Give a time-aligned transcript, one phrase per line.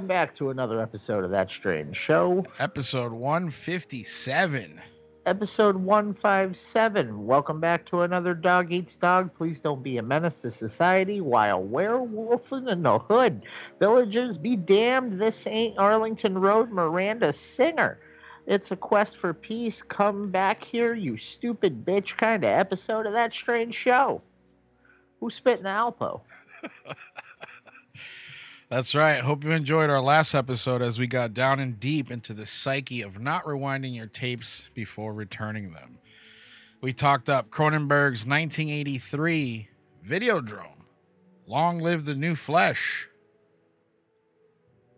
[0.00, 4.80] Welcome back to another episode of That Strange Show, Episode 157.
[5.26, 7.26] episode 157.
[7.26, 9.34] Welcome back to another Dog Eats Dog.
[9.34, 13.44] Please don't be a menace to society while werewolfing in the hood.
[13.78, 17.98] Villagers be damned, this ain't Arlington Road Miranda Singer.
[18.46, 19.82] It's a quest for peace.
[19.82, 24.22] Come back here, you stupid bitch kind of episode of That Strange Show.
[25.20, 26.22] Who's spitting Alpo?
[28.70, 29.18] That's right.
[29.20, 33.02] Hope you enjoyed our last episode as we got down and deep into the psyche
[33.02, 35.98] of not rewinding your tapes before returning them.
[36.80, 39.68] We talked up Cronenberg's 1983
[40.08, 40.84] Videodrome.
[41.48, 43.08] Long live the new flesh.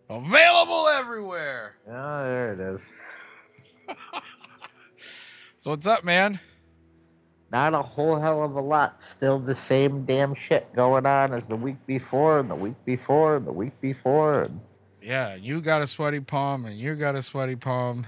[0.07, 1.75] Available everywhere.
[1.89, 2.81] Oh, there it is.
[5.57, 6.41] So what's up, man?
[7.53, 8.99] Not a whole hell of a lot.
[8.99, 13.35] Still the same damn shit going on as the week before, and the week before,
[13.35, 14.41] and the week before.
[14.41, 14.59] And
[15.03, 18.07] Yeah, you got a sweaty palm, and you got a sweaty palm,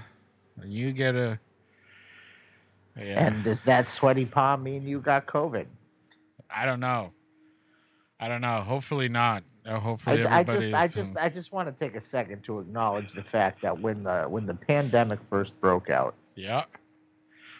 [0.60, 1.38] and you get a.
[2.96, 5.66] Yeah, And does that sweaty palm mean you got COVID?
[6.50, 7.12] I don't know.
[8.18, 8.62] I don't know.
[8.62, 9.44] Hopefully not.
[9.64, 13.12] Uh, I, I just, I just, I just want to take a second to acknowledge
[13.12, 16.64] the fact that when the when the pandemic first broke out, yeah.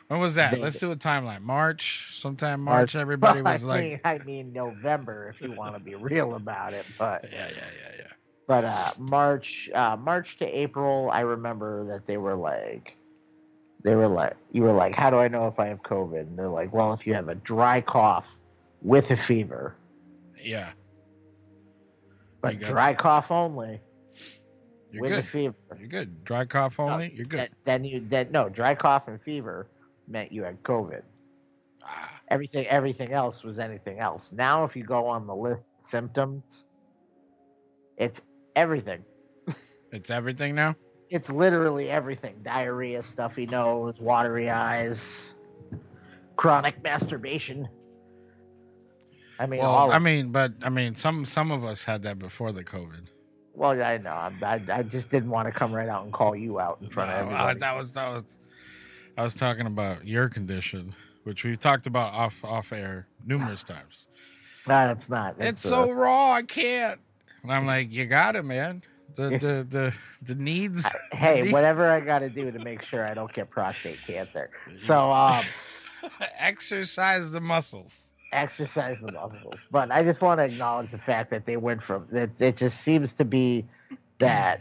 [0.08, 0.58] When was that?
[0.60, 1.42] Let's do a timeline.
[1.42, 2.94] March, sometime March.
[2.94, 6.72] Everybody was I like, mean, I mean November if you want to be real about
[6.72, 8.06] it, but yeah, yeah, yeah, yeah.
[8.46, 12.96] but uh, March, uh, March to April, I remember that they were like,
[13.82, 16.20] they were like, you were like, how do I know if I have COVID?
[16.20, 18.36] And they're like, well, if you have a dry cough
[18.82, 19.74] with a fever,
[20.40, 20.70] Yeah,
[22.40, 23.80] but dry cough only
[24.92, 25.24] you're with a good.
[25.24, 25.54] fever.
[25.78, 26.24] You're good.
[26.24, 27.12] Dry cough only.
[27.12, 27.38] You're good.
[27.38, 29.66] Then, then you then no dry cough and fever
[30.08, 31.02] meant you had COVID.
[31.84, 34.32] Ah, Everything everything else was anything else.
[34.32, 36.64] Now, if you go on the list symptoms,
[37.96, 38.20] it's
[38.56, 39.04] everything.
[39.92, 40.74] it's everything now.
[41.10, 45.34] It's literally everything: diarrhea, stuffy nose, watery eyes,
[46.34, 47.68] chronic masturbation.
[49.38, 49.92] I mean, Well, all.
[49.92, 53.06] I mean, but I mean, some some of us had that before the COVID.
[53.54, 54.10] well, I know.
[54.10, 56.88] I, I, I just didn't want to come right out and call you out in
[56.88, 57.58] front of No, uh, everybody.
[57.60, 58.38] that was that was.
[59.16, 60.94] I was talking about your condition,
[61.24, 64.08] which we've talked about off off air numerous times.
[64.68, 65.36] no, it's not.
[65.38, 67.00] It's uh, so raw, I can't.
[67.42, 68.82] And I'm like, you got it, man.
[69.14, 70.84] The the the the needs.
[71.12, 74.50] hey, needs- whatever I got to do to make sure I don't get prostate cancer.
[74.76, 75.44] So, um,
[76.38, 78.12] exercise the muscles.
[78.32, 79.68] exercise the muscles.
[79.70, 82.38] But I just want to acknowledge the fact that they went from that.
[82.40, 83.64] It just seems to be
[84.18, 84.60] that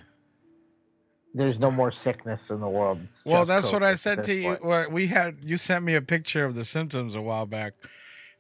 [1.36, 3.00] there's no more sickness in the world.
[3.04, 4.58] It's Well, that's what I said to you.
[4.64, 7.74] Well, we had you sent me a picture of the symptoms a while back,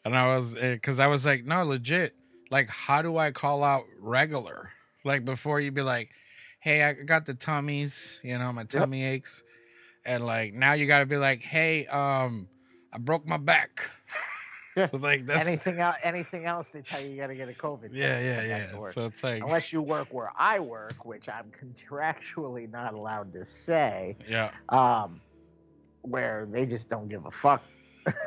[0.06, 2.16] and I was because I was like, no, legit.
[2.50, 4.72] Like, how do I call out regular?
[5.04, 6.12] Like before you'd be like,
[6.60, 9.44] hey, I got the tummies, you know, my tummy aches,
[10.06, 12.48] and like now you got to be like, hey, um,
[12.94, 13.90] I broke my back.
[14.76, 14.90] Yeah.
[14.94, 15.96] like that's anything else?
[16.04, 16.70] Anything else?
[16.70, 17.90] They tell you you got to get a COVID.
[17.94, 18.92] yeah, yeah, come back to yeah.
[18.92, 23.46] So it's like, Unless you work where I work, which I'm contractually not allowed to
[23.46, 25.22] say, yeah, um,
[26.02, 27.64] where they just don't give a fuck.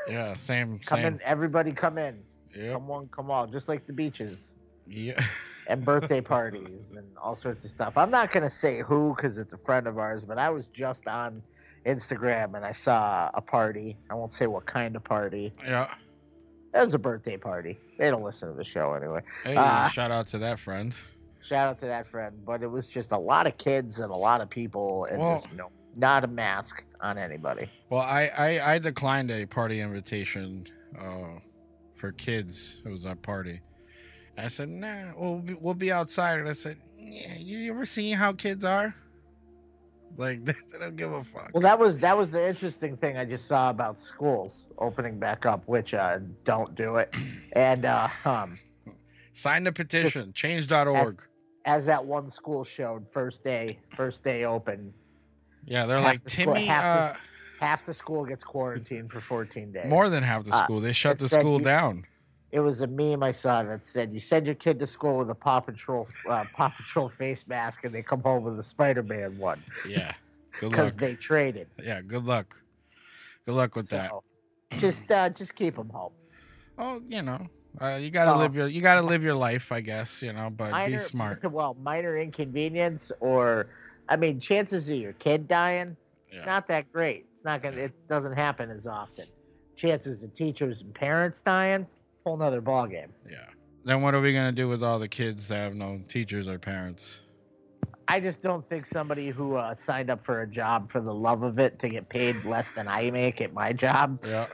[0.09, 1.07] yeah, same, Come same.
[1.15, 2.21] in, everybody, come in.
[2.57, 2.73] Yep.
[2.73, 4.53] Come on, come on, just like the beaches.
[4.87, 5.23] Yeah.
[5.69, 7.97] and birthday parties and all sorts of stuff.
[7.97, 11.07] I'm not gonna say who because it's a friend of ours, but I was just
[11.07, 11.43] on
[11.87, 13.97] Instagram and I saw a party.
[14.11, 15.53] I won't say what kind of party.
[15.63, 15.95] yeah.
[16.79, 17.77] It was a birthday party.
[17.99, 19.21] They don't listen to the show anyway.
[19.43, 19.91] Hey, Ah.
[19.93, 20.97] shout out to that friend.
[21.43, 24.17] Shout out to that friend, but it was just a lot of kids and a
[24.17, 27.69] lot of people and Well- just no, not a mask on anybody.
[27.91, 30.67] Well, I, I, I declined a party invitation
[30.97, 31.41] uh,
[31.97, 32.77] for kids.
[32.85, 33.61] It was a party.
[34.37, 36.39] I said, nah, we'll be, we'll be outside.
[36.39, 38.95] And I said, yeah, you ever seen how kids are?
[40.17, 41.51] Like, they, don't give a fuck.
[41.53, 45.47] Well, that was that was the interesting thing I just saw about schools opening back
[45.47, 47.15] up, which uh, don't do it.
[47.55, 48.57] And uh, um,
[49.33, 51.21] Sign the petition, change.org.
[51.65, 54.93] as that one school showed, first day, first day open,
[55.65, 59.21] Yeah, they're like, the school- Timmy, half uh, the- half the school gets quarantined for
[59.21, 59.87] 14 days.
[59.87, 60.79] more than half the Uh, school.
[60.81, 62.05] They shut the school you- down.
[62.51, 65.29] It was a meme I saw that said, "You send your kid to school with
[65.31, 69.37] a Paw Patrol, uh, Paw Patrol face mask, and they come home with a Spider-Man
[69.39, 70.15] one Yeah.
[70.59, 71.01] Good because luck.
[71.01, 72.57] they traded." yeah, good luck.
[73.45, 74.11] Good luck with that.
[74.79, 76.13] Just, uh, just keep them home.
[76.79, 77.47] Oh, you know,
[77.81, 80.23] uh, you gotta Well- live your you gotta live your life, I guess.
[80.23, 81.43] You know, but be smart.
[81.53, 83.67] Well, minor inconvenience, or
[84.09, 85.97] I mean, chances of your kid dying
[86.33, 86.45] Yeah.
[86.47, 87.27] not that great.
[87.33, 87.77] It's not gonna.
[87.77, 89.27] It doesn't happen as often.
[89.77, 91.87] Chances of teachers and parents dying,
[92.29, 93.09] whole nother ballgame.
[93.29, 93.39] Yeah.
[93.85, 96.59] Then what are we gonna do with all the kids that have no teachers or
[96.59, 97.21] parents?
[98.07, 101.43] I just don't think somebody who uh, signed up for a job for the love
[101.43, 104.47] of it to get paid less than I make at my job Yeah.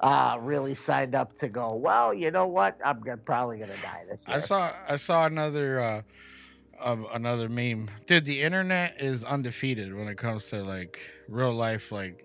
[0.00, 1.74] uh, really signed up to go.
[1.74, 2.78] Well, you know what?
[2.84, 4.36] I'm gonna, probably gonna die this year.
[4.36, 6.02] I saw I saw another uh
[6.80, 7.90] um, another meme.
[8.06, 10.98] Dude, the internet is undefeated when it comes to like
[11.28, 12.24] real life like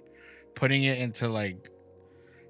[0.54, 1.70] putting it into like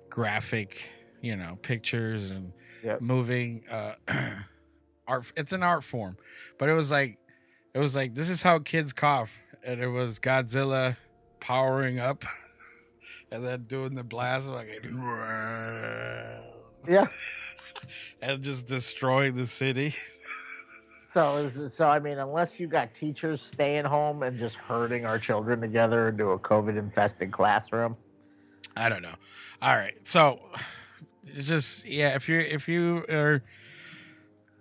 [0.09, 0.89] graphic,
[1.25, 3.01] you know, pictures and Yep.
[3.01, 3.93] moving uh
[5.07, 6.17] art it's an art form.
[6.59, 7.17] But it was like
[7.73, 10.97] it was like this is how kids cough and it was Godzilla
[11.39, 12.23] powering up
[13.31, 14.67] and then doing the blast like
[16.87, 17.07] Yeah.
[18.21, 19.93] and just destroying the city.
[21.07, 25.17] So is so I mean, unless you got teachers staying home and just herding our
[25.17, 27.95] children together into a COVID infested classroom.
[28.75, 29.15] I don't know.
[29.61, 30.39] All right, so
[31.25, 33.41] it's just yeah, if you if you are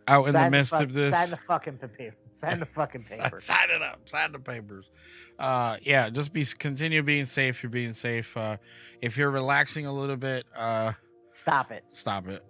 [0.08, 2.14] out in the midst fuck- of this, sign the fucking paper.
[2.34, 3.40] Sign the fucking paper.
[3.40, 4.90] sign it up, sign the papers.
[5.38, 7.62] Uh, yeah, just be continue being safe.
[7.62, 8.36] You're being safe.
[8.36, 8.56] Uh,
[9.00, 10.92] if you're relaxing a little bit, uh,
[11.30, 11.84] Stop it.
[11.88, 12.44] stop it.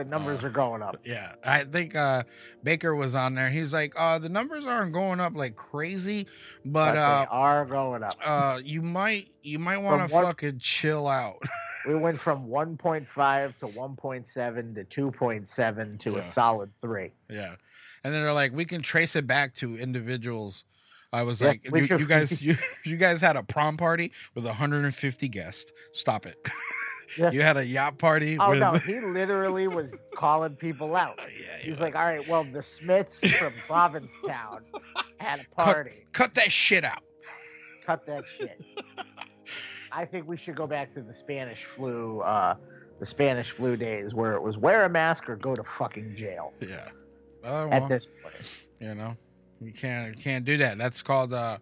[0.00, 0.96] The numbers Uh, are going up.
[1.04, 2.22] Yeah, I think uh,
[2.62, 3.50] Baker was on there.
[3.50, 6.26] He's like, uh, the numbers aren't going up like crazy,
[6.64, 8.14] but But uh, are going up.
[8.24, 11.42] uh, you might you might want to fucking chill out.
[11.88, 16.18] We went from 1.5 to 1.7 to 2.7 to Yeah.
[16.18, 17.10] a solid three.
[17.30, 17.54] Yeah,
[18.04, 20.64] and then they're like, we can trace it back to individuals.
[21.10, 24.44] I was Yeah, like, you, you guys, you, you guys had a prom party with
[24.44, 25.72] 150 guests.
[25.92, 26.36] Stop it.
[27.16, 27.30] Yeah.
[27.30, 28.38] You had a yacht party.
[28.38, 31.18] Oh no, he literally was calling people out.
[31.40, 34.64] yeah, he He's like, all right, well, the Smiths from Provincetown
[35.18, 36.06] had a party.
[36.12, 37.02] cut that shit out.
[37.84, 38.60] Cut that shit.
[39.92, 42.54] I think we should go back to the Spanish flu, uh,
[43.00, 46.52] the Spanish flu days where it was wear a mask or go to fucking jail.
[46.60, 46.88] Yeah.
[47.42, 48.34] Oh, At this point,
[48.78, 49.16] you know,
[49.60, 50.78] you can't you can't do that.
[50.78, 51.58] That's called uh,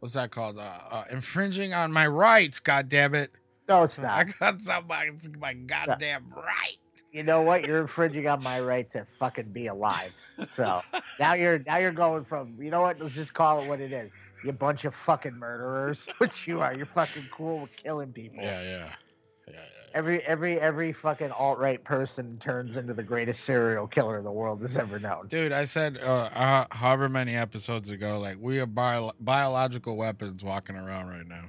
[0.00, 0.58] what's that called?
[0.58, 2.60] Uh, uh infringing on my rights.
[2.60, 3.32] God damn it!
[3.68, 4.10] No, it's not.
[4.10, 5.10] I got somebody.
[5.10, 6.76] It's my goddamn right.
[7.12, 7.66] You know what?
[7.66, 10.14] You're infringing on my right to fucking be alive.
[10.50, 10.82] So
[11.20, 13.00] now you're now you're going from you know what?
[13.00, 14.12] Let's just call it what it is.
[14.44, 16.74] You bunch of fucking murderers, which you are.
[16.74, 18.42] You're fucking cool with killing people.
[18.42, 19.54] Yeah, yeah, yeah.
[19.54, 19.60] yeah.
[19.94, 24.60] Every every every fucking alt right person turns into the greatest serial killer the world
[24.60, 25.28] has ever known.
[25.28, 30.44] Dude, I said uh, uh, however many episodes ago, like we are bio- biological weapons
[30.44, 31.44] walking around right now.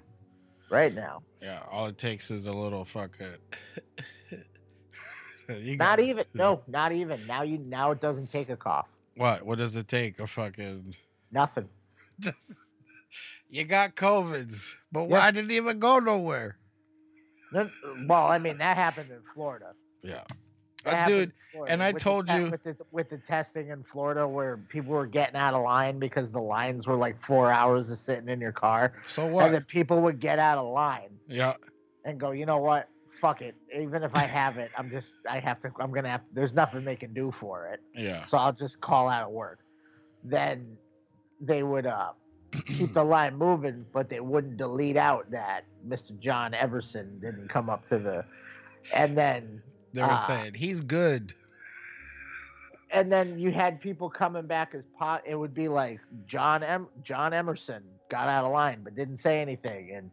[0.70, 3.28] Right now, Yeah, all it takes is a little fucking.
[5.50, 6.26] you not got- even.
[6.34, 7.26] No, not even.
[7.28, 8.90] Now you now it doesn't take a cough.
[9.16, 9.46] What?
[9.46, 10.20] What does it take?
[10.20, 10.96] A fucking.
[11.32, 11.70] Nothing.
[12.20, 12.60] Just.
[13.50, 15.08] You got COVIDs, but Yeah.
[15.18, 16.58] why didn't even go nowhere?
[17.52, 19.72] Well, I mean that happened in Florida.
[20.04, 20.24] Yeah.
[20.94, 21.34] Uh, dude,
[21.68, 25.06] and I the told you- with the with the testing in Florida where people were
[25.06, 28.52] getting out of line because the lines were like four hours of sitting in your
[28.52, 29.46] car, so what?
[29.46, 31.54] and then people would get out of line yeah.
[32.06, 32.88] and go, you know what?
[33.20, 33.56] Fuck it.
[33.74, 35.72] Even if I have it, I'm just I have to.
[35.80, 36.22] I'm gonna have.
[36.34, 37.82] There's nothing they can do for it.
[37.94, 38.24] Yeah.
[38.24, 39.60] so I'll just call out of work.
[40.24, 40.78] Then
[41.42, 42.12] they would uh,
[42.66, 46.18] keep the line moving, but they wouldn't delete out that Mr.
[46.20, 48.26] John Everson didn't come up to the,
[48.94, 49.62] and then
[49.94, 50.24] They were Ah.
[50.28, 51.34] saying he's good.
[52.92, 55.22] and then you had people coming back as pot.
[55.26, 59.42] It would be like John em- John Emerson got out of line but didn't say
[59.42, 60.12] anything, and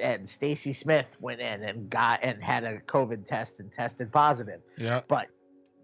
[0.00, 4.60] and Stacy Smith went in and got and had a COVID test and tested positive,
[4.76, 5.00] Yeah.
[5.08, 5.28] but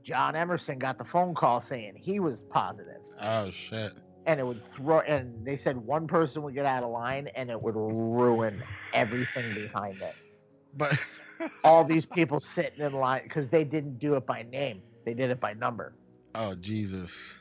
[0.02, 3.00] John Emerson got the phone call saying he was positive.
[3.20, 3.92] Oh shit.
[4.26, 7.48] and it would throw and they said one person would get out of line and
[7.50, 10.14] it would ruin everything behind it
[10.76, 10.98] But
[11.64, 15.30] all these people sitting in line because they didn't do it by name they did
[15.30, 15.92] it by number
[16.34, 17.34] oh Jesus.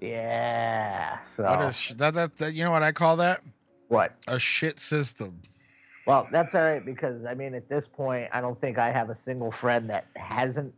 [0.00, 2.36] yeah so What is that, that?
[2.36, 3.40] That you know what I call that?
[3.88, 5.40] what A shit system.
[6.06, 9.10] well that's all right because i mean at this point i don't think i have
[9.10, 10.74] a single friend that hasn't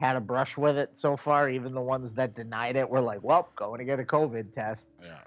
[0.00, 3.22] had a brush with it so far even the ones that denied it were like
[3.22, 5.18] well going to get a covid test Yeah.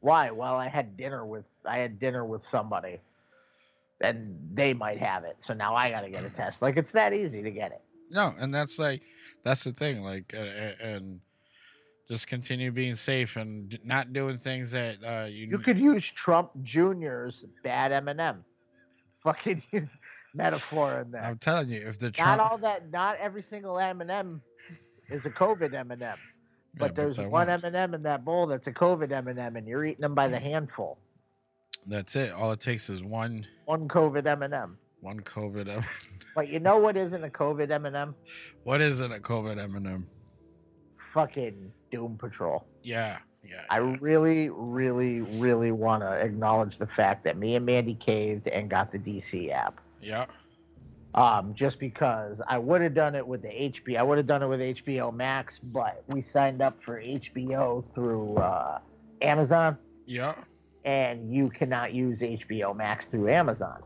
[0.00, 0.30] Why?
[0.30, 3.00] Well, I had dinner with I had dinner with somebody,
[4.00, 5.40] and they might have it.
[5.40, 6.62] So now I got to get a test.
[6.62, 7.82] Like it's that easy to get it.
[8.10, 9.02] No, and that's like
[9.42, 10.02] that's the thing.
[10.02, 11.20] Like, uh, uh, and
[12.08, 15.46] just continue being safe and not doing things that uh, you.
[15.46, 18.44] You could use Trump Jr.'s bad M&M,
[19.22, 19.62] fucking
[20.34, 21.22] metaphor in there.
[21.22, 22.90] I'm telling you, if the Not all that.
[22.90, 24.40] Not every single M&M
[25.08, 26.00] is a COVID M&M.
[26.00, 26.14] Yeah,
[26.76, 27.48] But there's one one.
[27.48, 30.98] M&M in that bowl that's a COVID M&M, and you're eating them by the handful.
[31.86, 32.32] That's it.
[32.32, 34.76] All it takes is one One COVID M&M.
[35.00, 35.68] one COVID.
[35.68, 35.84] M-
[36.34, 38.14] But you know what isn't a COVID M&M?
[38.64, 40.06] What isn't A COVID M&M?
[41.14, 42.66] Fucking Doom Patrol.
[42.82, 43.62] Yeah, Yeah.
[43.70, 43.96] I yeah.
[44.00, 48.92] really, really, really want to acknowledge the fact that me and Mandy caved and got
[48.92, 49.80] the DC app.
[50.00, 50.26] yeah.
[51.14, 54.42] Um, just because I would have done it with the HBO, I would have done
[54.42, 58.80] it with HBO Max, but we signed up for HBO through uh,
[59.22, 60.34] Amazon, Yeah.
[60.86, 63.82] And you cannot use HBO Max through Amazon.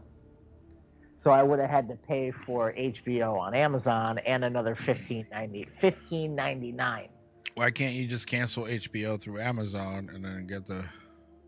[1.16, 5.66] So I would have had to pay for HBO on Amazon and another fifteen ninety
[5.78, 7.08] fifteen ninety nine.
[7.54, 10.84] Why can't you just cancel HBO through Amazon and then get the?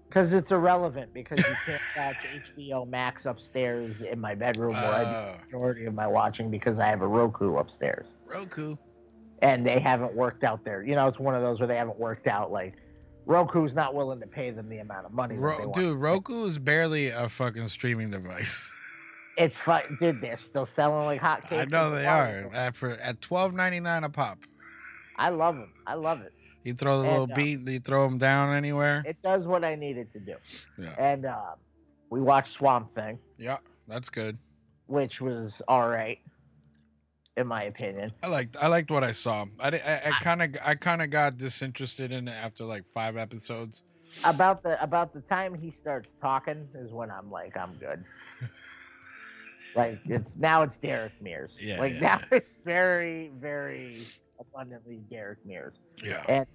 [0.08, 2.16] Because it's irrelevant because you can't watch
[2.58, 6.78] HBO Max upstairs in my bedroom where I do the majority of my watching because
[6.78, 8.16] I have a Roku upstairs.
[8.26, 8.76] Roku.
[9.40, 10.82] And they haven't worked out there.
[10.82, 12.74] You know, it's one of those where they haven't worked out like
[13.26, 15.36] Roku's not willing to pay them the amount of money.
[15.36, 18.70] that they Ro- dude, Roku is barely a fucking streaming device.
[19.38, 19.80] It's fun.
[19.98, 21.60] Dude, they're still selling like hotcakes.
[21.62, 24.38] I know they are at for at twelve ninety nine a pop.
[25.16, 25.72] I love them.
[25.86, 26.34] I love it.
[26.64, 29.02] You throw the And, little uh, beat, you throw them down anywhere.
[29.06, 30.34] It does what I need it to do.
[30.78, 31.54] Yeah, And uh,
[32.10, 33.56] we watched Swamp Thing, yeah,
[33.88, 34.36] that's good.
[34.86, 36.18] which was all right,
[37.36, 38.10] in my opinion.
[38.22, 39.46] I liked I liked what I saw.
[39.58, 39.70] I
[40.20, 43.82] kind of I kind of got disinterested in it after like five episodes.
[44.24, 48.04] About the about the time he starts talking is when I'm like, I'm good.
[49.74, 51.58] like it's now it's Derek Mears.
[51.60, 52.36] Yeah, Like yeah, now yeah.
[52.36, 53.98] it's very very
[54.38, 55.80] abundantly Derek Mears.
[56.04, 56.22] Yeah.
[56.28, 56.46] And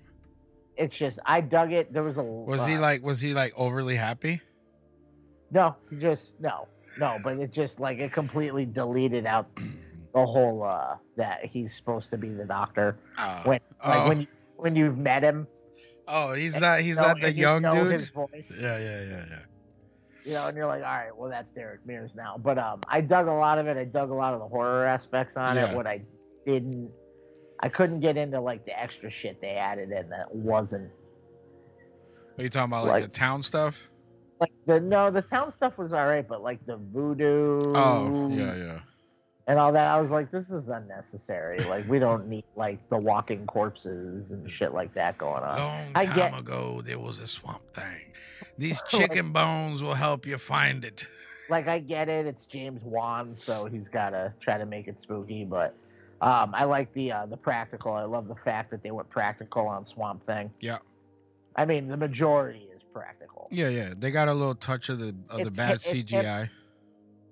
[0.75, 1.91] it's just I dug it.
[1.91, 4.41] There was a Was he uh, like was he like overly happy?
[5.49, 6.67] No, he just no,
[6.99, 7.17] no.
[7.23, 9.49] But it just like it completely deleted out
[10.13, 12.97] the whole uh that he's supposed to be the doctor.
[13.17, 15.47] Uh, When like oh, when you when you've met him,
[16.07, 17.93] oh, he's not you he's know- not the and you young know dude.
[17.99, 19.39] His voice, Yeah, yeah, yeah, yeah.
[20.25, 22.37] you know, and you're like, all right, well that's Derek Mears now.
[22.37, 23.77] But um, I dug a lot of it.
[23.77, 25.71] I dug a lot of the horror aspects on Yeah.
[25.71, 25.75] it.
[25.75, 26.01] What I
[26.45, 26.89] didn't,
[27.59, 30.89] I couldn't get into like the extra shit they added in that wasn't
[32.37, 33.89] Are you talking about like, Like- the town stuff?
[34.39, 37.59] like the no the town stuff was all right, but like the voodoo.
[37.73, 38.79] Oh, yeah, yeah.
[39.47, 39.87] And all that.
[39.87, 41.57] I was like, this is unnecessary.
[41.59, 45.57] Like, we don't need like the walking corpses and shit like that going on.
[45.59, 48.01] Long I time get- ago, there was a swamp thing.
[48.57, 51.05] These Like- chicken bones will help you find it.
[51.49, 52.25] Like, I get it.
[52.25, 55.45] It's James Wan, so he's got to try to make it spooky.
[55.45, 55.73] But
[56.19, 57.93] um, I like the uh, the practical.
[57.93, 60.51] I love the fact that they went practical on Swamp Thing.
[60.59, 60.79] Yeah.
[61.55, 63.47] I mean, the majority is practical.
[63.49, 63.93] Yeah, yeah.
[63.97, 66.23] They got a little touch of the of the It's bad hip- it's hip.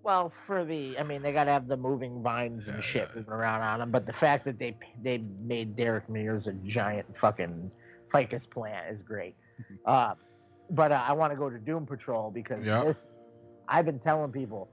[0.05, 3.09] Well, for the, I mean, they got to have the moving vines and Yeah, shit
[3.09, 3.15] yeah.
[3.15, 3.89] moving around on them.
[3.89, 7.71] But the fact that they they made Derek Mears a giant fucking
[8.11, 9.35] ficus plant is great.
[9.85, 10.15] Uh,
[10.71, 12.83] but uh, I want to go to Doom Patrol because Yeah.
[12.83, 13.07] this,
[13.67, 14.67] I've been telling people,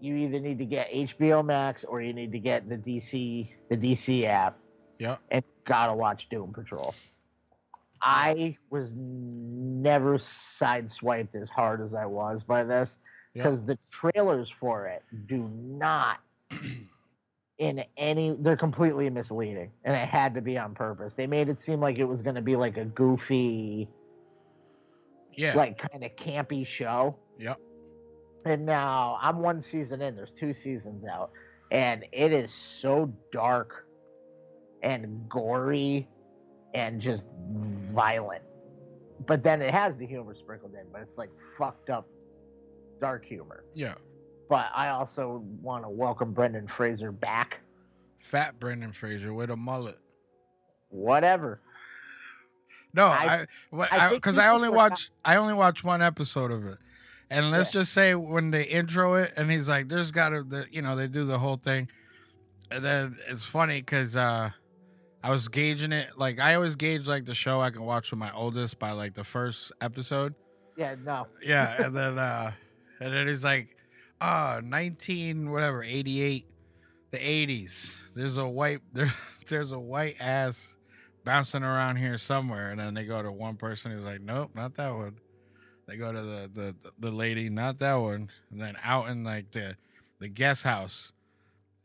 [0.00, 3.76] you either need to get HBO Max or you need to get the DC the
[3.76, 4.58] DC app
[4.98, 5.16] Yeah.
[5.30, 6.92] and gotta watch Doom Patrol.
[8.02, 12.98] I was never sideswiped as hard as I was by this
[13.34, 13.44] Yeah.
[13.44, 16.18] because the trailers for it do not
[17.58, 21.60] in any they're completely misleading and it had to be on purpose they made it
[21.60, 23.88] seem like it was going to be like a goofy
[25.34, 25.54] Yeah.
[25.54, 27.58] like kind of campy show Yep.
[28.44, 31.30] and now i'm one season in there's two seasons out
[31.70, 33.86] and it is so dark
[34.82, 36.06] and gory
[36.74, 38.42] and just violent
[39.26, 42.06] but then it has the humor sprinkled in but it's like fucked up
[43.02, 43.94] dark humor yeah.
[44.48, 47.58] but I also want to welcome Brendan Fraser back.
[48.20, 49.98] Fat Brendan Fraser with a mullet.
[50.90, 51.60] Whatever.
[52.94, 56.78] No, I- I I because I, only watch I only watch one episode of it,
[57.28, 60.66] and let's just say when they intro it, and he's like, "There's got to," the,
[60.70, 61.88] you know, they do the whole thing,
[62.70, 64.50] and then it's funny because uh,
[65.24, 68.18] I was gauging it like I always gauge like the show I can watch with
[68.20, 70.34] my oldest by like the first episode,
[70.76, 71.26] Yeah, no.
[71.42, 72.52] yeah, and then uh,
[73.02, 73.76] and then he's like,
[74.20, 76.46] "Ah, 19 whatever 88,
[77.10, 77.96] the 80s.
[78.14, 79.12] There's a white there's
[79.48, 80.76] there's a white ass."
[81.24, 84.74] bouncing around here somewhere and then they go to one person who's like nope not
[84.74, 85.16] that one
[85.86, 89.48] they go to the the, the lady not that one and then out in like
[89.52, 89.76] the
[90.18, 91.12] the guest house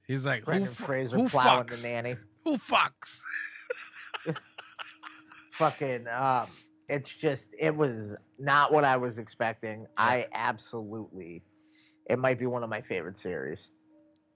[0.08, 2.16] he's like who, Brendan fu- Fraser who plowing fucks the nanny.
[2.44, 3.20] who fucks
[5.52, 6.48] Fucking um
[6.90, 9.86] it's just it was not what I was expecting.
[9.98, 11.44] I absolutely
[12.10, 13.72] it might be one of my favorite series.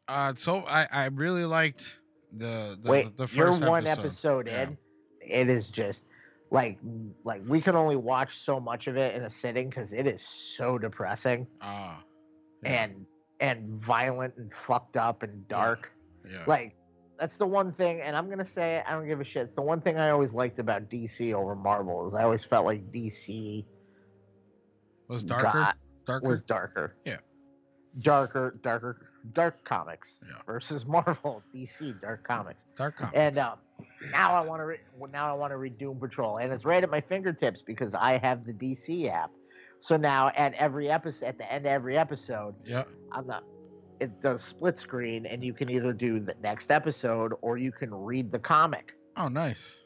[0.08, 1.96] uh so i i really liked
[2.38, 4.63] the the, Wait, the 1st you're one episode Yeah.
[4.63, 4.77] in.
[5.22, 6.05] It is just
[6.50, 6.79] like
[7.24, 10.22] like we can only watch so much of it in a sitting because it is
[10.58, 12.03] so depressing ah
[12.63, 13.05] yeah, and
[13.39, 15.91] and violent and fucked up and dark.
[16.29, 16.75] yeah like
[17.22, 19.44] that's the one thing, and I'm gonna say it, I don't give a shit.
[19.44, 22.66] It's the one thing I always liked about DC over Marvel is I always felt
[22.66, 23.63] like DC
[25.08, 25.44] Was darker?
[25.54, 26.28] got- darker?
[26.28, 26.96] was darker.
[27.06, 27.18] Yeah.
[28.01, 30.38] Darker, darker, dark comics Yeah.
[30.46, 32.66] versus Marvel, DC, dark comics.
[32.75, 33.16] dark comics.
[33.18, 33.60] And um,
[34.12, 34.80] now I want to re-
[35.12, 38.18] now I want to read Doom Patrol, and it's right at my fingertips because I
[38.18, 39.30] have the DC app.
[39.80, 42.84] So now at every episode, at the end of every episode, yeah.
[43.12, 43.42] I'm the
[44.01, 47.93] it does split screen, and you can either do the next episode or you can
[47.93, 49.77] read the comic, Oh, nice.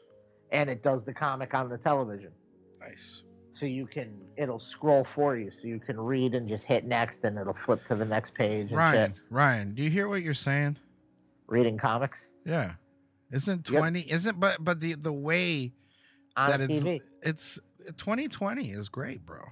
[0.52, 2.32] and it does the comic on the television.
[2.80, 3.22] Nice.
[3.52, 7.24] So you can it'll scroll for you, so you can read and just hit next,
[7.24, 8.68] and it'll flip to the next page.
[8.68, 9.22] And Ryan, shit.
[9.30, 10.76] Ryan, do you hear what you're saying?
[11.48, 12.72] reading comics Yeah.
[13.30, 13.78] Isn't Yep.
[13.80, 15.72] 20 isn't but but the the way
[16.36, 17.00] on that it's TV.
[17.22, 17.58] it's
[17.98, 19.42] 2020 is great, bro.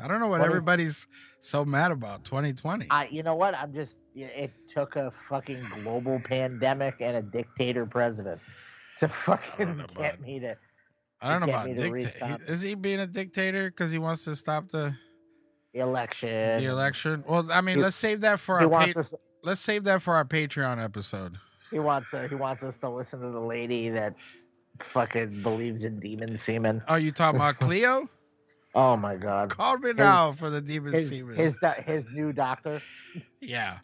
[0.00, 1.06] I don't know what 20 everybody's
[1.40, 2.86] so mad about 2020.
[2.90, 3.54] I, you know what?
[3.54, 3.96] I'm just.
[4.14, 8.40] It took a fucking global pandemic and a dictator president
[8.98, 10.56] to fucking get me to.
[11.20, 12.38] I don't know about to dictator.
[12.46, 14.94] Is he being a dictator because he wants to stop the
[15.74, 16.58] election.
[16.58, 17.24] the election?
[17.26, 19.14] Well, I mean, He- let's save that for our pa- us.
[19.42, 21.36] let's save that for our Patreon episode.
[21.70, 22.14] He wants.
[22.14, 24.14] Uh, he wants us to listen to the lady that
[24.80, 26.82] fucking believes in demon semen.
[26.88, 28.08] Oh, you talking about Cleo?
[28.80, 29.50] Oh my god.
[29.50, 31.34] Call me now for the demon His semen.
[31.34, 32.80] his his new doctor.
[33.40, 33.78] Yeah.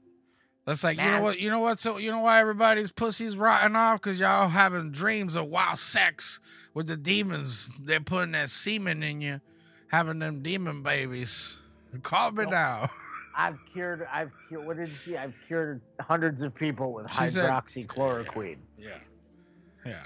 [0.66, 1.40] That's like, you know what?
[1.40, 1.80] You know what?
[1.80, 4.00] So, you know why everybody's pussy's rotting off?
[4.00, 6.38] Because y'all having dreams of wild sex
[6.74, 7.68] with the demons.
[7.80, 9.40] They're putting that semen in you,
[9.88, 11.56] having them demon babies.
[12.02, 12.52] Call me Nope.
[12.52, 12.90] now.
[13.36, 14.06] I've cured.
[14.12, 14.64] I've cured.
[14.64, 15.16] What did she?
[15.18, 18.58] I've cured hundreds of people with She said- hydroxychloroquine.
[18.78, 18.90] Yeah.
[19.84, 20.02] Yeah.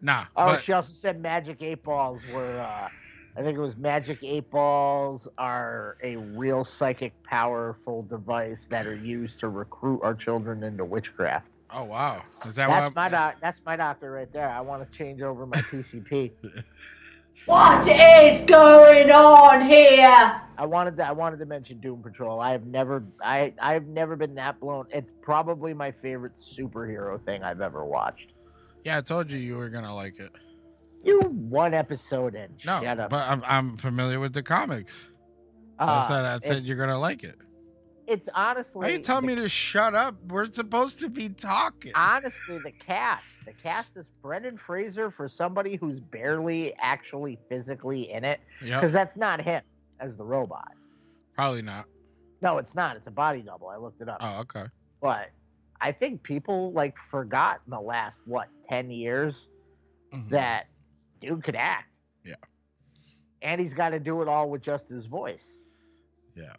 [0.00, 0.24] Nah.
[0.34, 2.58] Oh, but, she also said magic eight balls were.
[2.58, 2.88] Uh,
[3.36, 8.94] I think it was magic eight balls are a real psychic, powerful device that are
[8.94, 11.46] used to recruit our children into witchcraft.
[11.72, 12.22] oh, wow.
[12.46, 13.36] Is that That's my doc.
[13.42, 14.48] That's my doctor right there.
[14.48, 16.32] I want to change over my PCP.
[17.44, 20.40] What is going on here?
[20.56, 21.06] I wanted to.
[21.06, 22.40] I wanted to mention Doom Patrol.
[22.40, 23.04] I have never.
[23.22, 24.86] I I've never been that blown.
[24.90, 28.32] It's probably my favorite superhero thing I've ever watched.
[28.84, 30.30] yeah, I told you you were going to like it.
[31.06, 32.50] You one episode in.
[32.64, 33.10] No, Shut up.
[33.10, 35.10] but I'm, I'm familiar with the comics.
[35.78, 37.36] I Uh, said, I said you're going to like it.
[38.06, 38.86] It's honestly.
[38.86, 40.14] Why you telling the- me to shut up?
[40.28, 41.92] We're supposed to be talking.
[41.94, 48.24] honestly the cast the cast is brendan fraser for somebody who's barely actually physically in
[48.24, 48.80] it Yep.
[48.80, 49.62] because that's not him
[50.00, 50.72] as the robot
[51.34, 51.86] Probably not.
[52.42, 54.66] no it's not it's a body double i looked it up Oh, okay.
[55.00, 55.30] but
[55.80, 59.48] i think people like forgot in the last what 10 years
[60.14, 60.28] Mhm.
[60.30, 60.66] that
[61.20, 62.34] dude could act Yeah.
[63.42, 65.56] and he's got to do it all with just his voice
[66.34, 66.54] Yeah.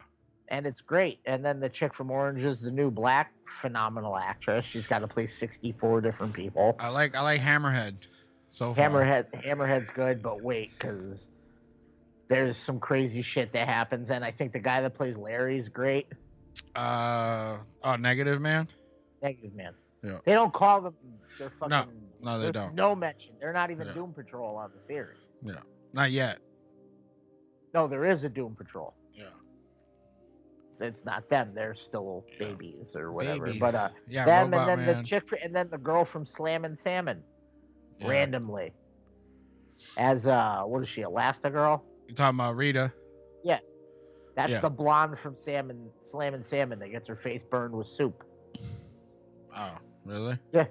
[0.48, 1.20] and it's great.
[1.26, 4.64] And then the chick from Orange is the New Black, phenomenal actress.
[4.64, 6.74] She's got to play 64 different people.
[6.78, 7.96] I like I like Hammerhead.
[8.50, 8.88] So far.
[8.90, 11.28] Hammerhead, Hammerhead's good, but wait, because
[12.28, 16.06] there's some crazy shit that happens, and I think the guy that plays Larry's great.
[16.74, 18.68] Uh oh, negative man.
[19.22, 19.74] Negative man.
[20.02, 20.18] Yeah.
[20.24, 20.94] They don't call them.
[21.38, 21.70] They're fucking.
[21.70, 21.84] no,
[22.22, 22.74] they there's don't.
[22.74, 23.34] No mention.
[23.40, 23.94] They're not even Yeah.
[23.94, 25.18] Doom Patrol on the series.
[25.42, 25.60] Yeah,
[25.92, 26.38] not yet.
[27.74, 28.94] No, there is a Doom Patrol.
[29.14, 29.24] Yeah.
[30.80, 31.52] It's not them.
[31.54, 32.46] They're still Yeah.
[32.48, 33.46] babies or whatever.
[33.46, 33.60] Babies.
[33.60, 35.02] But uh, yeah, them Robot and then Man.
[35.02, 37.22] the chick, and then the girl from Slam and Salmon,
[38.00, 38.08] Yeah.
[38.08, 38.72] randomly.
[39.96, 41.02] As uh, what is she?
[41.02, 41.82] Elastigirl.
[42.08, 42.92] You talking about Rita?
[43.44, 43.58] Yeah.
[44.34, 44.60] That's Yeah.
[44.60, 48.24] the blonde from Salmon, Slam and Salmon that gets her face burned with soup.
[49.56, 50.38] Oh, really?
[50.52, 50.66] Yeah,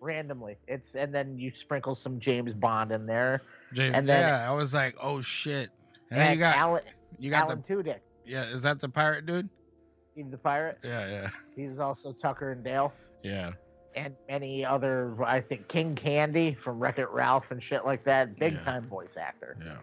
[0.00, 0.56] randomly.
[0.68, 3.42] It's and then you sprinkle some James Bond in there.
[3.72, 5.70] James, And then- yeah, I was like, oh shit.
[6.10, 6.82] And then And you got Alan,
[7.18, 8.44] you got Alan the Tudyk, yeah.
[8.44, 9.48] Is that the pirate dude?
[10.12, 10.78] Steve the Pirate.
[10.84, 13.52] Yeah, yeah, He's also Tucker and Dale, yeah.
[13.94, 15.14] and many other.
[15.24, 18.38] I think King Candy from Wreck It Ralph and shit like that.
[18.38, 18.60] Big Yeah.
[18.60, 19.56] time voice actor.
[19.64, 19.76] Yeah.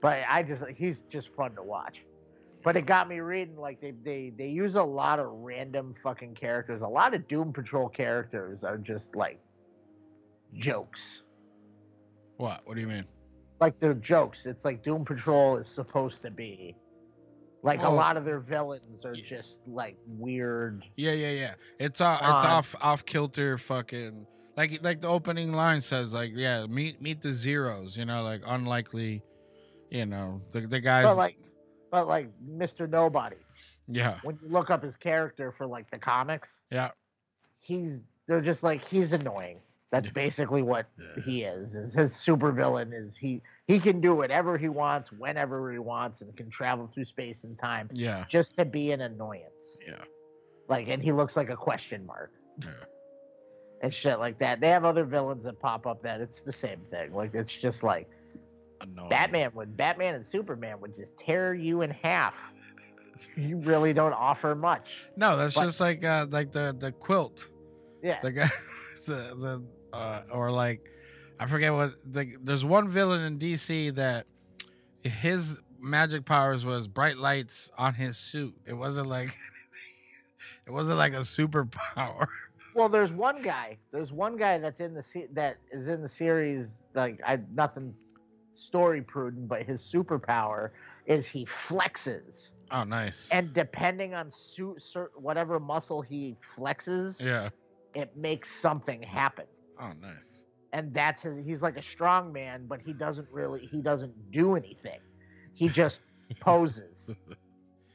[0.00, 2.06] But I just he's just fun to watch.
[2.66, 6.34] But it got me reading like they they they use a lot of random fucking
[6.34, 6.82] characters.
[6.82, 9.38] A lot of Doom Patrol characters are just like
[10.52, 11.22] jokes.
[12.38, 12.62] What?
[12.64, 13.04] What do you mean?
[13.60, 14.46] Like they're jokes.
[14.46, 16.74] It's like Doom Patrol is supposed to be.
[17.62, 19.24] Like a lot of their villains are yeah.
[19.24, 20.84] just like weird.
[20.96, 21.54] Yeah, yeah, yeah.
[21.78, 22.18] It's off.
[22.18, 22.74] It's Uh, off.
[22.80, 23.58] Off kilter.
[23.58, 24.26] Fucking
[24.56, 26.12] like like the opening line says.
[26.12, 27.96] Like yeah, meet meet the zeros.
[27.96, 29.22] You know, like unlikely.
[29.88, 31.04] You know, the the guys.
[31.04, 31.38] But like
[31.96, 32.86] but like Mr.
[32.88, 33.36] Nobody.
[33.88, 36.90] yeah, When you look up his character for like the comics, yeah,
[37.60, 39.60] he's they're just like he's annoying.
[39.90, 41.22] That's basically what Yeah.
[41.24, 41.74] he is.
[41.74, 46.36] Is his supervillain is he he can do whatever he wants whenever he wants and
[46.36, 49.78] can travel through space and time yeah, just to be an annoyance.
[49.86, 50.02] yeah.
[50.68, 52.30] Like and he looks like a question mark.
[52.62, 52.68] Yeah.
[53.82, 54.60] and shit like that.
[54.60, 57.14] They have other villains that pop up that it's the same thing.
[57.14, 58.06] Like it's just like
[58.80, 59.08] Annoying.
[59.08, 62.52] Batman would Batman and Superman would just tear you in half.
[63.36, 65.06] You really don't offer much.
[65.16, 67.48] No, that's But- just like uh like the the quilt.
[68.02, 68.18] Yeah.
[68.22, 68.48] The guy
[69.06, 69.12] the
[69.92, 70.80] the uh or like
[71.40, 74.26] I forget what the there's one villain in DC that
[75.02, 78.54] his magic powers was bright lights on his suit.
[78.66, 79.36] It wasn't like
[80.66, 82.26] it wasn't like a superpower.
[82.74, 83.78] Well, there's one guy.
[83.90, 86.84] There's one guy that's in the se- that is in the series.
[86.92, 87.94] Like I nothing
[88.56, 90.70] story prudent, but his superpower
[91.06, 93.28] is he flexes, Oh, nice.
[93.30, 97.50] and depending on suit certain whatever muscle he flexes, yeah.
[97.94, 99.46] it makes something happen.
[99.80, 100.42] Oh, nice.
[100.72, 101.44] And that's his.
[101.44, 103.66] He's like a strong man, but he doesn't really.
[103.66, 104.98] He doesn't do anything.
[105.54, 106.00] He just
[106.40, 107.16] poses.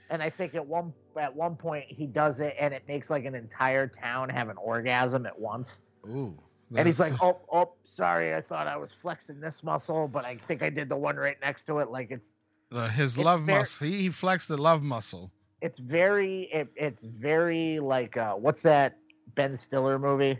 [0.09, 3.25] And I think at one at one point he does it, and it makes like
[3.25, 5.79] an entire town have an orgasm at once.
[6.07, 6.37] Ooh.
[6.75, 10.37] And he's like, "Oh, oh, sorry, I thought I was flexing this muscle, but I
[10.37, 11.89] think I did the one right next to it.
[11.89, 12.31] Like it's
[12.71, 13.87] uh, his it's love very- muscle.
[13.87, 15.31] He, he flexed the love muscle.
[15.61, 18.97] it's very it, it's very like uh what's that
[19.35, 20.39] Ben Stiller movie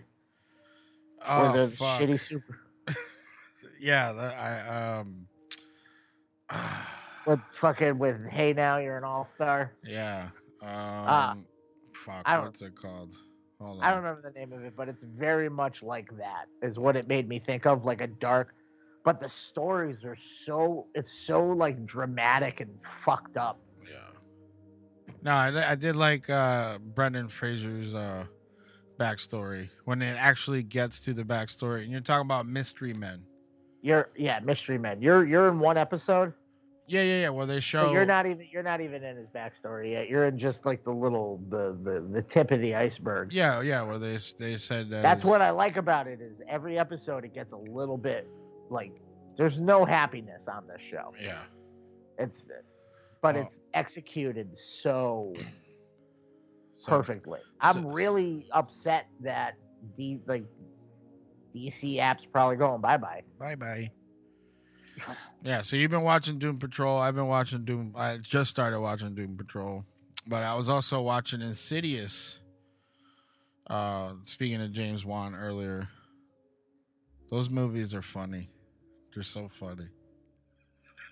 [1.27, 1.99] Oh, where the fuck.
[2.01, 2.59] shitty super
[3.79, 5.27] Yeah, the, I um.
[7.27, 9.71] with fucking with Hey Now You're an All Star.
[9.85, 10.29] yeah.
[10.63, 11.45] Um.
[11.93, 12.21] fuck.
[12.25, 13.13] I don't- What's it called?
[13.81, 16.45] I don't remember the name of it, but it's very much like that.
[16.61, 18.53] Is what it made me think of, like a dark.
[19.03, 23.59] But the stories are so it's so like dramatic and fucked up.
[23.83, 25.13] Yeah.
[25.23, 28.25] No, I, I did like uh Brendan Fraser's uh
[28.99, 33.23] backstory when it actually gets to the backstory, and you're talking about mystery men.
[33.81, 35.01] You're yeah, Mystery Men.
[35.01, 36.33] You're you're in one episode.
[36.91, 37.29] Yeah, yeah, yeah.
[37.29, 40.09] Where they show you're not even you're not even in his backstory yet.
[40.09, 43.31] You're in just like the little the the, the tip of the iceberg.
[43.31, 43.81] Yeah, yeah.
[43.81, 47.33] Where they they said that That's what I like about it is every episode it
[47.33, 48.27] gets a little bit
[48.69, 48.91] like
[49.37, 51.13] there's no happiness on this show.
[51.21, 51.39] Yeah.
[52.19, 52.45] It's
[53.21, 53.39] but Oh.
[53.39, 55.33] it's executed so
[56.75, 57.39] So- perfectly.
[57.61, 59.55] I'm so- really upset that
[59.95, 60.43] D like
[61.55, 63.21] DC apps probably going bye bye.
[63.39, 63.91] Bye bye.
[65.43, 66.97] Yeah, so you've been watching Doom Patrol.
[66.97, 67.93] I've been watching Doom.
[67.97, 69.83] I just started watching Doom Patrol,
[70.27, 72.37] but I was also watching Insidious.
[73.67, 75.87] Uh, speaking of James Wan earlier,
[77.31, 78.49] those movies are funny.
[79.13, 79.87] They're so funny.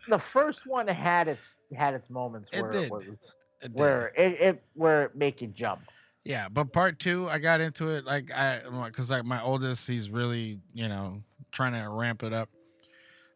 [0.07, 2.83] The first one had its had its moments It where did.
[2.83, 5.81] it was It where it, it where it make you jump.
[6.23, 10.11] Yeah, but part two, I got into it like I because like my oldest, he's
[10.11, 12.49] really you know trying to ramp it up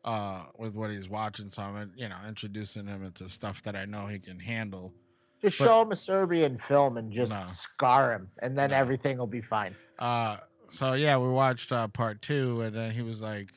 [0.05, 1.49] uh with what he's watching.
[1.49, 4.93] So I'm you know introducing him into stuff that I know he can handle.
[5.41, 7.43] Just But- show him a Serbian film and just No.
[7.45, 8.77] scar him, and then No.
[8.77, 9.75] everything will be fine.
[9.99, 10.37] Uh,
[10.69, 13.51] so yeah, we watched uh, part two, and then he was like,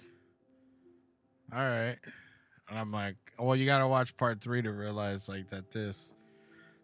[1.53, 1.97] "All right,"
[2.69, 6.13] and I'm like, "Well, you got to watch part three to realize like that this."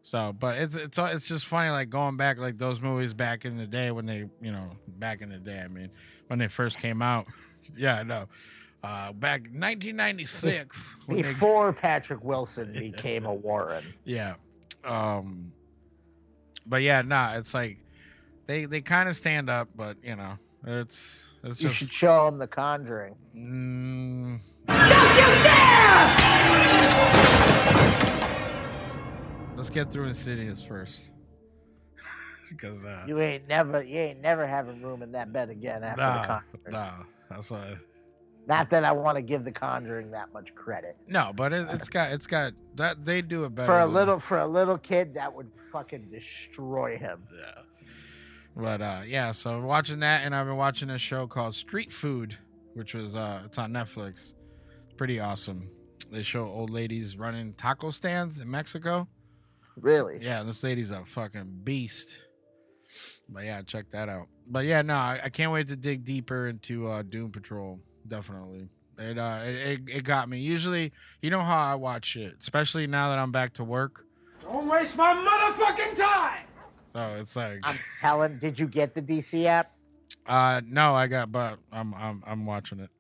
[0.02, 3.56] So, but it's it's it's just funny like going back like those movies back in
[3.56, 5.90] the day when they you know back in the day I mean
[6.28, 7.26] when they first came out.
[7.76, 8.26] Yeah, I know.
[8.84, 10.96] Uh, back 1996.
[11.06, 13.84] when they- Before Patrick Wilson became a Warren.
[14.04, 14.34] yeah.
[14.84, 15.52] Um
[16.66, 17.78] but yeah, nah, it's like
[18.46, 22.26] they they kind of stand up, but you know, it's it's You just should show
[22.26, 23.14] him The Conjuring.
[23.36, 26.16] mm, Don't you dare!
[29.56, 31.10] let's get through Insidious first.
[32.50, 36.02] because uh You ain't never you ain't never having room in that bed again after
[36.02, 36.72] The nah, Conjuring.
[36.72, 37.74] nah, that's why
[38.46, 40.96] Not that I want to give The Conjuring that much credit.
[41.06, 44.18] no, but it, it's got it's got that they do it better For a little
[44.18, 47.22] for a little kid, that would fucking destroy him.
[47.34, 47.62] Yeah.
[48.56, 52.36] But uh yeah, so watching that and I've been watching a show called Street Food,
[52.74, 54.32] which was uh it's on Netflix.
[54.84, 55.70] It's pretty awesome.
[56.10, 59.08] They show old ladies running taco stands in Mexico.
[59.80, 60.18] Really.
[60.20, 62.16] Yeah, this lady's a fucking beast.
[63.28, 64.26] But yeah, check that out.
[64.48, 67.80] But yeah, no, I, I can't wait to dig deeper into uh Doom Patrol.
[68.06, 68.68] Definitely.
[68.98, 70.38] It uh it, it, it got me.
[70.38, 74.04] Usually you know how I watch shit, especially now that I'm back to work.
[74.42, 76.44] Don't waste my motherfucking time!
[76.92, 78.38] So it's like I'm telling.
[78.38, 79.72] Did you get the DC app?
[80.26, 82.90] Uh no, I got but I'm I'm I'm watching it.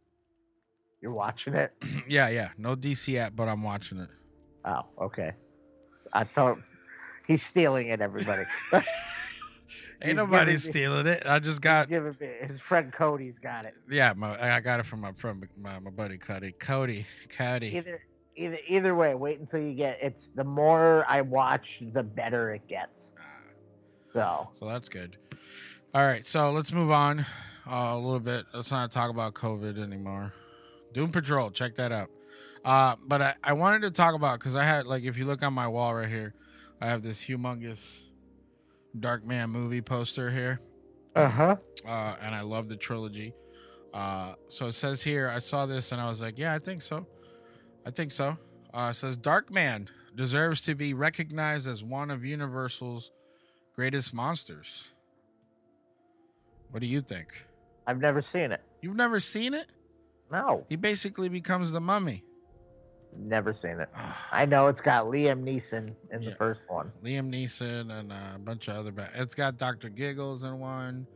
[1.00, 1.72] You're watching it.
[2.08, 2.50] yeah, yeah.
[2.56, 4.08] No DC app, but I'm watching it.
[4.64, 5.32] Oh, okay.
[6.12, 6.58] I thought
[7.26, 8.00] he's stealing it.
[8.00, 8.44] Everybody.
[10.02, 11.22] Ain't nobody stealing it.
[11.26, 12.44] I just got Give it.
[12.44, 13.74] His friend Cody's got it.
[13.90, 16.52] yeah, my I got it from my friend my, my buddy Cody.
[16.52, 17.06] Cody.
[17.36, 17.68] Cody.
[17.68, 18.02] Either,
[18.36, 19.14] either, either way.
[19.14, 19.98] Wait until you get.
[20.02, 23.10] It's the more I watch, the better it gets.
[24.12, 25.16] So So that's good.
[25.94, 27.20] All right, so let's move on
[27.70, 28.46] uh, a little bit.
[28.54, 30.32] Let's not talk about COVID anymore.
[30.92, 32.10] Doom Patrol, check that out.
[32.64, 35.42] Uh, but I, I wanted to talk about because I had like if you look
[35.42, 36.34] on my wall right here,
[36.80, 38.02] I have this humongous
[38.98, 40.60] Darkman movie poster here,
[41.16, 41.56] Uh-huh.
[41.86, 43.34] uh, and I love the trilogy.
[43.94, 46.80] Uh, so it says here, I saw this and I was like, yeah, I think
[46.82, 47.06] so.
[47.86, 48.36] I think so.
[48.72, 53.10] Uh, it says Darkman deserves to be recognized as one of Universal's
[53.74, 54.84] greatest monsters.
[56.70, 57.44] What do you think?
[57.86, 58.62] I've never seen it.
[58.80, 59.66] You've never seen it?
[60.30, 62.24] No, He basically becomes the mummy.
[63.18, 63.88] Never seen it.
[64.32, 66.30] I know it's got Liam Neeson in Yeah.
[66.30, 66.90] the first one.
[67.02, 68.92] Liam Neeson and a bunch of other.
[68.92, 71.06] Ba- it's got Doctor Giggles in one.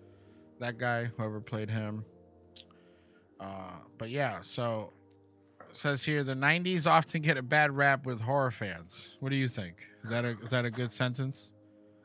[0.61, 2.05] That guy, whoever played him.
[3.39, 4.93] Uh, but yeah, so
[5.73, 9.17] says here the '90s often get a bad rap with horror fans.
[9.21, 9.77] What do you think?
[10.03, 11.51] Is that a is that a good sentence?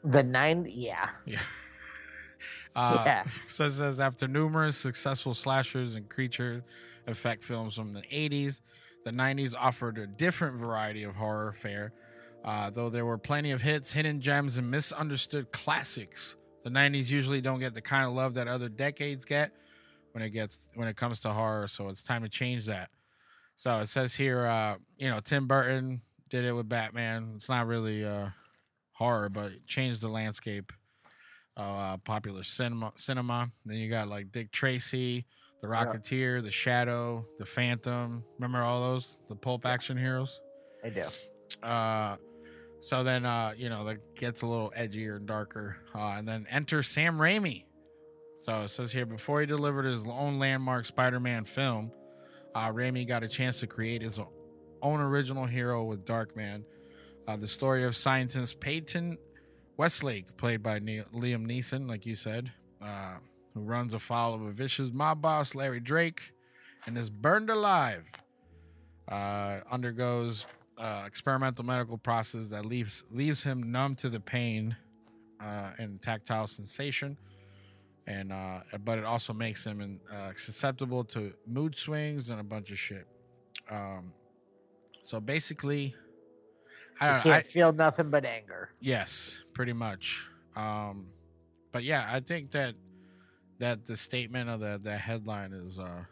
[0.04, 1.40] The nine, yeah, Yeah.
[2.76, 3.24] Uh, Yeah.
[3.50, 6.64] So it says after numerous successful slashers and creature
[7.08, 8.62] effect films from the 80s,
[9.04, 11.94] the 90s offered a different variety of horror fare.
[12.44, 17.42] Uh, though there were plenty of hits, hidden gems, and misunderstood classics, the 90s usually
[17.42, 19.52] don't get the kind of love that other decades get
[20.14, 21.68] when it gets when it comes to horror.
[21.68, 22.90] So it's time to change that.
[23.56, 27.34] So it says here, uh, you know, Tim Burton did it with Batman.
[27.36, 28.30] It's not really uh,
[28.94, 30.72] horror, but changed the landscape
[31.58, 32.92] uh, popular cinema.
[32.96, 33.52] Cinema.
[33.66, 35.26] Then you got like Dick Tracy,
[35.62, 35.86] The Yeah.
[35.86, 38.24] Rocketeer, The Shadow, The Phantom.
[38.38, 39.18] Remember all those?
[39.28, 40.42] The pulp action heroes.
[40.84, 41.06] I do.
[41.62, 42.18] Uh,
[42.80, 45.78] so then, uh, you know, that gets a little edgier and darker.
[45.94, 47.66] Uh, and then enter Sam Raimi.
[48.40, 51.92] So it says here before he delivered his own landmark Spider-Man film,
[52.56, 54.20] uh, Raimi got a chance to create his
[54.82, 56.64] own original hero with Darkman.
[57.28, 59.16] Uh, the story of scientist Peyton
[59.78, 63.18] Westlake, played by Ne- Liam Neeson, like you said, uh,
[63.54, 66.34] who runs afoul of a vicious mob boss, Larry Drake,
[66.88, 68.04] and is burned alive.
[69.08, 70.46] Uh, undergoes
[70.78, 74.76] uh, experimental medical process that leaves leaves him numb to the pain
[75.42, 77.18] uh, and tactile sensation,
[78.08, 82.44] and uh, but it also makes him in, uh, susceptible to mood swings and a
[82.44, 83.06] bunch of shit.
[83.70, 84.14] Um,
[85.02, 85.94] so basically,
[87.00, 87.24] I don't know.
[87.24, 88.70] can't I, feel nothing but anger.
[88.80, 90.24] Yes, pretty much.
[90.56, 91.08] Um,
[91.72, 92.76] but yeah, I think that
[93.62, 96.04] that the statement of the the headline is uh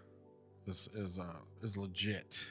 [0.68, 2.48] is is uh is legit.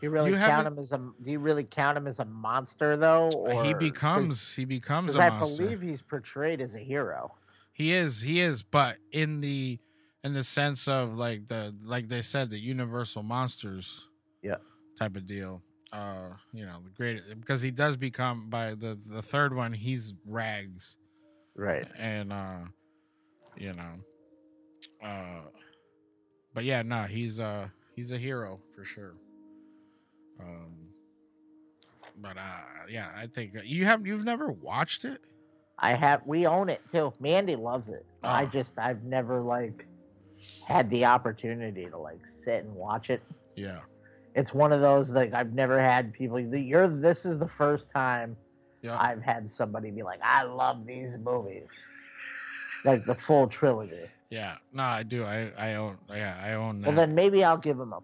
[0.00, 0.98] Do you really You count him as a?
[0.98, 3.28] Do you really count him as a monster though?
[3.30, 5.62] Or he becomes he becomes I monster.
[5.62, 7.32] believe he's portrayed as a hero.
[7.72, 9.78] He is, he is, but in the
[10.24, 14.08] in the sense of like the like they said, the universal monsters,
[14.42, 14.56] Yeah.
[14.98, 15.62] type of deal.
[15.92, 20.14] Uh, you know, the great because he does become by the the third one, he's
[20.26, 20.96] rags,
[21.54, 21.86] Right.
[21.96, 22.60] and uh,
[23.56, 23.92] you know,
[25.02, 25.40] uh,
[26.54, 29.14] but yeah, no, he's uh he's a hero for sure.
[30.40, 30.72] Um,
[32.20, 35.20] but uh, yeah, I think you have you've never watched it.
[35.78, 36.22] I have.
[36.26, 37.12] We own it too.
[37.20, 38.04] Mandy loves it.
[38.22, 38.46] I Oh.
[38.46, 39.86] just I've never like
[40.66, 43.22] had the opportunity to like sit and watch it.
[43.56, 43.80] Yeah.
[44.34, 46.38] It's one of those like I've never had people.
[46.38, 48.36] You're this is the first time
[48.82, 48.98] Yeah.
[49.00, 51.72] I've had somebody be like, I love these movies,
[52.84, 54.06] like the full trilogy.
[54.32, 55.24] Yeah, no, I do.
[55.24, 55.98] I I own.
[56.08, 56.86] Yeah, I own that.
[56.86, 57.98] Well, then maybe I'll give him a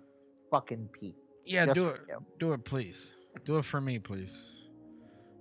[0.51, 1.17] fucking peek.
[1.47, 2.01] yeah, just do it.
[2.39, 3.17] Do it, please.
[3.47, 4.65] Do it for me, please.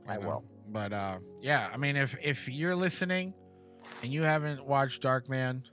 [0.05, 0.27] You I know?
[0.27, 0.43] will.
[0.69, 3.33] But uh, yeah, I mean, if if you're listening
[4.01, 5.63] and you haven't watched Darkman,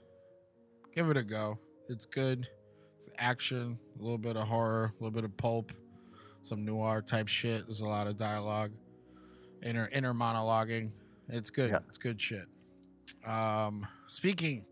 [0.93, 1.59] give it a go.
[1.87, 2.49] It's good.
[2.97, 5.71] It's action, a little bit of horror, a little bit of pulp,
[6.43, 7.65] some noir type shit.
[7.67, 8.73] There's a lot of dialogue,
[9.63, 10.89] inner inner monologuing.
[11.29, 11.71] It's good.
[11.71, 11.79] Yeah.
[11.87, 12.47] It's good shit.
[13.25, 14.65] Um, speaking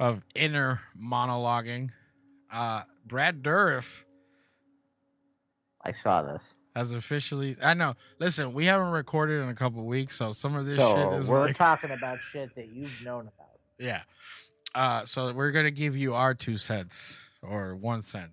[0.00, 1.90] of inner monologuing,
[2.52, 3.84] uh, Brad Dourif
[5.82, 6.54] I saw this.
[6.74, 7.56] has officially.
[7.62, 7.94] I know.
[8.18, 11.28] Listen, we haven't recorded in a couple weeks, so some of this so shit is
[11.28, 13.58] we're like, talking about shit that you've known about.
[13.78, 14.02] yeah.
[14.74, 18.32] Uh, so we're gonna give you our two cents or one cent,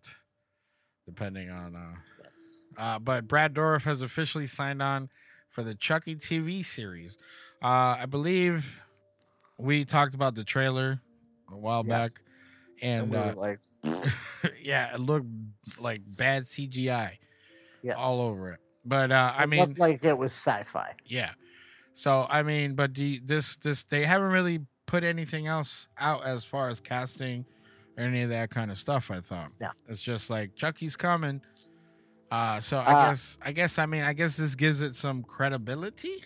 [1.06, 1.75] depending on.
[1.75, 2.34] Uh, Yes.
[2.77, 5.10] uh, but Brad Dourif has officially signed on
[5.49, 7.17] for the Chucky TV series.
[7.63, 8.82] Uh, I believe
[9.58, 10.99] we talked about the trailer
[11.51, 12.81] a while back, Yes.
[12.81, 13.60] and we uh, like,
[14.62, 15.27] yeah, it looked
[15.79, 17.17] like bad CGI
[17.81, 17.95] yes.
[17.97, 18.60] all over it.
[18.86, 20.93] But uh, I It mean, looked like it was sci-fi.
[21.05, 21.31] Yeah.
[21.93, 26.25] So I mean, but do you, this this they haven't really put anything else out
[26.25, 27.45] as far as casting
[27.97, 29.10] or any of that kind of stuff.
[29.12, 29.51] I thought.
[29.60, 29.71] Yeah.
[29.88, 31.41] It's just like Chucky's coming.
[32.31, 35.23] Uh, so I Uh, guess I guess I mean I guess this gives it some
[35.23, 36.23] credibility.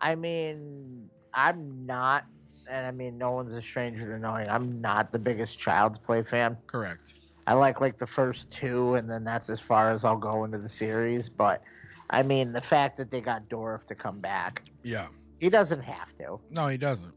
[0.00, 2.24] I mean, I'm not
[2.70, 6.22] and I mean, no one's a stranger to knowing I'm not the biggest Child's Play
[6.22, 6.56] fan.
[6.66, 7.14] Correct.
[7.46, 10.58] I like like the first two, and then that's as far as I'll go into
[10.58, 11.28] the series.
[11.28, 11.62] But
[12.10, 15.06] I mean, the fact that they got Dorf to come back, Yeah.
[15.40, 16.40] he doesn't have to.
[16.50, 17.14] No, he doesn't.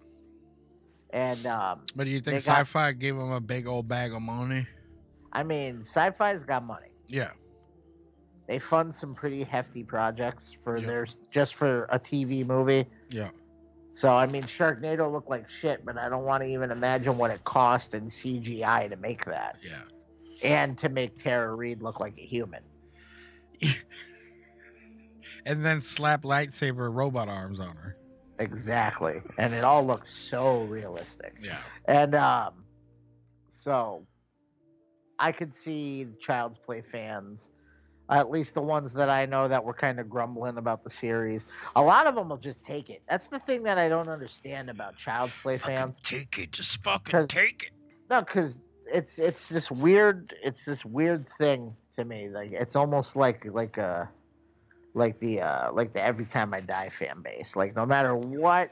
[1.12, 4.68] And um, But do you think sci-fi gave him a big old bag of money?
[5.34, 6.88] I mean, Sci-Fi's got money.
[7.08, 7.32] Yeah.
[8.48, 10.88] They fund some pretty hefty projects for Yeah.
[10.88, 12.88] their just for a TV movie.
[13.10, 13.30] Yeah.
[14.00, 17.32] So I mean, Sharknado looked like shit, but I don't want to even imagine what
[17.32, 19.82] it cost in CGI to make that, Yeah.
[20.42, 22.64] and to make Tara Reid look like a human.
[25.46, 27.98] And then slap lightsaber robot arms on her.
[28.40, 31.38] Exactly, and it all looks so realistic.
[31.42, 31.58] Yeah.
[31.86, 32.66] And um,
[33.48, 34.06] so
[35.18, 37.52] I could see Child's Play fans,
[38.10, 41.46] at least the ones that I know that were kind of grumbling about the series.
[41.76, 43.02] A lot of them will just take it.
[43.10, 46.00] That's the thing that I don't understand about Child's Play fans.
[46.04, 46.52] take it.
[46.52, 47.72] Just fucking take it.
[48.10, 52.30] No, because it's it's this weird it's this weird thing to me.
[52.30, 54.10] Like it's almost like like a
[54.96, 57.56] like the uh like the every time I die fan base.
[57.56, 58.72] Like no matter what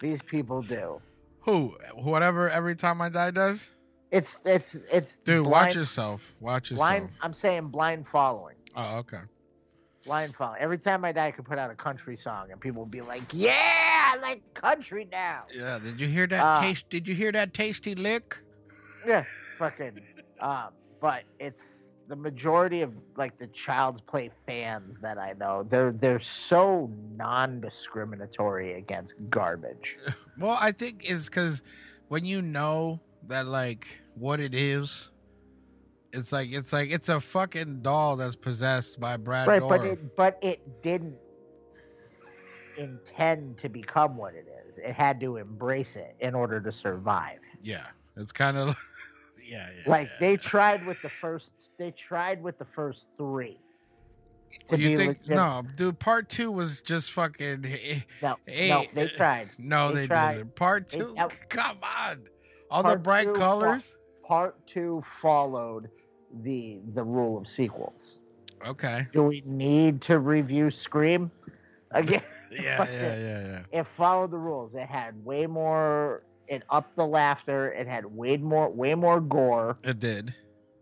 [0.00, 1.00] these people do,
[1.42, 1.76] Who?
[1.94, 3.70] Whatever every time I die does?
[4.10, 6.34] It's it's it's Dude, blind, watch yourself.
[6.40, 6.88] Watch yourself.
[6.88, 7.08] blind.
[7.20, 8.56] I'm saying blind following.
[8.76, 9.20] Oh, okay.
[10.04, 10.60] Blind following.
[10.60, 13.02] Every time I die, I could put out a country song, and people would be
[13.02, 15.78] like, "Yeah, I like country now." Yeah.
[15.78, 16.88] Did you hear that Uh, taste?
[16.88, 18.36] Did you hear that tasty lick?
[19.06, 19.24] Yeah,
[19.58, 20.00] fucking.
[20.40, 20.68] Um,
[21.00, 21.64] but it's
[22.08, 25.64] the majority of like the Child's Play fans that I know.
[25.68, 29.98] They're they're so non-discriminatory against garbage.
[30.38, 31.62] Well, I think is because
[32.08, 35.10] when you know that like what it is,
[36.12, 40.16] it's like it's like it's a fucking doll that's possessed by Brad right, but it
[40.16, 41.18] but it didn't
[42.76, 44.78] intend to become what it is.
[44.78, 47.40] It had to embrace it in order to survive.
[47.62, 48.68] yeah, it's kind of
[49.46, 49.90] yeah, yeah.
[49.90, 50.16] Like yeah.
[50.20, 53.58] they tried with the first they tried with the first 3
[54.68, 55.98] to you be think legit- no, dude?
[56.00, 57.64] Part two was just fucking.
[57.66, 59.48] eh, no, eh, no, they tried.
[59.58, 60.34] No, They they, tried.
[60.38, 60.56] didn't.
[60.56, 61.16] Part They- two,
[61.48, 62.22] come on,
[62.70, 63.96] all the bright two, colors.
[64.24, 65.88] part two followed
[66.42, 68.18] the the rule of sequels.
[68.66, 71.30] Okay, Do we need to review Scream
[71.92, 72.22] again?
[72.50, 73.80] yeah, yeah, yeah, yeah.
[73.80, 74.74] It followed the rules.
[74.74, 76.20] It had way more.
[76.46, 77.72] It upped the laughter.
[77.72, 79.78] It had way more way more gore.
[79.82, 80.34] It did.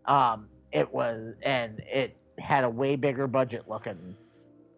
[0.05, 4.15] Um, it was and it had a way bigger budget looking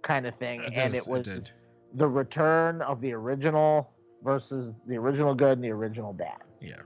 [0.03, 1.51] kind of thing, It and does, it was did.
[1.93, 3.91] the return of the original
[4.23, 6.37] versus the original good and the original bad.
[6.59, 6.77] Yeah.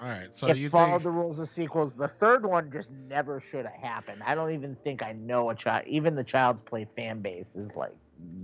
[0.00, 0.34] All right.
[0.34, 1.02] So it you followed think?
[1.04, 1.94] the rules of sequels.
[1.94, 4.22] The third one just never should have happened.
[4.24, 5.84] I don't even think I know a child.
[5.86, 7.94] Even the Child's Play fan base is like.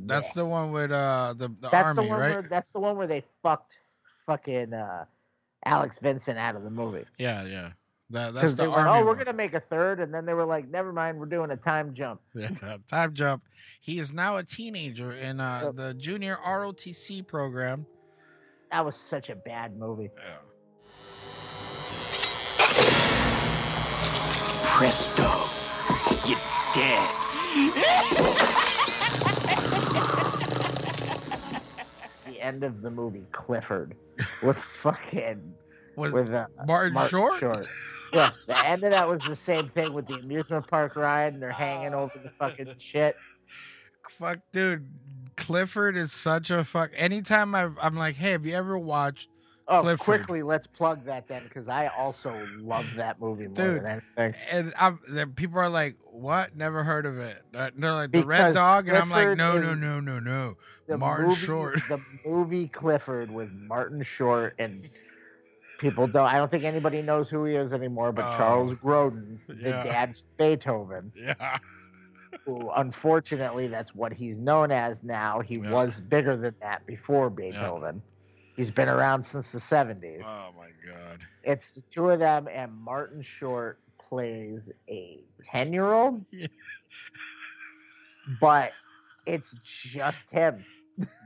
[0.07, 2.33] That's "Meh." the one with uh the, the that's army, the one right?
[2.33, 3.77] where that's the one where they fucked
[4.27, 5.05] fucking uh,
[5.65, 7.71] Alex Vincent out of the movie Yeah, yeah.
[8.11, 8.91] That, that's the they army.
[8.91, 9.19] oh we're one.
[9.19, 11.95] gonna make a third and then they were like never mind we're doing a time
[11.95, 12.21] jump.
[12.35, 12.51] Yeah,
[12.87, 13.45] time jump.
[13.81, 17.87] He is now a teenager in uh, the junior ROTC program.
[18.71, 20.11] That was such a bad movie.
[20.19, 20.25] Yeah.
[24.83, 25.23] Presto,
[26.27, 26.37] you're
[26.75, 27.09] dead.
[32.27, 33.95] The end of the movie Clifford
[34.42, 35.55] with fucking
[35.95, 37.68] Was with uh, Martin, Short?
[38.12, 41.40] Yeah, the end of that was the same thing with the amusement park ride, and
[41.40, 43.14] they're hanging over the fucking shit.
[44.11, 44.85] Fuck, dude.
[45.37, 46.91] Clifford is such a fuck.
[46.97, 49.28] Anytime I, I'm like, hey, have you ever watched?
[49.73, 50.05] Oh, Clifford.
[50.05, 54.35] quickly, let's plug that then, because I also love that movie more Dude, than anything.
[54.51, 54.99] And I'm,
[55.35, 56.57] people are like, what?
[56.57, 57.43] Never heard of it.
[57.55, 60.57] Uh, They're like the Red Because Dog, and I'm like, no, no, no, no, no.
[60.89, 61.81] The Martin movie, Short.
[61.89, 64.89] the movie Clifford with Martin Short, and
[65.79, 66.27] people don't.
[66.27, 68.12] I don't think anybody knows who he is anymore.
[68.12, 69.85] But Oh, Charles Grodin, the yeah.
[69.85, 71.59] dad's Beethoven, Yeah.
[72.45, 75.41] who unfortunately that's what he's known as now.
[75.41, 75.70] He Yeah.
[75.70, 78.03] was bigger than that before Beethoven.
[78.57, 80.24] He's been around since the 70s.
[80.24, 81.20] Oh my god.
[81.42, 86.46] It's the two of them, and Martin Short plays a 10 year old, Yeah.
[88.40, 88.72] but
[89.26, 90.64] it's just him.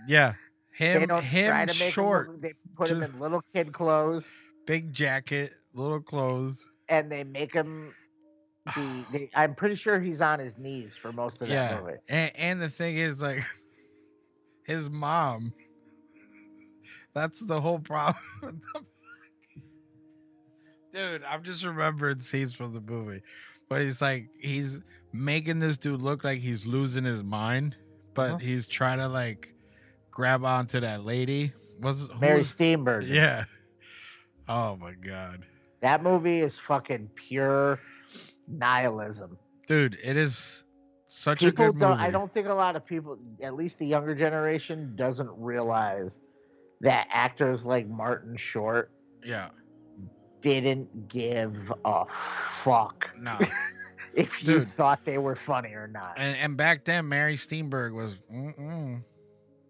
[0.06, 0.34] Yeah.
[0.78, 3.72] they Him, don't try him to make short, him they put him in little kid
[3.72, 4.28] clothes
[4.66, 6.68] big jacket, little clothes.
[6.88, 7.94] and they make him
[8.74, 11.80] be they, i'm pretty sure he's on his knees for most of that Yeah.
[11.80, 13.44] movie And, and the thing is, like,
[14.66, 15.52] his mom.
[17.16, 18.22] That's the whole problem.
[20.92, 23.22] Dude, I'm just remembering scenes from the movie,
[23.70, 27.74] but he's like, he's making this dude look like he's losing his mind,
[28.14, 28.38] but Uh-huh.
[28.38, 29.54] he's trying to like
[30.10, 33.08] grab onto that lady, Was Mary was- Steenburgen.
[33.08, 33.44] Yeah.
[34.48, 35.44] Oh my god,
[35.80, 37.80] That movie is fucking pure
[38.46, 39.38] nihilism.
[39.66, 39.96] dude!
[40.04, 40.64] It is
[41.06, 42.02] such people a good don't movie.
[42.08, 46.20] I don't think a lot of people, at least the younger generation, doesn't realize
[46.80, 48.90] that actors like Martin Short
[49.24, 49.48] Yeah.
[50.40, 53.38] didn't give a fuck No.
[54.14, 54.68] if you Dude.
[54.68, 56.14] thought they were funny or not.
[56.16, 58.16] and and back then, Mary Steenburg was.
[58.32, 59.02] Mm-mm.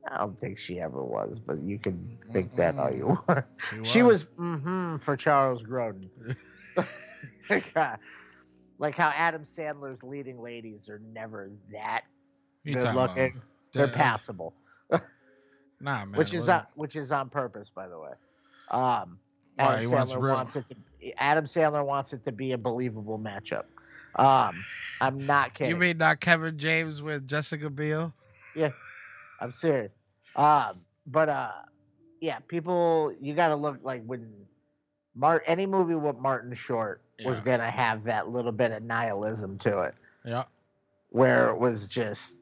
[0.08, 3.44] I don't think she ever was, but you can think that all you want.
[3.82, 6.08] She was mm-hmm for Charles Grodin.
[8.78, 12.02] like, how Adam Sandler's leading ladies are never that
[12.64, 13.40] good looking.
[13.72, 14.54] They're passable.
[15.80, 16.18] Nah, man.
[16.18, 18.12] which is on, which is on purpose, by the way.
[18.70, 19.18] Um,
[19.58, 21.12] Adam wants Sandler real- wants it to.
[21.18, 23.64] Adam Sandler wants it to be a believable matchup.
[24.16, 24.54] Um,
[25.00, 25.70] I'm not kidding.
[25.70, 28.12] You mean not Kevin James with Jessica Biel?
[28.54, 28.70] Yeah,
[29.40, 29.92] I'm serious.
[30.34, 31.52] Um, but uh,
[32.20, 34.32] yeah, people, you got to look like when
[35.14, 39.80] Mart any movie with Martin Short was gonna have that little bit of nihilism to
[39.82, 40.44] it, Yeah,
[41.08, 42.36] where it was just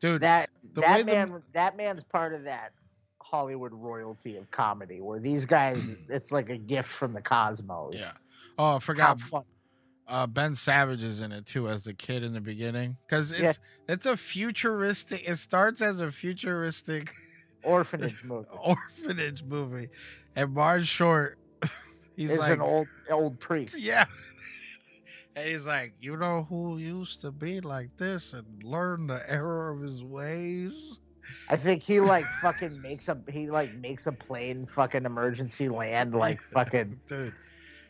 [0.00, 0.20] dude.
[0.20, 2.72] that the that the- man that man's part of that
[3.20, 7.94] Hollywood royalty of comedy, where these guys, it's like a gift from the cosmos.
[7.96, 8.12] yeah.
[8.58, 9.18] Oh, I forgot.
[10.08, 13.50] Uh, ben Savage is in it too as the kid in the beginning because Yeah.
[13.50, 15.26] it's it's a futuristic.
[15.28, 17.12] It starts as a futuristic
[17.62, 18.48] orphanage movie.
[18.62, 19.88] orphanage movie,
[20.36, 21.38] and Martin Short,
[22.16, 23.78] he's Is like, an old old priest.
[23.80, 24.04] yeah.
[25.34, 29.70] And he's like, you know who used to be like this and learn the error
[29.70, 31.00] of his ways?
[31.48, 36.14] I think he like fucking makes a he like makes a plane fucking emergency land
[36.14, 37.32] like fucking dude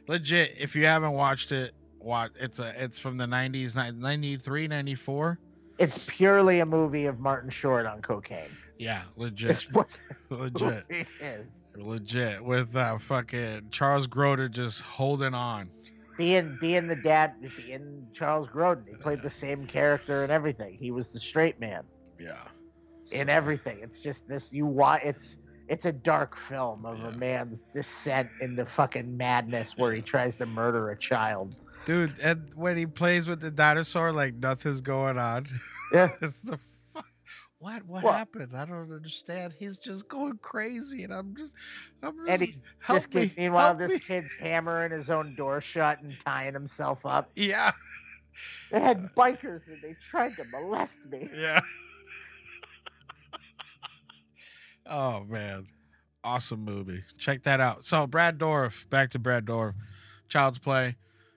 [0.07, 4.69] legit if you haven't watched it watch it's a it's from the 90s ni- 93
[4.69, 5.39] 94
[5.79, 8.51] it's purely a movie of Martin Short on cocaine.
[8.79, 9.97] yeah legit It's what
[10.29, 10.85] legit
[11.21, 11.49] is.
[11.75, 15.71] legit with uh fucking charles Grodin just holding on
[16.17, 18.87] Being being the dad being Charles Grodin.
[18.89, 20.77] He played the same character and everything.
[20.79, 21.83] He was the straight man
[22.19, 22.45] yeah
[23.11, 23.79] in everything.
[23.83, 25.37] It's just this you want it's
[25.69, 27.09] it's a dark film of Yeah.
[27.09, 31.57] a man's descent into fucking madness where he tries to murder a child.
[31.87, 35.47] dude and when he plays with the dinosaur like nothing's going on
[35.93, 36.11] Yeah.
[36.21, 36.61] it's the fuck
[37.63, 41.53] what what happened i don't understand he's just going crazy and i'm just
[42.03, 43.99] i'm just And he's help this kid, me, meanwhile, this me.
[44.01, 47.31] kid's hammering his own door shut and tying himself up.
[47.35, 47.73] yeah
[48.71, 51.29] They had bikers and they tried to molest me.
[51.35, 51.61] Yeah.
[54.87, 55.67] oh man,
[56.25, 57.03] awesome movie.
[57.19, 57.85] Check that out.
[57.85, 59.75] So Brad Dorff, back to Brad Dorff,
[60.29, 60.97] Child's Play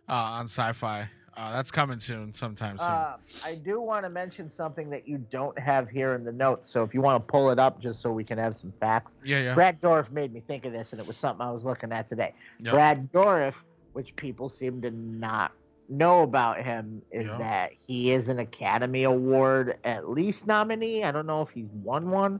[0.09, 1.09] uh, on Sci-Fi.
[1.37, 2.87] Uh, that's coming soon, sometime soon.
[2.87, 6.69] Uh, I do want to mention something that you don't have here in the notes.
[6.69, 9.17] So if you want to pull it up just so we can have some facts.
[9.23, 9.53] yeah, yeah.
[9.53, 12.07] Brad Dorff made me think of this, and it was something I was looking at
[12.07, 12.31] today.
[12.61, 12.73] Yep.
[12.73, 13.63] Brad Dorff,
[13.93, 15.51] which people seem to not
[15.89, 17.37] know about him, is Yep.
[17.39, 21.03] that he is an Academy Award at least nominee.
[21.03, 22.39] I don't know if he's won one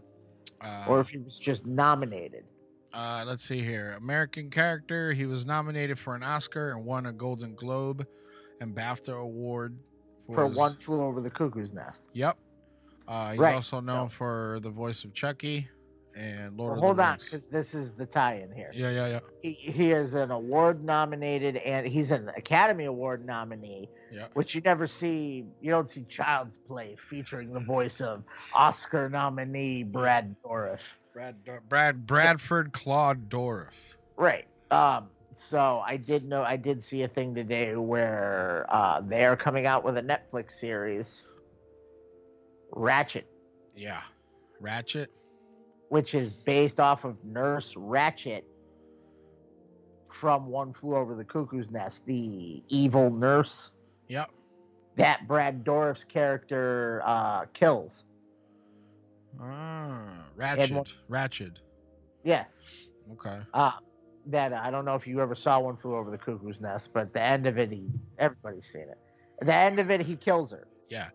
[0.62, 2.46] Uh, or if he was just nominated.
[2.94, 3.92] uh, let's see here.
[3.98, 5.12] American character.
[5.12, 8.08] He was nominated for an Oscar and won a Golden Globe
[8.62, 9.78] and BAFTA award
[10.34, 12.04] For his- one flew over the cuckoo's nest.
[12.14, 12.38] Yep.
[13.08, 13.54] Uh, he's Right.
[13.56, 15.70] also known for the voice of Chucky
[16.18, 18.72] and Lord Well, hold on, because this is the tie-in here.
[18.74, 19.20] Yeah, yeah, yeah.
[19.42, 24.28] He, he is an award nominated, and he's an Academy Award nominee, Yeah.
[24.34, 25.46] which you never see.
[25.62, 28.24] You don't see Child's Play featuring the voice of
[28.56, 30.80] Oscar nominee Brad Dourif.
[31.14, 31.36] Brad
[31.70, 33.74] Brad Bradford Claude Dorff.
[34.18, 34.48] Right.
[34.72, 35.10] Um.
[35.38, 39.66] So I did know I did see a thing today where uh, they are coming
[39.66, 41.24] out with a Netflix series,
[42.74, 43.26] Ratched,
[43.76, 44.02] Yeah.
[44.62, 45.08] Ratched.
[45.90, 48.44] which is based off of Nurse Ratched
[50.10, 53.72] from One Flew Over the Cuckoo's Nest, the evil nurse
[54.08, 54.30] Yep.
[54.96, 58.06] that Brad Dorff's character uh, kills.
[59.42, 60.72] Ah, Ratched.
[60.74, 61.58] one- Ratched.
[62.24, 62.46] Yeah.
[63.12, 63.42] Okay.
[63.54, 63.74] Uh,
[64.28, 67.02] that I don't know if you ever saw One Flew Over the Cuckoo's Nest, but
[67.04, 68.98] at the end of it, he everybody's seen it.
[69.42, 70.68] At the end of it, he kills her.
[70.90, 71.10] Yeah.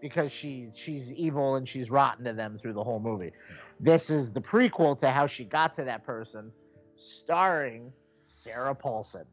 [0.00, 3.32] Because she's she's evil and she's rotten to them through the whole movie.
[3.78, 6.50] This is the prequel to how she got to that person,
[6.96, 7.92] starring
[8.24, 9.24] Sarah Paulson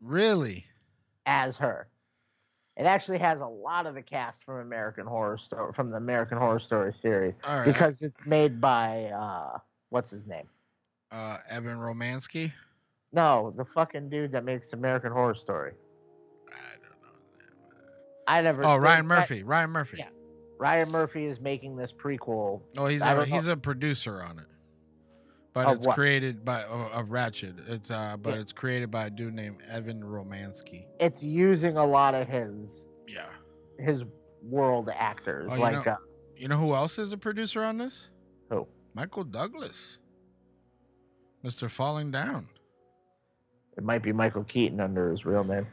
[0.00, 0.64] Really?
[1.26, 1.88] as her.
[2.76, 6.38] It actually has a lot of the cast from American Horror Story from the American
[6.38, 7.64] Horror Story series right.
[7.64, 9.58] because it's made by uh
[9.88, 10.48] what's his name?
[11.10, 12.52] Uh, Evan Romansky.
[13.12, 15.72] No, the fucking dude that makes American Horror Story.
[16.48, 17.76] I don't know.
[18.26, 18.64] I never.
[18.64, 19.42] Oh, Ryan I- Murphy.
[19.42, 19.96] Ryan Murphy.
[19.98, 20.08] Yeah.
[20.58, 22.60] Ryan Murphy is making this prequel.
[22.76, 24.44] Oh, he's I a he's a producer on it.
[25.54, 25.94] but it's what?
[25.94, 27.68] created by a, of Ratched.
[27.70, 28.40] It's uh, but Yeah.
[28.40, 30.86] it's created by a dude named Evan Romansky.
[31.00, 33.26] It's using a lot of his Yeah.
[33.78, 34.04] his
[34.42, 35.96] world actors, Oh, you like know- uh,
[36.36, 38.10] You know who else is a producer on this?
[38.50, 38.66] who?
[38.94, 39.98] Michael Douglas.
[41.44, 41.70] Mr.
[41.70, 42.48] Falling Down.
[43.76, 45.66] It might be Michael Keaton under his real name.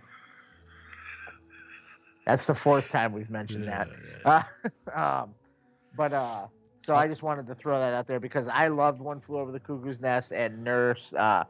[2.25, 3.87] That's the fourth time we've mentioned that.
[4.23, 4.43] Uh,
[4.95, 5.33] um,
[5.95, 6.47] but uh,
[6.83, 9.51] so I just wanted to throw that out there because I loved One Flew Over
[9.51, 11.45] the Cuckoo's Nest and Nurse uh,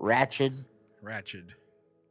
[0.00, 0.64] Ratched
[1.04, 1.50] Ratched.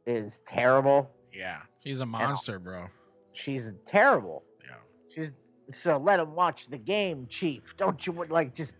[0.06, 1.10] is terrible.
[1.32, 1.58] Yeah.
[1.82, 2.86] she's a monster, bro.
[3.32, 4.42] She's terrible.
[4.64, 4.76] Yeah.
[5.14, 5.32] She's
[5.68, 7.76] so let him watch the game, Chief.
[7.76, 8.74] Don't you want like just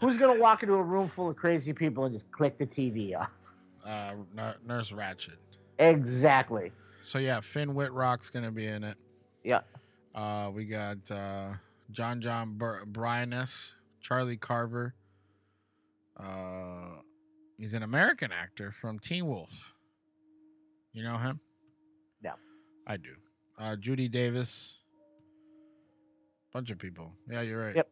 [0.00, 3.18] who's gonna walk into a room full of crazy people and just click the TV
[3.18, 3.30] off?
[3.84, 5.36] Uh, Nur- Nurse Ratched.
[5.78, 6.72] Exactly.
[7.02, 8.96] So yeah, Finn Wittrock's gonna be in it.
[9.44, 9.60] Yeah.
[10.14, 11.52] Uh, we got uh,
[11.92, 14.94] John John Bur- Briones, Charlie Carver.
[16.16, 17.00] Uh,
[17.56, 19.50] he's an American actor from Teen Wolf.
[20.92, 21.40] You know him?
[22.22, 22.32] No.
[22.86, 23.14] I do.
[23.58, 24.80] Uh, Judy Davis.
[26.52, 27.12] Bunch of people.
[27.30, 27.76] Yeah, you're right.
[27.76, 27.88] Yep.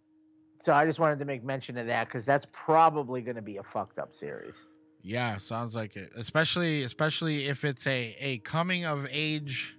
[0.61, 3.57] So I just wanted to make mention of that because that's probably going to be
[3.59, 4.67] a fucked up series.
[5.03, 6.11] Yeah, sounds like it.
[6.17, 9.77] Especially, especially if it's a a coming of age.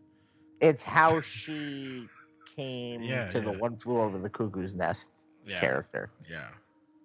[0.61, 2.07] It's how she
[2.55, 6.11] came Yeah, to the one flew over the cuckoo's nest Yeah, character.
[6.29, 6.47] yeah.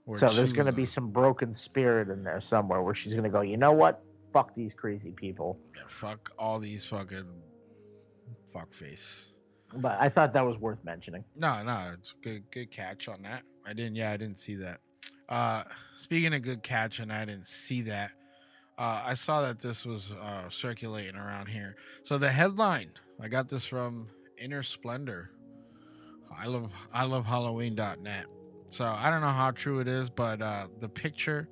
[0.05, 3.25] Where So there's going to be some broken spirit in there somewhere where she's going
[3.25, 4.03] to go, you know what?
[4.33, 5.59] Fuck these crazy people.
[5.77, 7.27] yeah, fuck all these fucking
[8.53, 9.31] fuck face.
[9.77, 11.25] But I thought that was worth mentioning.
[11.37, 13.43] No, no, it's good good catch on that.
[13.67, 14.81] I didn't yeah, I didn't see that.
[15.29, 15.65] Uh
[15.97, 18.13] speaking of good catch and I didn't see that.
[18.79, 21.77] Uh I saw that this was uh circulating around here.
[22.03, 24.09] So the headline, I got this from
[24.39, 25.31] Inner Splendor.
[26.37, 28.27] I love I love Halloween.net.
[28.69, 31.49] So I don't know how true it is, but uh the picture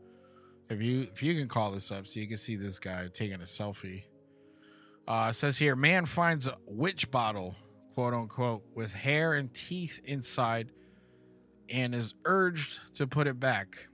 [0.71, 3.41] if you if you can call this up so you can see this guy taking
[3.41, 4.05] a selfie.
[5.09, 7.57] Uh says here man finds a witch bottle
[7.95, 10.71] quote unquote, with hair and teeth inside
[11.69, 13.89] and is urged to put it back.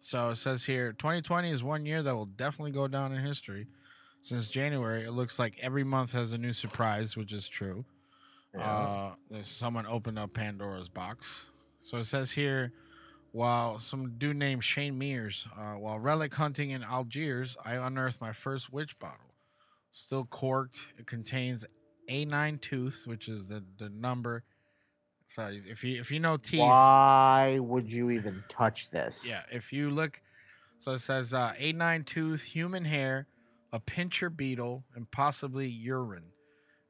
[0.00, 3.66] So it says here 2020 is one year that will definitely go down in history.
[4.22, 7.84] Since January, it looks like every month has a new surprise, which is true.
[8.58, 11.46] Uh, there's someone opened up Pandora's box.
[11.80, 12.72] So it says here,
[13.32, 18.32] while some dude named Shane Mears, uh, while relic hunting in Algiers, I unearthed my
[18.32, 19.34] first witch bottle.
[19.90, 21.64] Still corked, it contains
[22.08, 24.44] A9 tooth, which is the, the number.
[25.26, 29.26] So if you if you know teeth, Why would you even touch this?
[29.26, 30.20] yeah, if you look,
[30.78, 33.26] so it says uh, A9 tooth, human hair,
[33.72, 36.24] a pincher beetle, and possibly urine.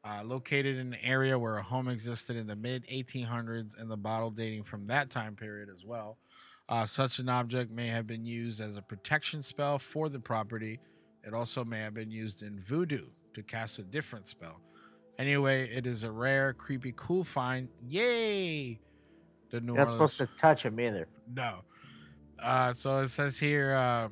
[0.04, 3.96] Uh, located in an area where a home existed in the mid 1800s and the
[3.96, 6.16] bottle dating from that time period as well.
[6.68, 10.78] Uh, such an object may have been used as a protection spell for the property.
[11.26, 14.60] It also may have been used in voodoo to cast a different spell.
[15.18, 17.68] Anyway, it is a rare, creepy, cool find.
[17.88, 18.78] Yay!
[19.50, 21.08] The New You're not Orleans supposed to touch him either.
[21.34, 21.60] no.
[22.40, 24.08] Uh, so it says here, uh,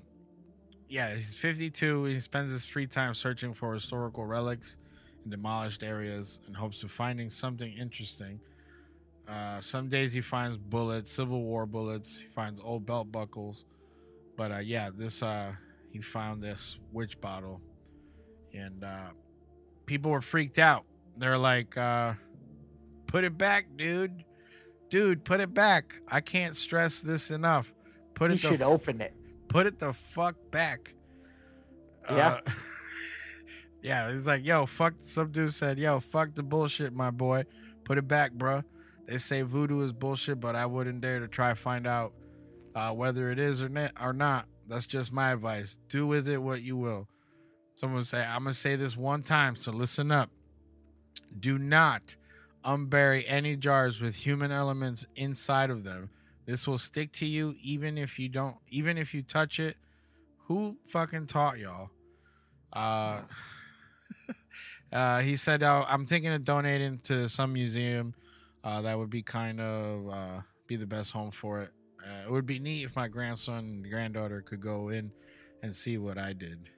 [0.89, 2.05] yeah, he's 52.
[2.05, 4.79] He spends his free time searching for historical relics
[5.25, 8.41] in demolished areas in hopes of finding something interesting.
[9.29, 12.19] Uh, some days he finds bullets, Civil War bullets.
[12.19, 13.65] He finds old belt buckles.
[14.37, 15.53] But uh, yeah, this uh,
[15.93, 17.61] he found this witch bottle,
[18.53, 19.11] and uh,
[19.87, 20.85] people were freaked out.
[21.19, 22.15] They're like, uh,
[23.07, 24.25] "Put it back, dude!
[24.91, 26.01] Dude, put it back!
[26.09, 27.73] I can't stress this enough.
[28.15, 29.15] Put You it You should open it.
[29.49, 30.95] put it the fuck back.
[32.11, 32.41] Yeah.
[32.47, 32.51] Uh,
[33.83, 34.95] yeah, he's like, yo, fuck.
[35.03, 37.45] Some dude said, yo, fuck the bullshit, my boy.
[37.85, 38.65] Put it back, bruh.
[39.07, 42.13] They say voodoo is bullshit, but I wouldn't dare to try to find out
[42.75, 43.93] uh, whether it is or not.
[44.01, 44.47] Or not.
[44.69, 45.79] That's just my advice.
[45.89, 47.07] Do with it what you will.
[47.77, 50.31] Someone say, I'm gonna say this one time, so listen up.
[51.39, 52.17] Do not
[52.65, 56.11] unbury any jars with human elements inside of them.
[56.47, 59.77] This will stick to you even if you don't even if you touch it.
[60.47, 61.91] Who fucking taught y'all?
[62.73, 63.21] Uh
[64.93, 68.15] uh he said uh, I'm thinking of donating to some museum
[68.63, 71.71] uh that would be kind of uh be the best home for it.
[72.05, 75.11] Uh, it would be neat if my grandson and granddaughter could go in
[75.63, 76.71] and see what I did.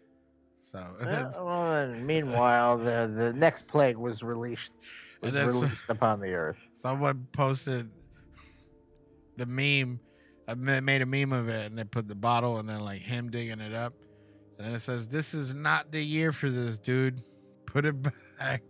[0.70, 4.70] So well, meanwhile, the the next plague was released
[5.22, 6.58] was released upon the earth.
[6.74, 7.90] Someone posted
[9.38, 9.98] the meme.
[10.46, 13.30] I made a meme of it, and they put the bottle, and then like him
[13.30, 13.94] digging it up,
[14.58, 17.22] and then it says, "This is not the year for this, dude.
[17.66, 17.96] Put it
[18.38, 18.62] back."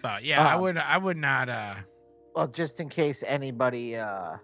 [0.00, 1.48] so yeah, I Um, would, I would not.
[1.48, 1.74] uh
[2.36, 4.36] Well, just in case anybody uh,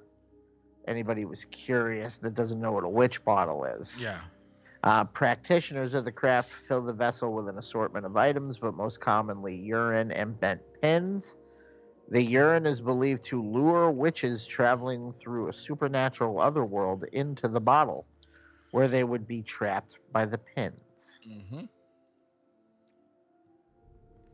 [0.88, 4.00] anybody was curious that doesn't know what a witch bottle is.
[4.00, 4.18] Yeah.
[4.82, 9.00] Uh, practitioners of the craft fill the vessel with an assortment of items, but most
[9.00, 11.36] commonly urine and bent pins.
[12.08, 18.06] The urine is believed to lure witches traveling through a supernatural otherworld into the bottle,
[18.70, 21.20] where they would be trapped by the pins.
[21.28, 21.64] Mm-hmm.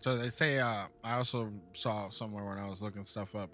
[0.03, 0.61] So they say.
[0.61, 3.51] Uh, I also saw somewhere when I was looking stuff up.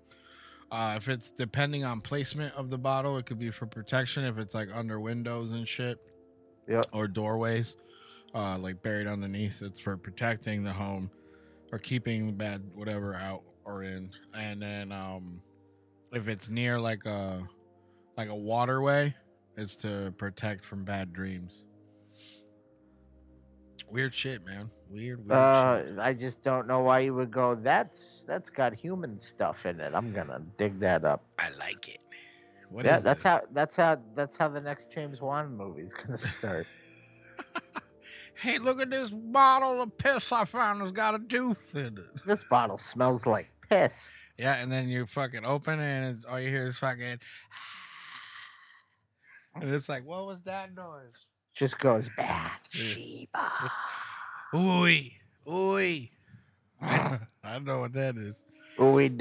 [0.70, 4.24] Uh, if it's depending on placement of the bottle, it could be for protection.
[4.24, 5.98] If it's like under windows and shit,
[6.68, 6.86] Yep.
[6.92, 7.76] or doorways,
[8.34, 11.10] uh, like buried underneath, it's for protecting the home
[11.72, 14.10] or keeping the bad whatever out or in.
[14.34, 15.40] And then um,
[16.12, 17.46] if it's near like a
[18.16, 19.14] like a waterway,
[19.56, 21.64] it's to protect from bad dreams.
[23.90, 24.70] Weird shit, man.
[24.90, 25.98] Weird, weird Uh, shit.
[25.98, 27.54] I just don't know why you would go.
[27.54, 29.94] That's that's got human stuff in it.
[29.94, 31.24] I'm gonna dig that up.
[31.38, 31.98] I like it.
[32.72, 33.22] What yeah, that's this?
[33.22, 36.66] how that's how that's how the next James Wan movie is gonna start.
[38.34, 40.82] Hey, look at this bottle of piss I found.
[40.82, 42.26] It's got a tooth in it.
[42.26, 44.08] this bottle smells like piss.
[44.36, 47.20] Yeah, and then you fucking open it, and it's, all you hear is fucking.
[49.54, 51.26] And it's like, what was that noise?
[51.54, 53.70] Just goes Bathsheba.
[54.54, 55.12] Ooey,
[55.46, 56.10] ooey.
[56.80, 58.42] I don't know what that is.
[58.78, 59.16] Ooey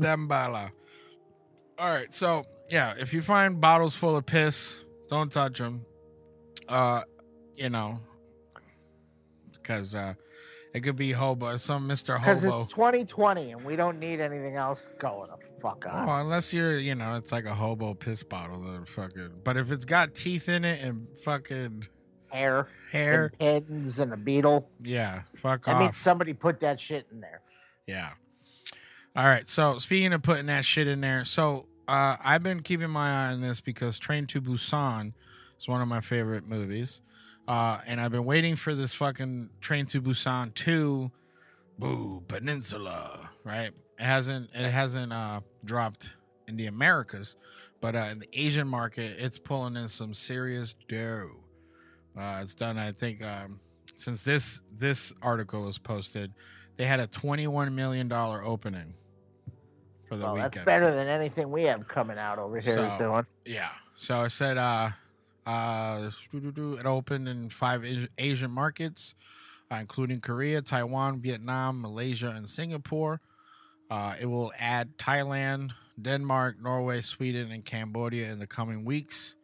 [0.00, 0.70] Dumbala.
[1.80, 4.76] All right, so yeah, if you find bottles full of piss,
[5.08, 5.84] don't touch them.
[6.68, 7.02] Uh,
[7.56, 7.98] you know,
[9.52, 10.12] because uh,
[10.74, 12.62] it could be hobo, some Mister Because Hobo.
[12.64, 16.06] it's 2020 and we don't need anything else going to fuck on.
[16.06, 19.30] Well, unless you're, you know, it's like a hobo piss bottle that fucking.
[19.42, 21.84] But if it's got teeth in it and fucking
[22.28, 24.68] Hair, hair, and pins, and a beetle.
[24.82, 25.80] yeah, fuck off.
[25.80, 27.40] means somebody put that shit in there.
[27.88, 28.10] Yeah.
[29.16, 29.48] All right.
[29.48, 33.32] So speaking of putting that shit in there, so uh, I've been keeping my eye
[33.32, 35.12] on this because Train to Busan
[35.58, 37.02] is one of my favorite movies,
[37.48, 41.10] uh, and I've been waiting for this fucking Train to Busan two,
[41.78, 43.30] Boo Peninsula.
[43.42, 43.72] Right?
[43.98, 44.50] It hasn't.
[44.54, 46.12] It hasn't uh, dropped
[46.46, 47.34] in the Americas,
[47.80, 51.30] but uh, in the Asian market, it's pulling in some serious dough.
[52.16, 52.78] Uh, it's done.
[52.78, 53.58] I think um,
[53.96, 56.32] since this this article was posted
[56.80, 58.94] they had a $21 million opening
[60.10, 60.52] for the Well, weekend.
[60.54, 62.74] that's better than anything we have coming out over here.
[62.74, 63.26] So- doing.
[63.44, 63.68] Yeah.
[63.94, 64.90] So I said, uh,
[65.46, 67.86] uh, it opened in five
[68.18, 69.14] Asian markets,
[69.70, 73.20] uh, including Korea, Taiwan, Vietnam, Malaysia, and Singapore.
[73.88, 75.70] Uh, it will add Thailand,
[76.02, 79.36] Denmark, Norway, Sweden, and Cambodia in the coming weeks.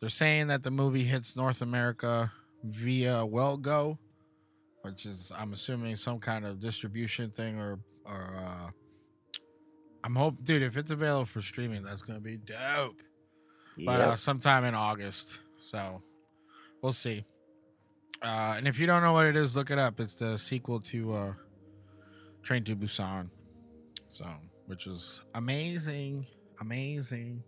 [0.00, 2.30] They're saying that the movie hits North America
[2.64, 3.96] via WellGo,
[4.82, 8.70] which is I'm assuming some kind of distribution thing or or uh,
[10.06, 10.62] I'm hope, dude.
[10.62, 13.02] If it's available for streaming, that's gonna be dope.
[13.76, 16.00] But uh, sometime in August, so
[16.80, 17.24] we'll see.
[18.22, 19.98] Uh, and if you don't know what it is, look it up.
[19.98, 21.32] It's the sequel to uh,
[22.44, 23.30] Train to Busan,
[24.08, 24.26] so
[24.66, 26.24] which is amazing,
[26.60, 27.42] amazing.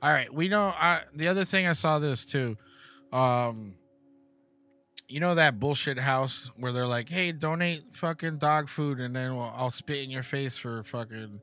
[0.00, 0.72] All right, we know.
[0.74, 2.56] I, the other thing I saw this too.
[3.12, 3.74] Um,
[5.08, 9.36] you know that bullshit house where they're like, "Hey, donate fucking dog food, and then
[9.36, 11.38] we'll, I'll spit in your face for fucking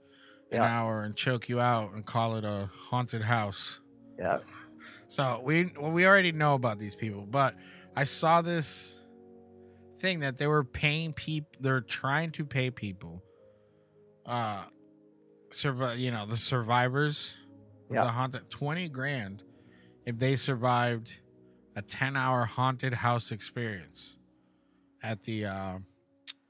[0.52, 0.64] an Yeah.
[0.64, 3.80] hour and choke you out and call it a haunted house."
[4.18, 4.40] yeah.
[5.08, 7.56] So we well, we already know about these people, but
[7.96, 9.00] I saw this
[9.98, 11.50] thing that they were paying people.
[11.62, 13.24] They're trying to pay people,
[14.26, 14.66] uh,
[15.52, 15.98] survive.
[16.00, 17.34] You know, the survivors
[17.92, 18.04] Yeah.
[18.04, 19.44] the haunted twenty grand
[20.06, 21.20] if they survived
[21.76, 24.18] a ten hour haunted house experience
[25.02, 25.80] at the uh,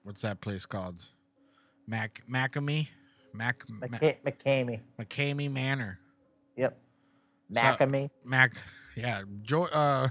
[0.04, 1.06] what's that place called?
[1.88, 2.90] Mac Macamee,
[3.34, 4.82] Mac McKamey.
[5.00, 6.00] McKamey Manor.
[6.58, 6.78] Yep.
[7.54, 8.10] So- Macamey.
[8.24, 8.54] Mac,
[8.96, 9.66] yeah, Joy.
[9.66, 10.10] Uh,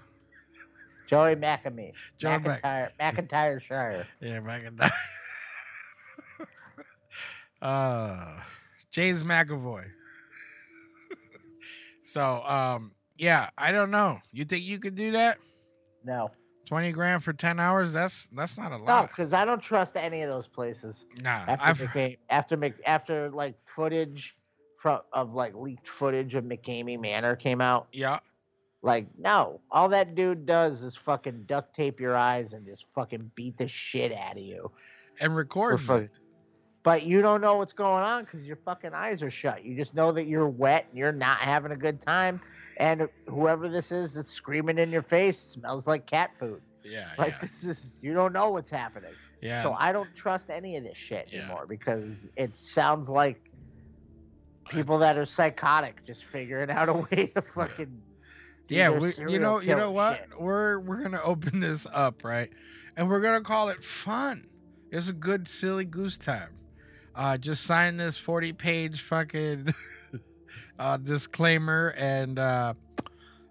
[1.07, 1.95] Joey Macamey.
[2.19, 4.07] Joey Mac- McIntyre, McIntyre Shire.
[4.21, 4.41] Yeah,
[4.77, 4.93] that.
[7.63, 8.41] uh
[8.91, 9.85] James McAvoy.
[12.03, 14.21] so um yeah, I don't know.
[14.33, 15.39] You think you could do that?
[16.05, 16.31] No.
[16.69, 17.93] 20 grand for 10 hours?
[17.93, 19.03] That's that's not a lot.
[19.03, 21.07] No, because I don't trust any of those places.
[21.23, 21.45] nah.
[21.49, 24.37] After I've after Mc, after like footage
[24.77, 28.19] from of like leaked footage of McKamey Manor came out, yeah.
[28.83, 33.31] like no, all that dude does is fucking duct tape your eyes and just fucking
[33.35, 34.71] beat the shit out of you.
[35.21, 36.11] And record.
[36.85, 39.65] But you don't know what's going on because your fucking eyes are shut.
[39.65, 42.41] You just know that you're wet and you're not having a good time.
[42.79, 46.63] And whoever this is that's screaming in your face smells like cat food.
[46.85, 47.09] Yeah.
[47.19, 47.39] Like yeah.
[47.43, 49.11] this is you don't know what's happening.
[49.43, 49.63] yeah.
[49.63, 51.41] So I don't trust any of this shit Yeah.
[51.41, 53.51] anymore because it sounds like
[54.69, 58.01] people that are psychotic just figuring out a way to fucking.
[58.69, 60.19] yeah, we, you know, you know what?
[60.19, 60.41] shit.
[60.41, 62.51] We're we're gonna open this up, right?
[62.97, 64.47] And we're gonna call it fun.
[64.91, 66.51] It's a good silly goose time.
[67.15, 69.75] Uh, just sign this forty-page fucking
[70.79, 72.75] uh, disclaimer, and uh,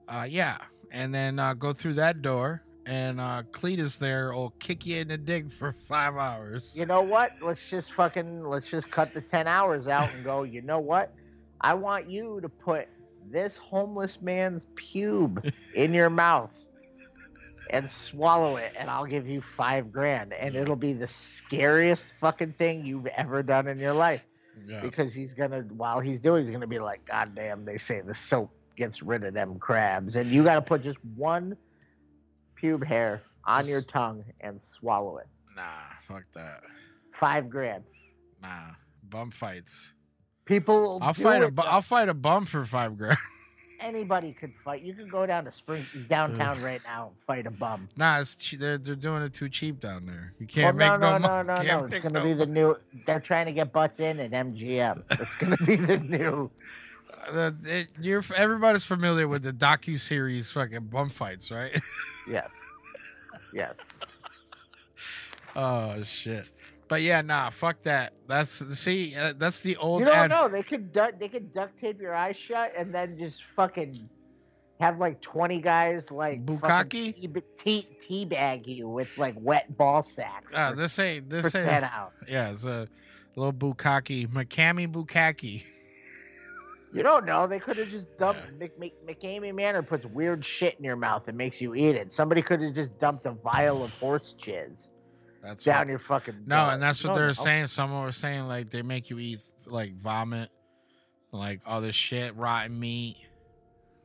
[0.08, 0.58] uh, yeah,
[0.91, 5.10] and then uh, go through that door, and uh, Cletus there will kick you in
[5.10, 6.72] the dick for five hours.
[6.76, 7.32] You know what?
[7.41, 10.43] Let's just fucking let's just cut the ten hours out and go.
[10.43, 11.14] You know what?
[11.62, 12.88] I want you to put
[13.30, 16.54] this homeless man's pube in your mouth
[17.70, 22.54] and swallow it, and I'll give you five grand, and it'll be the scariest fucking
[22.54, 24.24] thing you've ever done in your life.
[24.66, 24.82] Yeah.
[24.82, 27.64] Because he's gonna, while he's doing, he's gonna be like, God damn!
[27.64, 30.97] They say the soap gets rid of them crabs, and you got to put just
[31.16, 31.58] one
[32.62, 35.28] pube hair on your tongue and swallow it.
[35.55, 35.64] Nah,
[36.08, 36.62] fuck that.
[37.14, 37.84] Five grand.
[38.41, 38.72] Nah,
[39.10, 39.93] bum fights.
[40.45, 41.64] People, I'll fight a it, though.
[41.64, 43.18] I'll fight a bum for five grand.
[43.80, 44.82] Anybody could fight.
[44.82, 47.88] You could go down to spring downtown right now and fight a bum.
[47.95, 50.34] Nah, it's che- they're they're doing it too cheap down there.
[50.39, 51.86] You can't no, make no, no, no, mo- no, no.
[51.86, 52.75] It's gonna no be the new.
[53.05, 55.03] They're trying to get butts in at MGM.
[55.19, 56.49] It's gonna be the new.
[57.28, 61.80] Uh, the- it- you're everybody's familiar with the docu series fucking bum fights, right?
[62.28, 62.51] Yes.
[63.53, 63.75] Yes.
[65.55, 66.47] oh shit.
[66.88, 68.13] But yeah, nah, fuck that.
[68.27, 69.99] That's see, uh, that's the old.
[69.99, 70.47] You don't ad- know.
[70.47, 71.19] They could duct.
[71.19, 74.09] They could duct tape your eyes shut and then just fucking
[74.79, 76.89] have like twenty guys like Bukkake?
[76.89, 80.53] tea, tea, teabag you with like wet ball sacks.
[80.53, 81.83] Uh, for, this ain't this ten ain't.
[81.83, 82.13] out.
[82.27, 82.88] Yeah, it's a
[83.35, 85.63] little bukkake, Makami bukkake.
[86.93, 87.47] You don't know.
[87.47, 88.41] They could have just dumped.
[88.57, 92.13] Mc, Mc, McKamey Manor puts weird shit in your mouth and makes you eat it.
[92.13, 94.88] Somebody could have just dumped a vial of horse jizz
[95.41, 96.43] That's down what- your fucking.
[96.45, 96.73] No, gullet.
[96.75, 97.33] and that's what don't they're know.
[97.33, 97.67] saying.
[97.67, 100.49] Someone was saying like they make you eat like vomit,
[101.31, 103.17] like all this shit, rotten meat.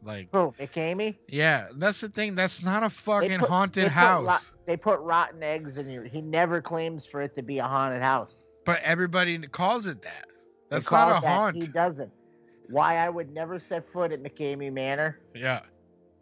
[0.04, 1.16] Like Who, McKamey?
[1.28, 2.34] yeah, that's the thing.
[2.34, 4.26] That's not a fucking put- haunted they put house.
[4.26, 6.04] rot- they put rotten eggs in your.
[6.04, 8.42] He never claims for it to be a haunted house.
[8.64, 10.26] but everybody calls it that.
[10.70, 11.24] That's not a that.
[11.26, 11.56] haunt.
[11.56, 12.10] He doesn't.
[12.68, 15.60] Why I would never set foot at McKamey Manor Yeah.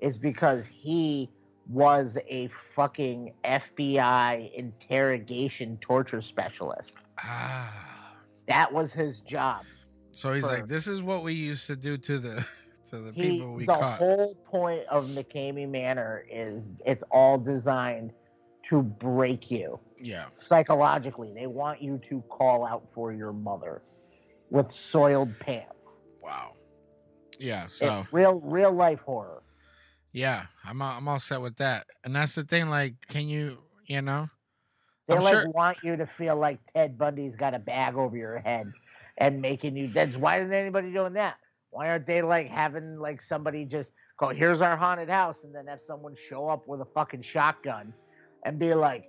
[0.00, 1.30] is because he
[1.70, 6.94] was a fucking FBI interrogation torture specialist.
[7.22, 8.16] Ah.
[8.48, 9.64] That was his job.
[10.10, 12.46] So he's For- like, this is what we used to do to the
[12.90, 14.00] to the he people we the caught.
[14.00, 18.12] The whole point of McKamey Manor is it's all designed
[18.64, 20.26] to break you yeah.
[20.34, 21.32] psychologically.
[21.32, 23.82] They want you to call out for your mother
[24.50, 25.86] with soiled pants.
[26.20, 26.54] Wow.
[27.38, 27.64] Yeah.
[27.64, 29.39] It's So real real life horror.
[30.12, 31.86] Yeah, I'm all, I'm all set with that.
[32.04, 32.68] And that's the thing.
[32.68, 34.28] Like, can you you know?
[35.08, 38.16] They I'm like sure- want you to feel like Ted Bundy's got a bag over
[38.16, 38.66] your head
[39.18, 41.36] and making you that's why isn't anybody doing that?
[41.70, 45.66] Why aren't they like having like somebody just go, here's our haunted house, and then
[45.66, 47.92] have someone show up with a fucking shotgun
[48.44, 49.08] and be like,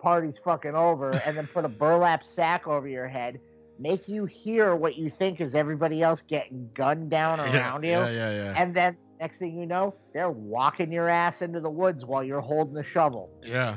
[0.00, 3.40] party's fucking over, and then put a burlap sack over your head,
[3.78, 7.90] make you hear what you think is everybody else getting gunned down Yeah, around you,
[7.90, 8.54] Yeah, yeah, yeah.
[8.56, 12.40] and then next thing you know, they're walking your ass into the woods while you're
[12.40, 13.30] holding the shovel.
[13.42, 13.76] Yeah.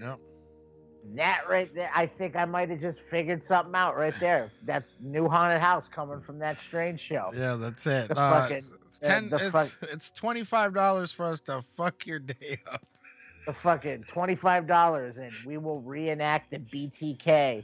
[0.00, 0.18] Yep.
[1.14, 4.50] That right there, I think I might have just figured something out right there.
[4.64, 7.30] That's new haunted house coming from that strange show.
[7.34, 8.08] Yeah, that's it.
[8.08, 9.28] The Uh, fucking- it's ten.
[9.28, 12.82] the it's fuck- it's twenty five dollars for us to fuck your day up.
[13.46, 17.62] The fucking twenty five dollars, and we will reenact the BTK.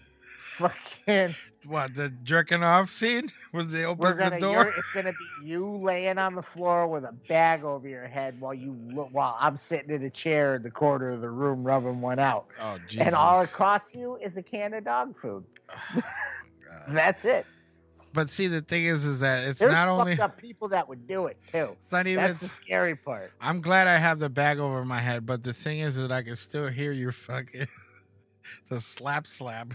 [0.59, 1.35] Fucking,
[1.67, 3.31] What the jerking off scene?
[3.53, 4.73] When they open the door?
[4.77, 8.55] it's gonna be you laying on the floor with a bag over your head while
[8.55, 12.01] you look, while I'm sitting in a chair in the corner of the room rubbing
[12.01, 13.07] one out, Oh Jesus!
[13.09, 15.45] and all across you is a can of dog food.
[15.95, 16.01] Oh,
[16.87, 16.95] God.
[16.97, 17.45] That's it.
[18.15, 20.21] But see, the thing is, is that it's There's not fucked only.
[20.21, 21.77] up people that would do it too.
[21.79, 22.25] It's not even.
[22.25, 23.33] That's the scary part.
[23.41, 26.23] I'm glad I have the bag over my head, but the thing is that I
[26.23, 27.67] can still hear your fucking
[28.71, 29.73] the slap slap.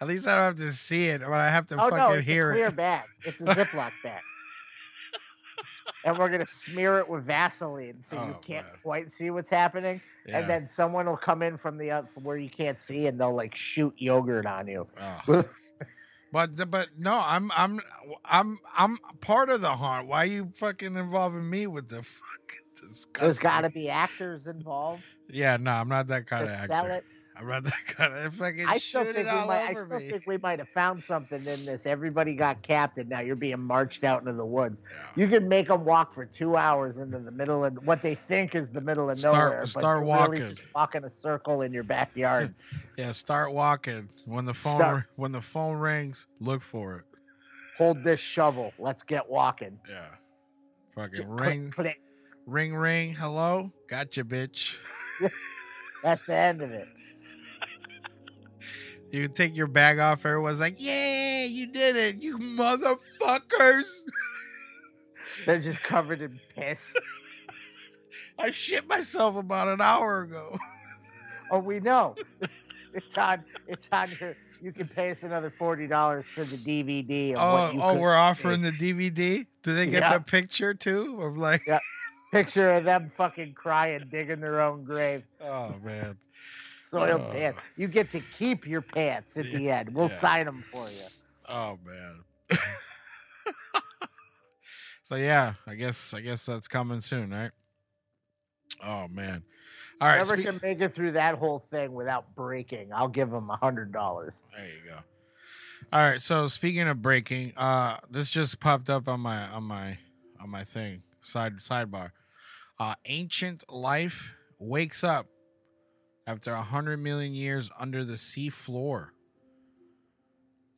[0.00, 2.10] At least I don't have to see it, but I have to Oh fucking no,
[2.12, 2.76] it's hear a clear it.
[2.76, 3.04] bag.
[3.24, 4.20] It's a Ziploc bag.
[6.06, 8.74] And we're gonna smear it with Vaseline so you Oh, can't man.
[8.82, 10.00] quite see what's happening.
[10.26, 10.38] Yeah.
[10.40, 13.18] And then someone will come in from the uh, from where you can't see, and
[13.18, 14.86] they'll like shoot yogurt on you.
[15.28, 15.44] Oh.
[16.32, 17.80] But but no, I'm I'm
[18.24, 20.08] I'm I'm part of the haunt.
[20.08, 23.20] Why are you fucking involving me with the fucking disgusting?
[23.20, 26.84] There's got to be actors involved Yeah, no, I'm not that kind to of sell
[26.86, 26.92] actor.
[26.96, 27.04] it.
[27.36, 29.68] I'm not that kind of fucking I still shoot it all might.
[29.70, 30.08] I still me.
[30.08, 31.84] think we might have found something in this.
[31.84, 33.08] Everybody got captain.
[33.08, 34.82] Now you're being marched out into the woods.
[35.16, 38.54] You can make them walk for two hours into the middle of what they think
[38.54, 39.60] is the middle of Start- nowhere.
[39.62, 40.56] but start you're really walking.
[40.56, 42.54] just walking a circle in your backyard.
[42.96, 44.08] Yeah, start walking.
[44.24, 47.04] When the phone Start- when the phone rings, look for it.
[47.76, 48.72] Hold this shovel.
[48.78, 49.76] Let's get walking.
[49.90, 50.04] Yeah.
[50.94, 52.00] Fucking Click, ring, click.
[52.46, 53.12] ring, ring.
[53.12, 54.74] Hello, gotcha, bitch.
[56.04, 56.86] That's the end of it.
[59.14, 60.26] You take your bag off.
[60.26, 63.84] Everyone's like, "Yeah, you did it, you motherfuckers!"
[65.46, 66.92] They're just covered in piss.
[68.38, 70.58] I shit myself about an hour ago.
[71.50, 72.16] Oh, we know.
[72.94, 73.44] It's on.
[73.68, 74.34] It's on your.
[74.62, 77.34] You can pay us another forty dollars for the DVD.
[77.36, 79.46] Oh, what you oh, we're offering the DVD.
[79.62, 80.14] Do they get Yeah.
[80.16, 81.18] the picture too?
[81.20, 81.80] Of like, Yeah.
[82.32, 85.22] picture of them fucking crying, digging their own grave.
[85.42, 86.16] oh man,
[86.94, 87.32] Soiled Oh.
[87.32, 87.60] pants.
[87.76, 89.92] You get to keep your pants at the end.
[89.94, 90.16] We'll Yeah.
[90.18, 91.06] sign them for you.
[91.48, 92.24] oh man.
[95.02, 97.50] so yeah, I guess I guess that's coming soon, right?
[98.82, 99.42] Oh man.
[100.00, 100.16] All right.
[100.16, 103.56] Whoever spe- can make it through that whole thing without breaking, I'll give them a
[103.56, 104.42] hundred dollars.
[104.56, 104.98] There you go.
[105.92, 106.20] All right.
[106.20, 109.98] So speaking of breaking, uh, this just popped up on my on my
[110.40, 112.10] on my thing side sidebar.
[112.78, 115.26] Uh, ancient life wakes up
[116.26, 119.12] after a hundred million years under the sea floor.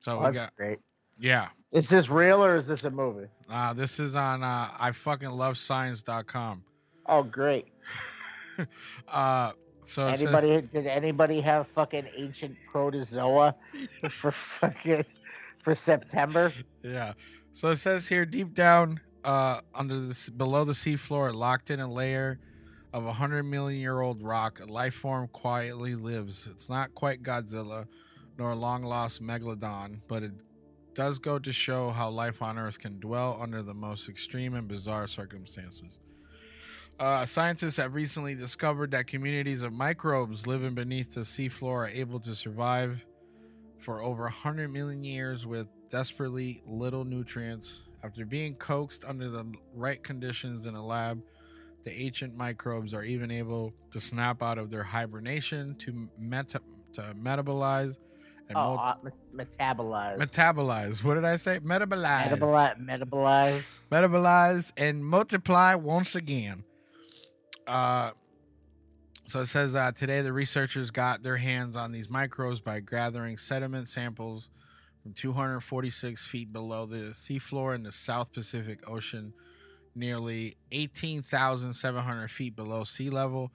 [0.00, 0.78] So Oh, we that's got great.
[1.18, 1.48] yeah.
[1.72, 3.26] Is this real or is this a movie?
[3.50, 6.62] Uh, this is on uh, I fucking love science.com.
[7.06, 7.66] Oh, great.
[9.06, 13.54] Uh, so it says- Anybody did anybody have fucking ancient protozoa
[14.10, 15.04] for fucking
[15.62, 16.50] for September?
[16.82, 17.12] Yeah.
[17.52, 21.86] So it says here, deep down, uh, under this, below the seafloor, locked in a
[21.86, 22.38] layer
[22.92, 26.48] of a hundred million year old rock, a life form quietly lives.
[26.50, 27.86] It's not quite Godzilla,
[28.38, 30.32] nor a long lost megalodon, but it
[30.94, 34.66] does go to show how life on Earth can dwell under the most extreme and
[34.66, 35.98] bizarre circumstances.
[36.98, 42.18] Uh, scientists have recently discovered that communities of microbes living beneath the seafloor are able
[42.18, 43.04] to survive
[43.78, 47.82] for over 100 million years with desperately little nutrients.
[48.02, 51.22] After being coaxed under the right conditions in a lab,
[51.86, 56.60] the ancient microbes are even able to snap out of their hibernation to, meta-
[56.92, 57.98] to metabolize
[58.48, 58.94] and Oh, mul- uh,
[59.32, 60.18] metabolize.
[60.18, 61.04] metabolize.
[61.04, 61.60] What did I say?
[61.60, 62.24] Metabolize.
[62.28, 62.76] metabolize.
[62.88, 63.62] Metabolize.
[63.92, 66.64] metabolize and multiply once again.
[67.68, 68.10] Uh,
[69.26, 73.36] so it says uh, today the researchers got their hands on these microbes by gathering
[73.36, 74.50] sediment samples
[75.04, 79.32] from 246 feet below the seafloor in the South Pacific Ocean,
[79.96, 83.50] nearly 18,700 feet below sea level.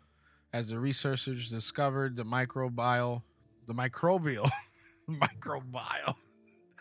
[0.53, 3.21] As the researchers discovered the microbial,
[3.67, 4.49] the microbial,
[5.09, 6.15] microbial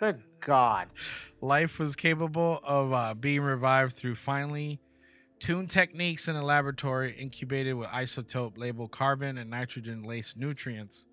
[0.00, 0.88] Good God.
[1.42, 4.80] life was capable of uh, being revived through finely
[5.40, 11.06] tuned techniques in a laboratory incubated with isotope labeled carbon and nitrogen laced nutrients.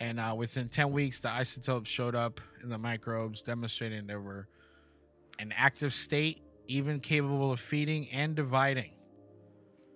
[0.00, 4.48] And uh, within 10 weeks, the isotopes showed up in the microbes, demonstrating they were
[5.38, 8.92] an active state, even capable of feeding and dividing.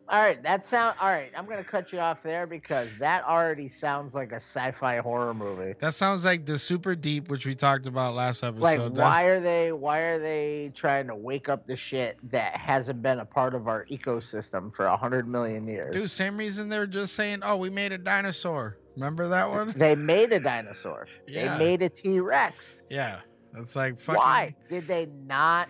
[0.08, 0.96] All right, that sound.
[1.00, 4.98] All right, I'm gonna cut you off there because that already sounds like a sci-fi
[4.98, 5.74] horror movie.
[5.78, 8.62] That sounds like the super deep, which we talked about last episode.
[8.62, 9.72] Like, That's- why are they?
[9.72, 13.68] Why are they trying to wake up the shit that hasn't been a part of
[13.68, 15.94] our ecosystem for a hundred million years?
[15.94, 18.76] Dude, same reason they're just saying, oh, we made a dinosaur.
[18.96, 19.72] Remember that one?
[19.76, 21.06] They made a dinosaur.
[21.26, 21.56] Yeah.
[21.56, 22.68] They made a T Rex.
[22.90, 23.20] Yeah.
[23.56, 25.68] It's like, fucking Why did they not?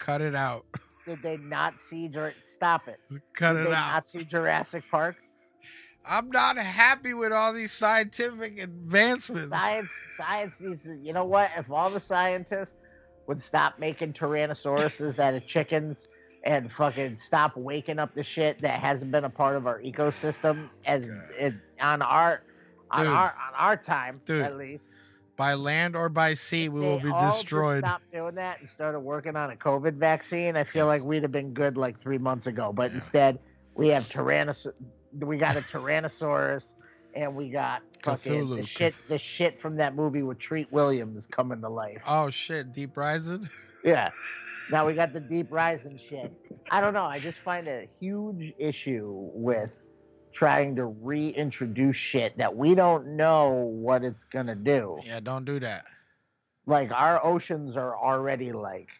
[0.00, 0.64] Cut it out.
[1.06, 2.08] Did they not see?
[2.08, 2.98] Jur- Stop it!
[3.34, 3.92] Cut Did it they out.
[3.92, 5.16] not see Jurassic Park?
[6.04, 9.50] I'm not happy with all these scientific advancements.
[9.50, 10.82] Science, science needs.
[10.84, 11.50] To, you know what?
[11.56, 12.74] If all the scientists
[13.26, 16.08] would stop making Tyrannosauruses out of chickens
[16.44, 20.70] and fucking stop waking up the shit that hasn't been a part of our ecosystem
[20.86, 22.42] as it, on our
[22.90, 23.12] on Dude.
[23.14, 24.90] our on our time Dude, at least.
[25.40, 27.82] By land or by sea, we will be destroyed.
[27.82, 30.54] Stop doing that and started working on a COVID vaccine.
[30.54, 30.88] I feel Yes.
[30.88, 32.96] like we'd have been good like three months ago, but Yeah.
[32.96, 33.38] instead
[33.74, 34.74] we have Tyrannosaurus.
[35.14, 36.74] We got a Tyrannosaurus,
[37.14, 38.94] and we got fucking the shit.
[39.08, 42.02] The shit from that movie with Treat Williams coming to life.
[42.06, 43.48] Oh shit, Deep Rising?
[43.82, 44.10] Yeah.
[44.70, 46.32] Now we got the deep rising shit.
[46.70, 47.02] I don't know.
[47.04, 49.70] I just find a huge issue with
[50.32, 54.98] trying to reintroduce shit that we don't know what it's gonna do.
[55.04, 55.84] Yeah, don't do that.
[56.66, 58.90] Like our oceans are already like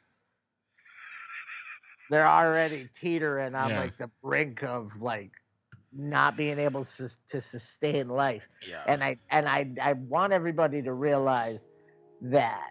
[2.11, 3.81] they're already teetering on Yeah.
[3.81, 5.31] like the brink of like
[5.93, 8.49] not being able to, to sustain life.
[8.68, 8.83] Yeah.
[8.87, 11.68] And I and I I want everybody to realize
[12.22, 12.70] that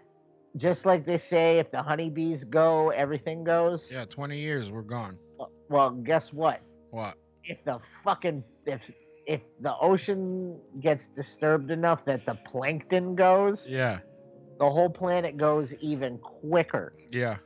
[0.56, 3.88] just like they say, if the honeybees go, everything goes.
[3.90, 5.16] yeah, 20 years, we're gone.
[5.68, 6.60] Well, guess what?
[6.90, 7.14] What?
[7.44, 8.90] If the fucking if
[9.26, 14.00] if the ocean gets disturbed enough that the plankton goes, Yeah.
[14.58, 16.94] the whole planet goes even quicker.
[17.10, 17.36] Yeah.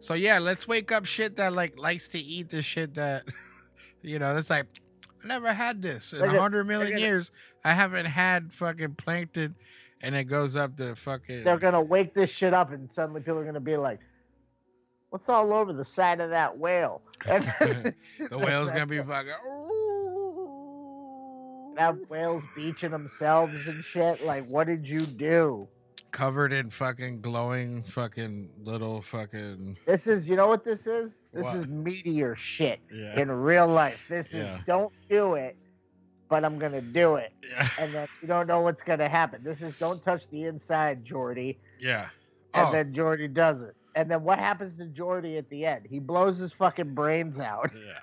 [0.00, 3.24] So yeah, let's wake up shit that like likes to eat the shit that
[4.02, 4.66] you know, that's like
[5.24, 7.32] I never had this in a hundred million years.
[7.64, 9.56] I haven't had fucking plankton
[10.02, 13.38] and it goes up to fucking They're gonna wake this shit up, and suddenly people
[13.38, 13.98] are gonna be like,
[15.10, 17.94] "What's all over the side of that whale?" The
[18.30, 19.32] whale's gonna be fucking
[21.78, 24.24] have whales beaching themselves and shit.
[24.24, 25.68] Like, what did you do?
[26.12, 31.18] covered in fucking glowing fucking little fucking This is, you know what this is?
[31.34, 31.56] This What?
[31.56, 33.20] is meteor shit yeah.
[33.20, 33.98] in real life.
[34.08, 35.58] This is don't do it,
[36.30, 37.68] but I'm gonna do it, Yeah.
[37.78, 39.42] and then you don't know what's gonna happen.
[39.44, 42.08] This is don't touch the inside, Jordy, Yeah.
[42.54, 43.76] and Oh, then Jordy does it.
[43.94, 45.86] And then what happens to Jordy at the end?
[45.86, 47.98] He blows his fucking brains out yeah.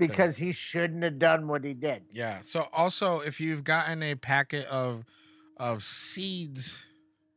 [0.00, 2.02] Because he shouldn't have done what he did.
[2.10, 2.40] Yeah.
[2.40, 5.04] So also if you've gotten a packet of
[5.58, 6.82] of seeds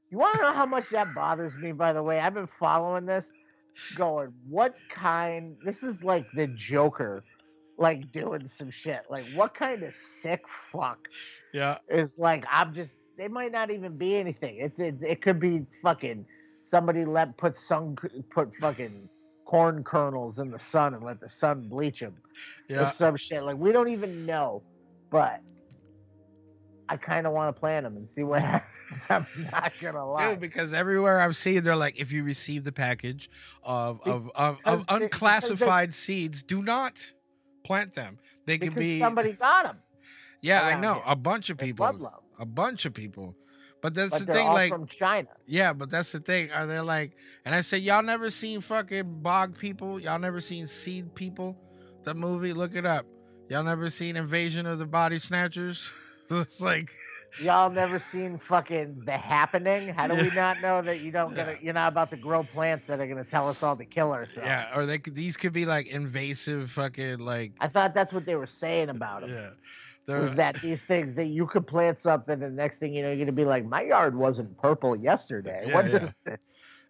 [0.09, 1.72] You want to know how much that bothers me?
[1.74, 3.32] By the way, I've been following this,
[3.95, 5.57] going, what kind?
[5.66, 7.24] This is like the Joker,
[7.78, 9.01] like doing some shit.
[9.09, 11.07] Like, what kind of sick fuck
[11.53, 11.80] Yeah.
[11.89, 12.45] is like?
[12.49, 12.95] I'm just.
[13.18, 14.57] They might not even be anything.
[14.59, 16.26] It's it, it could be fucking
[16.66, 17.95] somebody let put some
[18.32, 19.09] put fucking
[19.54, 22.16] corn kernels in the sun and let the sun bleach them
[22.72, 23.43] or some shit.
[23.43, 24.64] Like we don't even know,
[25.12, 25.41] but.
[26.89, 29.01] I kind of want to plant them and see what happens.
[29.10, 30.32] I'm not gonna lie.
[30.32, 33.30] Dude, because everywhere I've seen, they're like, if you receive the package
[33.64, 37.14] of of of, of they- they- unclassified seeds, do not
[37.64, 38.20] plant them.
[38.45, 39.78] They could be somebody got them.
[40.41, 41.04] yeah, I know here.
[41.08, 43.34] a bunch of people, a bunch of people.
[43.84, 45.28] But that's but the thing, like from China.
[45.46, 46.50] yeah, but that's the thing.
[46.52, 47.18] Are they like?
[47.44, 50.00] And I said, y'all never seen fucking bog people?
[50.00, 51.58] Y'all never seen seed people?
[52.04, 53.06] The movie, look it up.
[53.50, 55.84] Y'all never seen Invasion of the Body Snatchers?
[56.30, 56.92] it's like
[57.42, 59.90] Y'all never seen fucking The Happening?
[59.90, 61.46] How do we not know that you don't Yeah.
[61.46, 64.14] gonna you're not about to grow plants that are gonna tell us all to kill
[64.14, 64.48] ourselves?
[64.48, 68.26] yeah, or they could these could be like invasive fucking like I thought that's what
[68.26, 69.32] they were saying about them.
[69.32, 69.50] yeah.
[70.08, 73.10] Was that these things that you could plant something and the next thing you know
[73.10, 75.66] you're gonna be like, my yard wasn't purple yesterday.
[75.68, 75.95] Yeah, What yeah.
[75.97, 76.38] is this?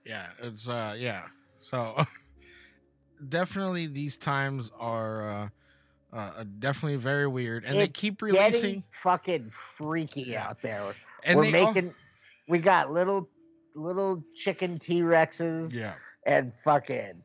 [0.06, 1.24] yeah it's uh yeah
[1.60, 1.96] so
[3.30, 5.50] definitely these times are uh,
[6.18, 10.48] uh definitely very weird and they keep releasing fucking freaky Yeah.
[10.50, 10.94] out there.
[11.24, 11.94] and we're they all- making
[12.48, 13.30] we got little
[13.76, 15.74] little chicken T-Rexes.
[15.74, 15.94] yeah
[16.26, 17.24] and fucking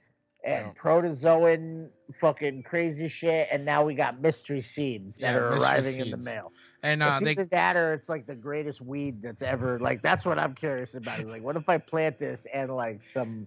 [0.48, 5.98] and protozoan fucking crazy shit and now we got mystery seeds that Yeah, are arriving
[5.98, 6.52] in the mail.
[6.82, 10.00] And uh it's they either that or it's like the greatest weed that's ever like
[10.02, 13.46] that's what i'm curious about like what if i plant this and like some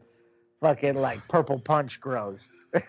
[0.61, 2.47] fucking like purple punch grows?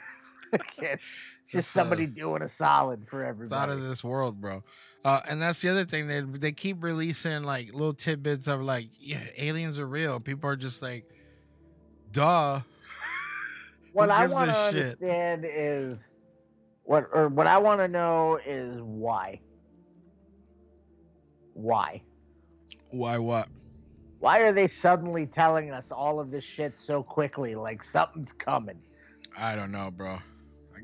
[1.49, 4.63] Just, uh, somebody doing a solid for it's out of this world bro.
[5.05, 8.89] Uh and that's the other thing they they keep releasing like little tidbits of like
[9.01, 10.21] yeah aliens are real.
[10.21, 11.05] People are just like
[12.11, 12.61] duh
[13.93, 16.13] what i want to understand is
[16.85, 19.41] what or what i want to know is why.
[21.55, 22.03] Why?
[22.91, 23.49] Why what?
[24.21, 27.55] Why are they suddenly telling us all of this shit so quickly?
[27.55, 28.79] Like something's coming.
[29.37, 30.13] I don't know bro.
[30.15, 30.21] I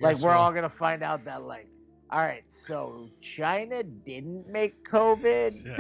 [0.00, 1.68] like we're we'll- all gonna find out that like
[2.10, 5.64] all right so china didn't make covid?
[5.64, 5.76] Yeah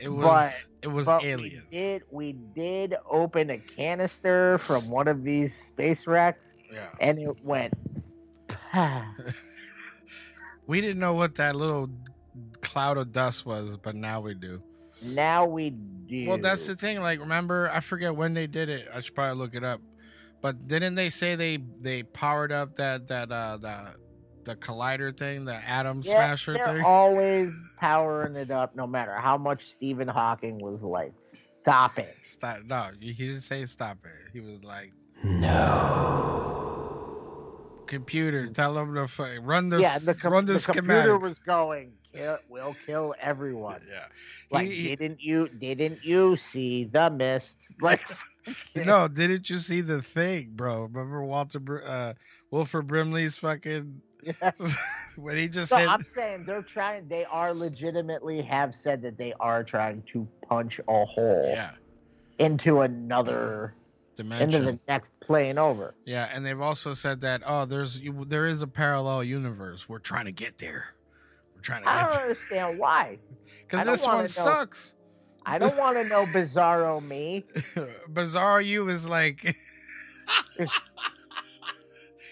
[0.00, 4.88] it was But- it was but aliens we did we did open a canister from
[4.88, 7.74] one of these space wrecks yeah and it went
[10.66, 11.90] we didn't know what that little
[12.60, 14.62] cloud of dust was but now we do
[15.02, 17.00] now we do Well, that's the thing.
[17.00, 18.86] Like, remember, I forget when they did it.
[18.92, 19.80] I should probably look it up.
[20.42, 23.94] But didn't they say they they powered up that that uh the
[24.44, 26.84] the collider thing, the atom yeah, smasher they're thing?
[26.84, 31.12] always powering it up no matter how much stephen hawking was like
[31.62, 32.60] stop it Stop!
[32.64, 34.30] No, he didn't say stop it.
[34.32, 37.84] He was like, No.
[37.86, 41.38] computer, tell them to fu- run the yeah the, com- run the, the computer was
[41.38, 44.06] going kill, we'll kill everyone yeah.
[44.50, 48.00] like He- he- didn't you didn't you see the mist like
[48.74, 50.82] no, didn't you see the thing, bro?
[50.84, 52.14] Remember Walter uh
[52.50, 54.00] Wilford Brimley's fucking
[55.16, 59.16] when he just so hit i'm saying they're trying they are legitimately have said that
[59.18, 61.72] they are trying to punch a hole yeah.
[62.38, 63.74] into another
[64.20, 64.62] dimension.
[64.62, 65.94] into the next plane over.
[66.04, 69.88] yeah, and they've also said that oh, there's you, there is a parallel universe.
[69.88, 70.94] We're trying to get there.
[71.54, 73.02] We're trying to I get don't there understand why.
[73.02, 73.18] I
[73.62, 74.26] because don't this one know.
[74.26, 74.94] sucks.
[75.46, 77.44] I don't want to know Bizarro me.
[78.12, 79.56] Bizarre you is like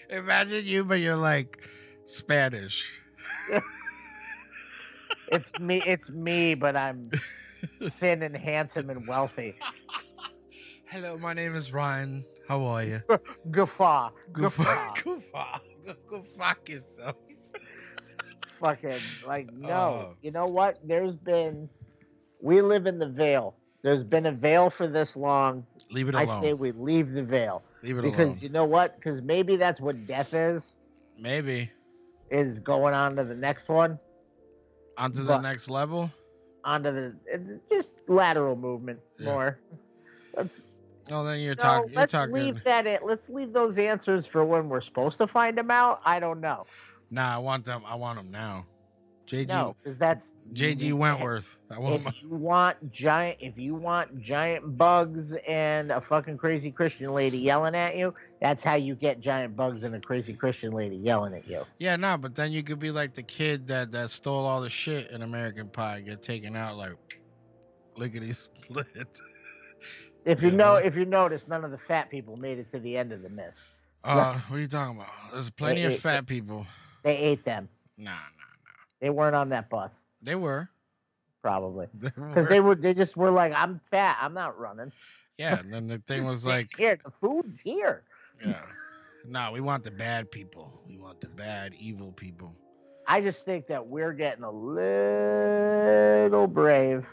[0.09, 1.67] imagine you, but you're like
[2.09, 2.83] Spanish.
[5.31, 5.79] It's me.
[5.85, 7.11] It's me, but I'm
[7.99, 9.53] thin and handsome and wealthy.
[10.85, 12.25] Hello, my name is Ryan.
[12.47, 13.03] How are you?
[13.51, 14.09] Guffaw.
[14.31, 14.63] Go Guffaw.
[14.63, 17.15] fuck, go fuck, go, go fuck yourself.
[18.59, 19.69] Fucking like no.
[19.69, 20.15] Oh.
[20.23, 20.79] You know what?
[20.83, 21.69] There's been.
[22.41, 23.55] We live in the veil.
[23.83, 25.63] There's been a veil for this long.
[25.91, 26.27] Leave it alone.
[26.27, 28.39] I say we leave the veil Leave it because alone.
[28.41, 28.95] you know what?
[28.95, 30.75] Because maybe that's what death is.
[31.19, 31.69] Maybe
[32.31, 33.97] Is going on to the next one,
[34.97, 36.11] onto the But- next level.
[36.63, 39.25] onto the just lateral movement Yeah.
[39.31, 39.59] more.
[40.35, 40.61] Let's
[41.11, 41.89] Oh, then you're so talking.
[41.91, 42.33] You're let's talking.
[42.35, 42.85] leave that.
[42.85, 43.03] It.
[43.03, 46.01] Let's leave those answers for when we're supposed to find them out.
[46.05, 46.67] I don't know.
[47.09, 47.81] Nah, I want them.
[47.85, 48.65] I want them now.
[49.25, 51.57] JG No, because that's JG Wentworth.
[51.71, 52.03] I want.
[52.03, 57.11] My, If you want giant, if you want giant bugs and a fucking crazy Christian
[57.13, 60.95] lady yelling at you, that's how you get giant bugs and a crazy Christian lady
[60.95, 61.65] yelling at you.
[61.77, 64.69] yeah, no, but then you could be like the kid that that stole all the
[64.69, 66.93] shit in American Pie, and get taken out like
[67.95, 69.07] lickety split.
[70.25, 72.97] If you know, if you notice, none of the fat people made it to the
[72.97, 73.61] end of the mist.
[74.03, 75.09] Uh, what are you talking about?
[75.31, 76.65] There's plenty of Wait, wait, fat people.
[77.03, 77.67] They ate them.
[77.97, 78.71] Nah, nah, nah.
[79.01, 80.69] They weren't on that bus, they were.
[81.41, 82.43] probably, because were.
[82.43, 82.75] they were.
[82.75, 84.17] They just were like, "I'm fat.
[84.21, 84.91] I'm not running."
[85.37, 88.03] Yeah, and then the thing was like, "Here, the food's here."
[88.45, 88.61] Yeah,
[89.27, 90.81] nah, we want the bad people.
[90.87, 92.55] We want the bad, evil people.
[93.07, 97.05] I just think that we're getting a little brave.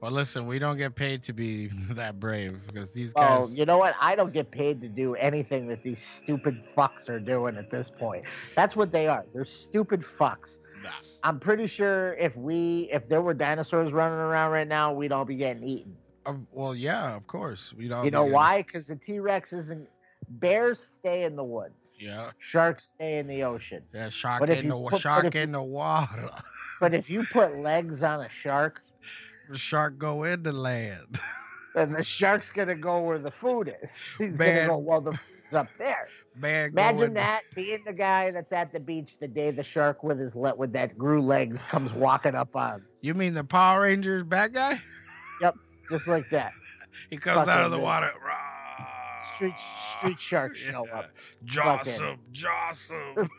[0.00, 3.56] Well, listen, we don't get paid to be that brave because these Oh, guys.
[3.58, 3.94] you know what?
[4.00, 7.88] I don't get paid to do anything that these stupid fucks are doing at this
[7.90, 8.24] point.
[8.56, 9.24] That's what they are.
[9.32, 10.58] They're stupid fucks.
[10.82, 10.90] Nah.
[11.22, 15.24] I'm pretty sure if we if there were dinosaurs running around right now, we'd all
[15.24, 15.96] be getting eaten.
[16.26, 17.72] Uh, well, yeah, of course.
[17.76, 18.04] We don't.
[18.04, 18.62] you know why?
[18.62, 19.88] Because the T Rex isn't.
[20.40, 21.94] Bears stay in the woods.
[21.98, 23.82] Yeah, Sharks stay in the ocean.
[23.94, 24.08] yeah.
[24.08, 26.28] Shark But in the put- shark you- in the water.
[26.80, 28.82] But if you put legs on a shark,
[29.48, 31.20] The shark go in the land.
[31.76, 33.92] then the shark's gonna go where the food is.
[34.18, 34.66] He's Man.
[34.66, 35.00] gonna go well.
[35.00, 36.08] The food's up there.
[36.34, 40.02] Man, Imagine in- that being the guy that's at the beach the day the shark
[40.02, 43.82] with his le- with that grew legs comes walking up on, You mean the Power
[43.82, 44.80] Rangers bad guy?
[45.40, 45.54] Yep,
[45.88, 46.52] just like that.
[47.10, 48.10] He comes out of the Fucking- water.
[49.42, 49.54] Street
[49.98, 50.98] street sharks show Yeah.
[51.00, 51.10] up.
[51.44, 53.28] Jossum, Jossum.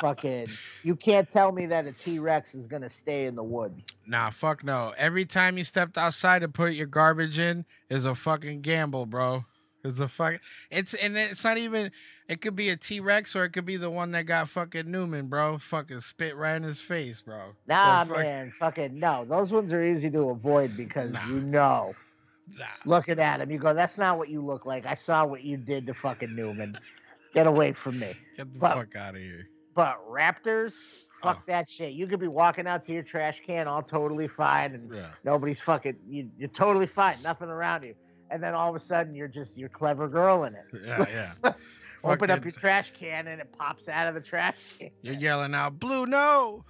[0.00, 0.48] Fucking,
[0.82, 3.86] you can't tell me that a T Rex is gonna stay in the woods.
[4.06, 4.92] Nah, fuck no.
[4.98, 9.44] Every time you stepped outside to put your garbage in is a fucking gamble, bro.
[9.84, 10.40] It's a fuck.
[10.70, 11.92] It's and it's not even.
[12.28, 14.90] It could be a T Rex or it could be the one that got fucking
[14.90, 15.58] Newman, bro.
[15.58, 17.52] Fucking spit right in his face, bro.
[17.68, 19.24] Nah, fuck- man, fucking no.
[19.28, 21.26] Those ones are easy to avoid because Nah.
[21.28, 21.94] you know,
[22.46, 22.64] Nah.
[22.84, 25.56] looking at him, you go, "That's not what you look like." I saw what you
[25.56, 26.78] did to fucking Newman.
[27.32, 28.14] Get away from me.
[28.36, 29.48] Get the But- fuck out of here.
[29.74, 30.74] But raptors,
[31.22, 31.44] fuck Oh.
[31.48, 31.92] that shit.
[31.94, 35.08] You could be walking out to your trash can all totally fine, and Yeah.
[35.24, 35.96] nobody's fucking.
[36.06, 37.94] You, you're totally fine, nothing around you,
[38.30, 40.64] and then all of a sudden you're just you're clever girl in it.
[40.84, 41.52] Yeah, yeah.
[42.04, 44.90] Open up your trash can and it pops out of the trash can.
[45.02, 46.64] You're yelling out, "Blue, no!"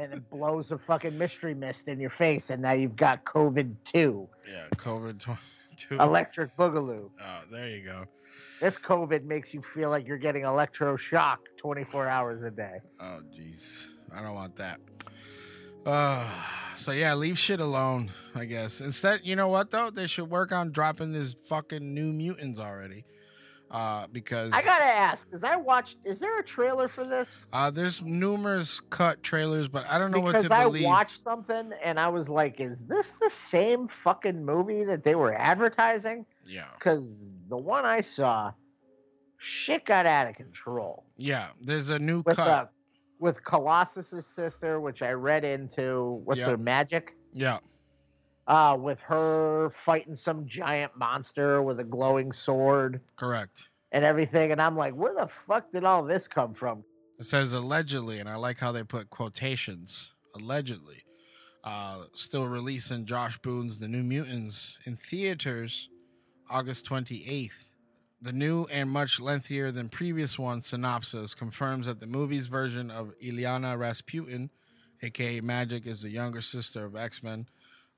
[0.00, 3.74] And it blows a fucking mystery mist in your face, and now you've got COVID
[3.84, 5.18] two, Yeah, COVID
[5.76, 5.94] two.
[5.98, 7.10] electric boogaloo.
[7.22, 8.04] Oh, there you go.
[8.60, 12.80] This COVID makes you feel like you're getting electroshock 24 hours a day.
[13.00, 13.62] Oh, jeez.
[14.12, 14.80] I don't want that.
[15.86, 16.28] Uh,
[16.76, 18.80] so yeah, leave shit alone, I guess.
[18.80, 19.90] Instead, you know what though?
[19.90, 23.04] They should work on dropping this fucking new mutants already.
[23.70, 25.98] Uh, because I gotta ask, because I watched.
[26.04, 27.44] Is there a trailer for this?
[27.52, 30.86] uh, there's numerous cut trailers, but I don't know Because what to I believe.
[30.86, 35.14] I watched something and I was like, "Is this the same fucking movie that they
[35.14, 37.14] were advertising?" Yeah, Because
[37.48, 38.52] the one I saw,
[39.36, 41.04] shit got out of control.
[41.16, 41.48] yeah.
[41.60, 42.48] There's a new with cut.
[42.48, 42.66] uh,
[43.20, 46.22] with Colossus's sister, which I read into.
[46.24, 46.46] What's Yeah.
[46.50, 47.14] her magic?
[47.34, 47.58] yeah,
[48.48, 53.68] Uh, with her fighting some giant monster with a glowing sword correct.
[53.92, 56.82] and everything, and I'm like, where the fuck did all this come from?
[57.18, 60.12] It says allegedly, and I like how they put quotations.
[60.34, 61.04] Allegedly,
[61.62, 65.90] uh, still releasing Josh Boone's The New Mutants in theaters
[66.48, 67.64] August 28th.
[68.22, 73.12] The new and much lengthier than previous one synopsis confirms that the movie's version of
[73.22, 74.50] Illyana Rasputin,
[75.02, 77.46] aka Magik, is the younger sister of X Men,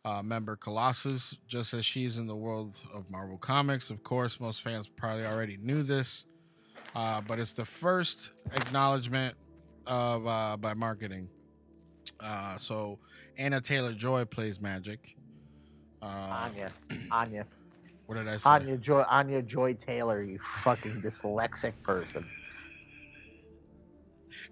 [0.04, 3.90] uh, member Colossus, just as she's in the world of Marvel Comics.
[3.90, 6.24] Of course, most fans probably already knew this,
[6.94, 9.36] uh, but it's the first acknowledgement
[9.86, 11.28] of uh, by marketing.
[12.18, 12.98] Uh, so
[13.38, 15.14] Anna Taylor Joy plays Magik.
[16.02, 16.70] Uh, Anya,
[17.10, 17.46] Anya,
[18.06, 18.48] what did I say?
[18.48, 22.26] Anya Joy, Anya Joy Taylor, you fucking dyslexic person.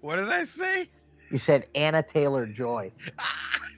[0.01, 0.87] What did I say?
[1.31, 2.91] You said Anna Taylor Joy.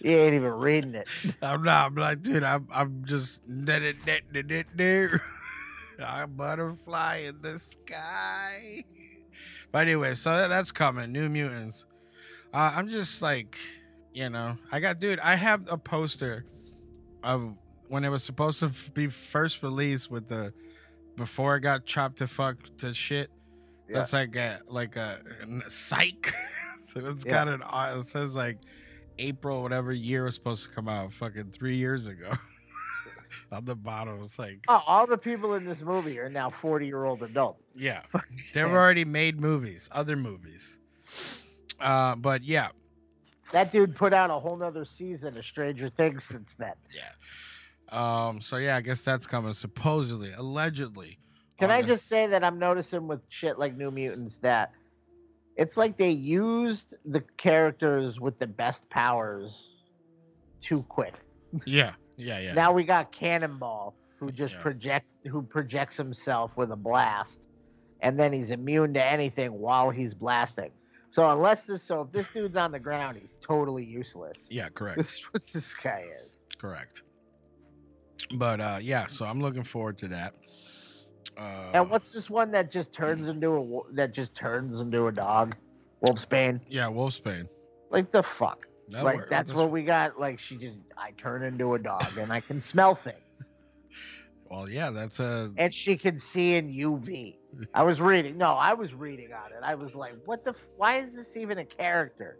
[0.00, 1.08] You ain't even reading it.
[1.42, 1.86] I'm not.
[1.86, 2.42] I'm like, dude.
[2.44, 2.66] I'm.
[3.04, 5.10] Just I'm just.
[6.00, 8.84] A butterfly in the sky.
[9.72, 11.10] But anyway, so that's coming.
[11.10, 11.84] New Mutants.
[12.54, 13.56] Uh, I'm just like,
[14.14, 15.18] you know, I got, dude.
[15.18, 16.44] I have a poster
[17.24, 17.54] of
[17.88, 20.52] when it was supposed to be first released with the
[21.16, 23.28] before it got chopped to fuck to shit.
[23.88, 25.20] That's like a like a,
[25.66, 26.32] a psych.
[26.94, 27.32] so it's Yeah.
[27.32, 27.62] got an.
[27.64, 28.58] uh, It says like
[29.18, 32.32] April, whatever year was supposed to come out, fucking three years ago.
[33.52, 36.86] On the bottom, it's like, Oh, all the people in this movie are now 40
[36.86, 37.62] year old adults.
[37.76, 38.02] yeah,
[38.54, 40.78] they've already made movies, other movies.
[41.80, 42.68] Uh, but yeah,
[43.52, 46.74] That dude put out a whole nother season of Stranger Things since then.
[46.94, 47.10] yeah.
[47.90, 51.18] Um, so yeah, I guess that's coming supposedly, allegedly.
[51.58, 54.72] Can I the- just say that I'm noticing with shit like New Mutants that
[55.58, 59.70] it's like they used the characters with the best powers
[60.60, 61.14] too quick.
[61.66, 62.54] Yeah, yeah, yeah.
[62.54, 64.60] Now we got Cannonball who just Yeah.
[64.60, 67.46] project who projects himself with a blast
[68.00, 70.70] and then he's immune to anything while he's blasting.
[71.10, 74.46] So unless this so if this dude's on the ground, he's totally useless.
[74.50, 74.98] yeah, correct.
[74.98, 76.38] This is what this guy is.
[76.58, 77.02] Correct.
[78.36, 80.34] But uh yeah, so I'm looking forward to that.
[81.36, 83.56] Uh And what's this one that just turns into
[83.88, 85.54] a that just turns into a dog?
[86.04, 86.60] Wolfsbane.
[86.68, 87.48] yeah, Wolfsbane.
[87.90, 88.66] Like the fuck.
[88.90, 89.30] That like worked.
[89.30, 90.18] that's That's- what we got.
[90.18, 93.16] Like she just I turn into a dog and I can smell things.
[94.50, 97.36] Well, yeah, that's a And she can see in UV.
[97.74, 98.38] I was reading.
[98.38, 99.58] No, I was reading on it.
[99.62, 102.38] I was like, what the why is this even a character?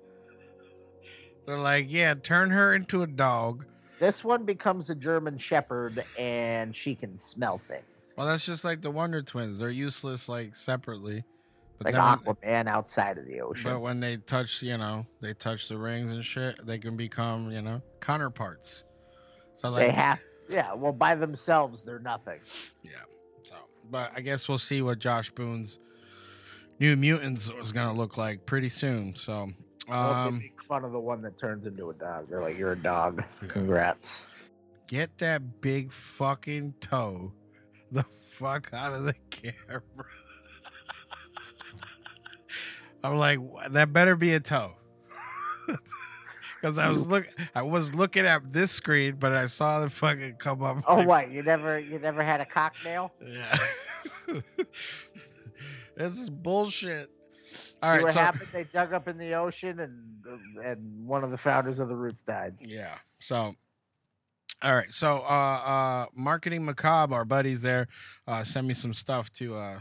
[1.44, 3.66] they're like, yeah, turn her into a dog.
[4.00, 7.84] This one becomes a German shepherd and she can smell things.
[8.16, 9.58] Well, that's just like the Wonder Twins.
[9.58, 11.24] They're useless like separately.
[11.78, 13.70] But like when- Aquaman outside of the ocean.
[13.70, 17.50] But when they touch, you know, they touch the rings and shit, they can become,
[17.52, 18.84] you know, counterparts.
[19.54, 22.40] So like they have yeah, well by themselves they're nothing.
[22.82, 22.92] Yeah.
[23.42, 23.54] So,
[23.90, 25.78] but I guess we'll see what Josh Boone's
[26.80, 29.14] New Mutants is gonna look like pretty soon.
[29.14, 29.48] So,
[29.88, 32.28] um, make fun of the one that turns into a dog.
[32.28, 33.24] They're like, You're a dog.
[33.48, 34.22] Congrats.
[34.86, 37.32] get that big fucking toe
[37.90, 39.82] the fuck out of the camera.
[43.04, 43.38] I'm like,
[43.70, 44.74] that better be a toe.
[46.60, 50.38] Because I was look, I was looking at this screen, but I saw the fucking
[50.38, 50.82] come up.
[50.88, 51.30] Oh like, what?
[51.30, 53.12] You never you never had a cocktail?
[53.24, 53.56] Yeah.
[55.96, 57.10] this is bullshit.
[57.80, 58.48] All See right, what so happened?
[58.52, 62.22] They dug up in the ocean, and and one of the founders of the Roots
[62.22, 62.56] died.
[62.60, 63.54] yeah, so
[64.62, 67.86] all right, so uh, uh, marketing macabre, our buddies there,
[68.26, 69.80] uh, send me some stuff to uh,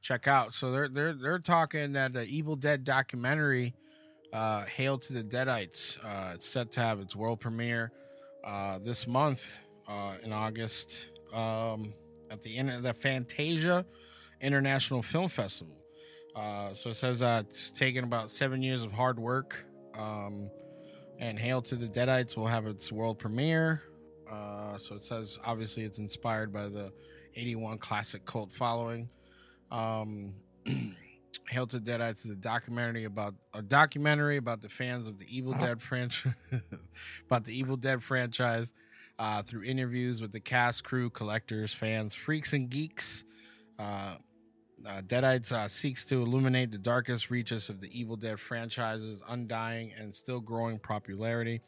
[0.00, 0.52] check out.
[0.52, 3.74] So they're they're they're talking that the Evil Dead documentary,
[4.32, 7.90] uh, "Hail to the Deadites," uh, it's set to have its world premiere
[8.44, 9.48] uh, this month
[9.88, 11.92] uh, in August um,
[12.30, 13.84] at the inter- the Fantasia
[14.40, 15.76] International Film Festival.
[16.36, 19.64] Uh, so it says uh, it's taken about seven years of hard work.
[19.98, 20.48] Um,
[21.18, 23.82] and Hail to the Deadites will have its world premiere.
[24.32, 26.92] Uh, so it says obviously it's inspired by the
[27.36, 29.08] 81 classic cult following.
[29.70, 30.34] Um,
[31.48, 35.52] Hail to Deadites is a documentary about a documentary about the fans of the Evil
[35.52, 36.32] Dead franchise,
[37.26, 38.74] about the Evil Dead franchise,
[39.18, 43.24] uh, through interviews with the cast, crew, collectors, fans, freaks, and geeks.
[43.78, 44.16] Uh,
[44.86, 49.92] uh, Deadites uh, seeks to illuminate the darkest reaches of the Evil Dead franchise's undying
[49.98, 51.60] and still growing popularity.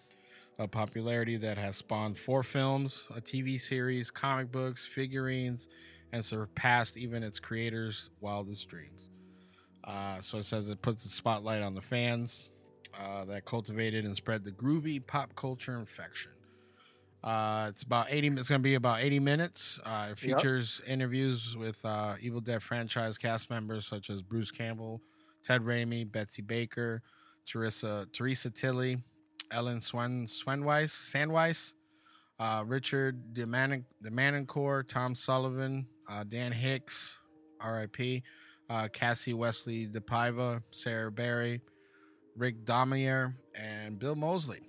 [0.58, 5.68] A popularity that has spawned four films, a TV series, comic books, figurines,
[6.12, 9.08] and surpassed even its creators' wildest dreams.
[9.84, 12.50] Uh, so it says it puts the spotlight on the fans
[12.98, 16.32] uh, that cultivated and spread the groovy pop culture infection.
[17.22, 20.46] Uh, it's about 80 it's going to be about 80 minutes uh, it Yep.
[20.46, 25.00] features interviews with uh, evil dead franchise cast members such as bruce campbell
[25.42, 27.02] ted Raimi, betsy baker
[27.46, 28.98] teresa teresa tilly
[29.54, 31.74] ellen Swen, swenweiss sandweiss
[32.40, 37.16] uh, richard DeMan- DeManencourt, tom sullivan uh, dan hicks
[37.64, 37.96] rip
[38.70, 41.60] uh, cassie wesley DePaiva, sarah berry
[42.36, 44.60] rick domeier and bill moseley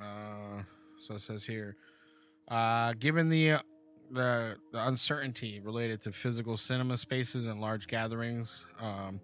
[0.00, 0.62] Uh,
[0.98, 1.76] so it says here,
[2.48, 3.58] uh, given the, uh,
[4.10, 9.20] the the uncertainty related to physical cinema spaces and large gatherings, um,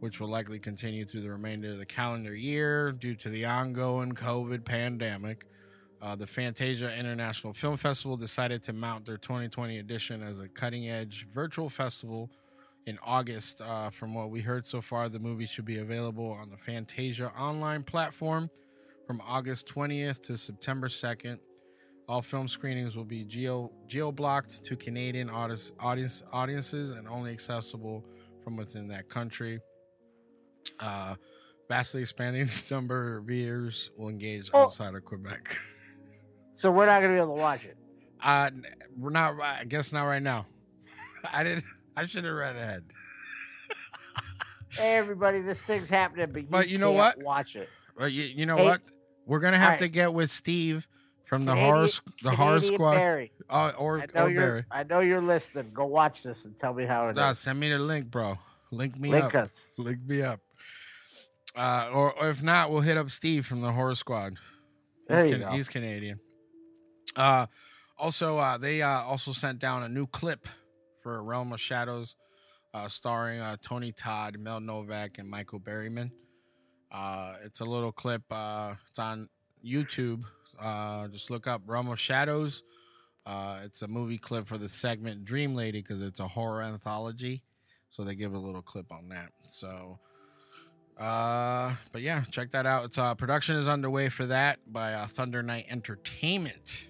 [0.00, 4.12] which will likely continue through the remainder of the calendar year due to the ongoing
[4.12, 5.46] COVID pandemic.
[6.02, 10.88] Uh, the Fantasia International Film Festival decided to mount their 2020 edition as a cutting
[10.90, 12.30] edge virtual festival
[12.86, 13.60] in August.
[13.60, 17.32] Uh, from what we heard so far, the movie should be available on the Fantasia
[17.38, 18.50] online platform
[19.06, 21.38] from August 20th to September 2nd.
[22.08, 27.32] All film screenings will be geo geo blocked to Canadian audience, audience audiences and only
[27.32, 28.04] accessible
[28.44, 29.58] from within that country.
[30.80, 31.14] Uh,
[31.68, 34.64] vastly expanding number of viewers will engage Oh.
[34.64, 35.56] outside of Quebec.
[36.58, 37.76] So we're not gonna be able to watch it.
[38.22, 38.50] Uh,
[38.96, 39.38] we're not.
[39.42, 40.46] I guess not right now.
[41.34, 41.64] I didn't.
[41.98, 42.82] I should have read ahead.
[44.70, 47.18] Hey, everybody, this thing's happening, but you, But you know what?
[47.22, 47.68] Watch it.
[47.96, 48.82] But you, you know Hey, what?
[49.26, 49.78] We're gonna have alright.
[49.80, 50.86] to get with Steve
[51.26, 51.88] from the Canadian- horror
[52.22, 52.94] the horror squad.
[52.94, 53.32] Barry.
[53.50, 54.40] Oh, or I know or you're.
[54.42, 54.64] Barry.
[54.70, 55.70] I know you're listening.
[55.74, 57.16] Go watch this and tell me how it is.
[57.16, 58.38] Nah, send me the link, bro.
[58.70, 59.44] Link me Link up.
[59.44, 59.70] us.
[59.76, 60.40] Link me up.
[61.56, 64.34] Uh, or, or if not, we'll hit up Steve from the horror squad.
[64.34, 65.50] He's, There you Can- go.
[65.50, 66.20] he's Canadian.
[67.14, 67.46] Uh,
[67.98, 70.46] also, uh, they uh, also sent down a new clip
[71.02, 72.16] for Realm of Shadows,
[72.74, 76.10] uh, starring uh, Tony Todd, Mel Novak, and Michael Berryman.
[76.92, 78.22] Uh, it's a little clip.
[78.30, 79.28] Uh, it's on
[79.64, 80.24] YouTube.
[80.60, 82.62] Uh, just look up Realm of Shadows.
[83.24, 87.42] Uh, it's a movie clip for the segment Dream Lady because it's a horror anthology.
[87.90, 89.30] So they give a little clip on that.
[89.48, 89.98] So,
[90.98, 92.86] uh, but yeah, check that out.
[92.86, 96.86] It's uh, production is underway for that by uh, Thunder Night Entertainment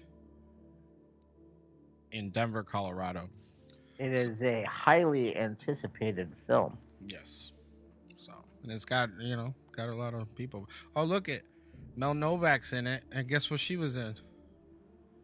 [2.11, 3.29] in Denver, Colorado.
[3.97, 6.77] It is a highly anticipated film.
[7.07, 7.51] Yes.
[8.17, 8.31] So,
[8.63, 10.69] and it's got you know got a lot of people.
[10.95, 11.41] Oh, look at
[11.95, 14.15] Mel Novak's in it, and guess what she was in?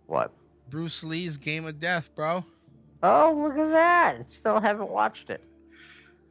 [0.08, 0.32] What?
[0.70, 2.44] Bruce Lee's Game of Death, bro.
[3.02, 4.26] Oh, look at that!
[4.26, 5.44] Still haven't watched it.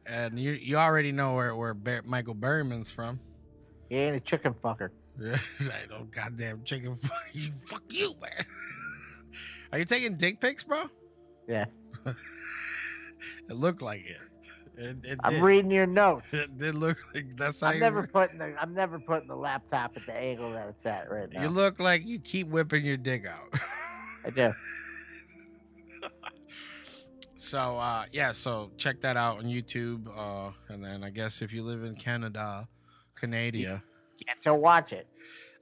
[0.05, 3.19] And you you already know where where Bar- Michael Berryman's from.
[3.89, 4.89] He ain't a chicken fucker.
[5.19, 8.45] Yeah, I don't oh, goddamn chicken fuck you, fuck you, man.
[9.71, 10.85] Are you taking dick pics, bro?
[11.47, 11.65] Yeah.
[12.05, 14.17] it looked like it.
[14.75, 15.43] It, it I'm did.
[15.43, 16.33] reading your notes.
[16.33, 17.79] It did look like that's how I'm you.
[17.79, 21.31] never putting the I'm never putting the laptop at the angle that it's at right
[21.31, 21.43] now.
[21.43, 23.59] You look like you keep whipping your dick out.
[24.25, 24.51] I do.
[27.43, 30.07] So uh, yeah, so check that out on YouTube.
[30.17, 32.67] Uh, and then I guess if you live in Canada,
[33.19, 33.81] Canada,
[34.25, 35.07] Get to watch it.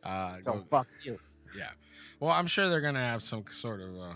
[0.03, 1.19] uh, So go, fuck you.
[1.57, 1.69] yeah.
[2.19, 4.13] Well, I'm sure they're gonna have some sort of uh,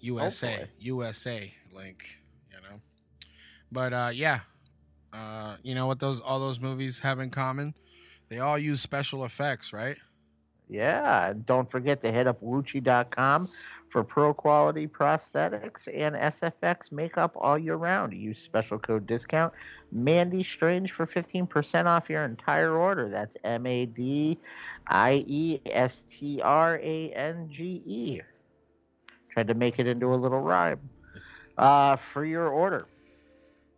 [0.00, 0.70] USA Hopefully.
[0.80, 2.04] USA link,
[2.50, 2.78] you know.
[3.72, 4.40] But uh, yeah,
[5.14, 7.74] uh, you know what those all those movies have in common?
[8.28, 9.96] They all use special effects, right?
[10.68, 13.48] Yeah, and don't forget to hit up Woochie.com
[13.90, 18.12] for pro quality prosthetics and SFX makeup all year round.
[18.12, 19.52] Use special code discount
[19.92, 23.08] Mandy Strange for 15% off your entire order.
[23.08, 24.38] That's M A D
[24.86, 28.20] I E S T R A N G E.
[29.28, 30.80] Tried to make it into a little rhyme.
[31.58, 32.86] Uh, for your order,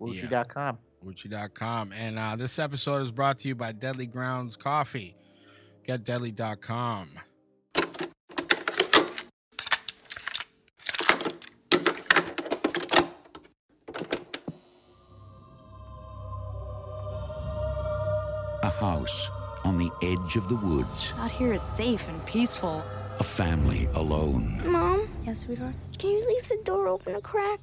[0.01, 0.79] Woochie.com.
[1.05, 1.93] Gucci.com.
[1.93, 5.17] And uh, this episode is brought to you by Deadly Grounds Coffee.
[5.85, 7.11] Get deadly.com.
[18.87, 19.31] house
[19.65, 21.15] on the edge of the woods.
[21.19, 22.83] Out here it's safe and peaceful.
[23.21, 24.61] A family alone.
[24.67, 25.75] Mom, Yes, sweetheart?
[25.99, 27.61] can you leave the door open a crack?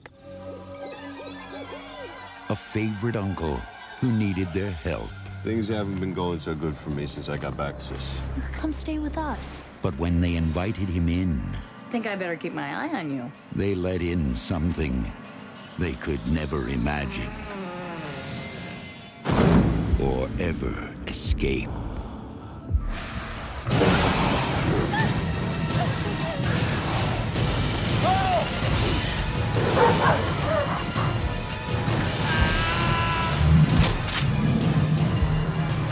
[2.49, 3.57] A favorite uncle
[3.99, 5.09] who needed their help.
[5.43, 8.21] Things haven't been going so good for me since I got back, sis.
[8.37, 9.61] You could come stay with us.
[9.81, 11.41] But when they invited him in,
[11.91, 13.29] Think I better keep my eye on you.
[13.55, 14.93] they let in something
[15.79, 17.31] they could never imagine
[20.01, 20.75] or ever
[21.09, 21.69] escape.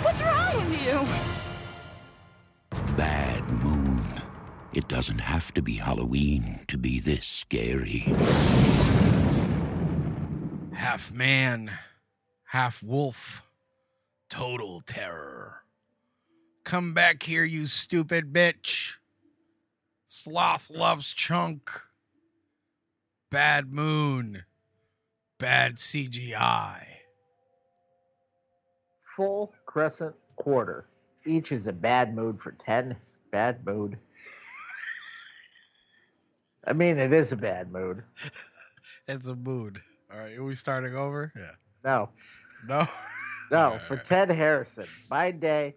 [0.04, 1.08] What's wrong with you?
[2.96, 4.04] Bad Moon.
[4.74, 8.14] It doesn't have to be Halloween to be this scary.
[10.74, 11.72] Half man,
[12.44, 13.47] half wolf.
[14.30, 15.64] Total terror.
[16.64, 18.96] Come back here, you stupid bitch.
[20.06, 21.72] Sloth loves chunk.
[23.30, 24.44] Bad moon.
[25.38, 26.84] Bad CGI.
[29.16, 30.88] Full crescent quarter.
[31.26, 32.96] Each is a bad mood for 10
[33.32, 33.98] bad mood.
[36.66, 38.04] I mean, it is a bad mood.
[39.10, 39.82] It's a mood.
[40.12, 41.32] All right, are we starting over?
[41.34, 41.52] Yeah.
[41.82, 42.10] No,
[42.68, 42.86] No.
[43.52, 43.80] no.
[43.88, 45.76] For Ted Harrison, by day,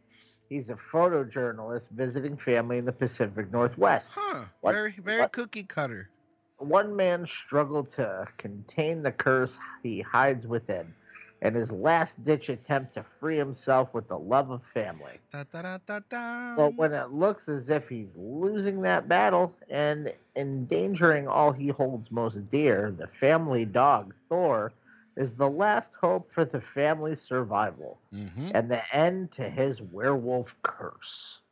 [0.48, 4.12] he's a photojournalist visiting family in the Pacific Northwest.
[4.14, 4.44] Huh.
[4.60, 6.10] What- Very, very what- cookie cutter.
[6.58, 10.92] One man struggled to contain the curse he hides within,
[11.40, 15.20] and his last ditch attempt to free himself with the love of family.
[15.32, 16.56] Da, da, da.
[16.56, 22.10] But when it looks as if he's losing that battle and endangering all he holds
[22.10, 24.72] most dear, the family dog, Thor,
[25.20, 28.52] is the last hope for the family's survival Mhm.
[28.54, 31.42] and the end to his werewolf curse.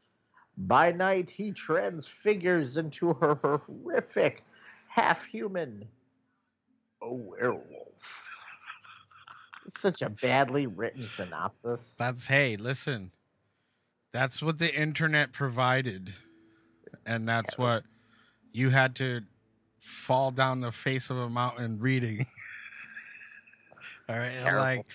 [0.57, 4.43] By night, he transfigures into a horrific
[4.89, 5.87] half human,
[7.03, 8.31] a werewolf.
[9.67, 11.95] It's such a badly written synopsis.
[11.99, 13.13] That's hey, listen.
[14.13, 16.15] That's what the internet provided.
[17.05, 17.85] And that's what
[18.51, 19.27] you had to
[19.79, 22.27] fall down the face of a mountain reading.
[24.09, 24.33] All right.
[24.33, 24.59] Terrible.
[24.61, 24.87] Like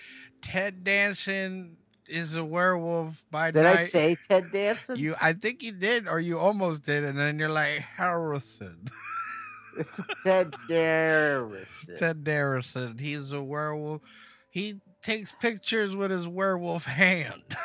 [0.42, 1.76] Ted Danson
[2.06, 3.72] is a werewolf by Did night.
[3.72, 4.96] Did I say Ted Danson?
[4.96, 8.88] you I think you did or you almost did, and then you're like Harrison.
[10.22, 11.96] Ted Harrison.
[11.96, 12.98] Ted Harrison.
[12.98, 14.02] He's a werewolf.
[14.50, 17.42] He takes pictures with his werewolf hand.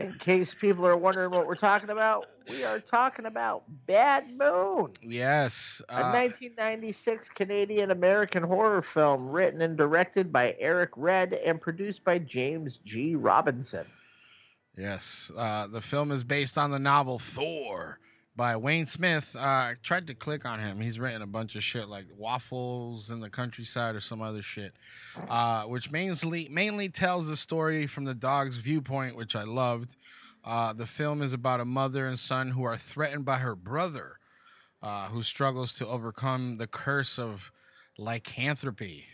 [0.00, 4.92] In case people are wondering what we're talking about, we are talking about Bad Moon,
[5.02, 5.82] yes.
[5.88, 12.04] a uh, 1996 Canadian American horror film written and directed by Eric Red and produced
[12.04, 13.16] by James G.
[13.16, 13.86] Robinson.
[14.76, 17.98] Yes, uh, the film is based on the novel Thor
[18.38, 19.34] by Wayne Smith.
[19.36, 20.80] Uh, I tried to click on him.
[20.80, 24.74] He's written a bunch of shit like Waffles in the Countryside or some other shit,
[25.28, 29.96] uh, which mainly mainly tells the story from the dog's viewpoint, which I loved.
[30.44, 34.20] Uh, the film is about a mother and son who are threatened by her brother,
[34.82, 37.50] uh, who struggles to overcome the curse of
[37.98, 39.04] lycanthropy,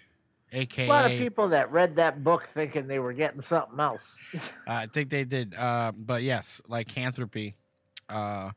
[0.53, 4.15] aka A lot of people that read that book thinking they were getting something else.
[4.69, 5.55] I think they did.
[5.55, 7.57] Uh, but yes, lycanthropy.
[8.11, 8.51] Uh,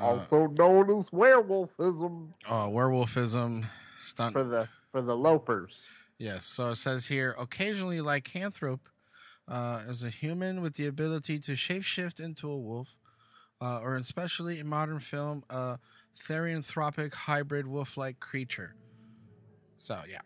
[0.00, 3.64] uh, also known as werewolfism Oh, werewolfism,
[4.00, 4.32] stunt.
[4.32, 5.82] for the for the lopers.
[6.18, 6.44] yes.
[6.44, 8.80] So it says here occasionally, lycanthrope
[9.46, 12.96] uh, is a human with the ability to shapeshift into a wolf,
[13.60, 15.78] uh, or especially in modern film, a
[16.26, 18.74] therianthropic hybrid wolf-like creature.
[19.78, 20.20] So yeah,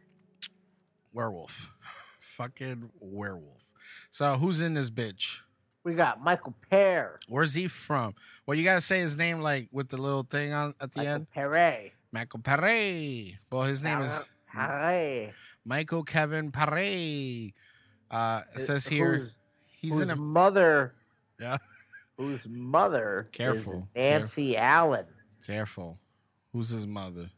[1.13, 1.73] werewolf,
[2.37, 3.63] fucking werewolf.
[4.11, 5.39] So who's in this bitch?
[5.85, 8.15] We got Michael Pear, Where's he from?
[8.47, 11.07] Well, you gotta say his name like with the little thing on at the end.
[11.07, 11.31] Michael end.
[11.31, 11.93] Perret.
[12.13, 13.37] Michael Paré.
[13.51, 15.33] Well, his name is Perret.
[15.65, 17.53] Michael Kevin Paré.
[18.11, 19.39] Uh, it says here Whose-
[19.73, 20.95] he's whose in a mother
[21.41, 21.57] yeah.
[22.17, 25.07] whose mother Careful, Nancy Allen.
[25.47, 25.99] Careful.
[26.53, 27.29] Who's his mother?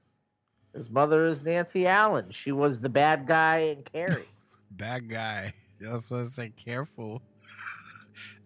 [0.75, 2.31] His mother is Nancy Allen.
[2.31, 4.29] She was the bad guy in Carrie.
[4.73, 5.53] Bad guy.
[5.81, 6.51] That's what I say.
[6.51, 7.23] Careful.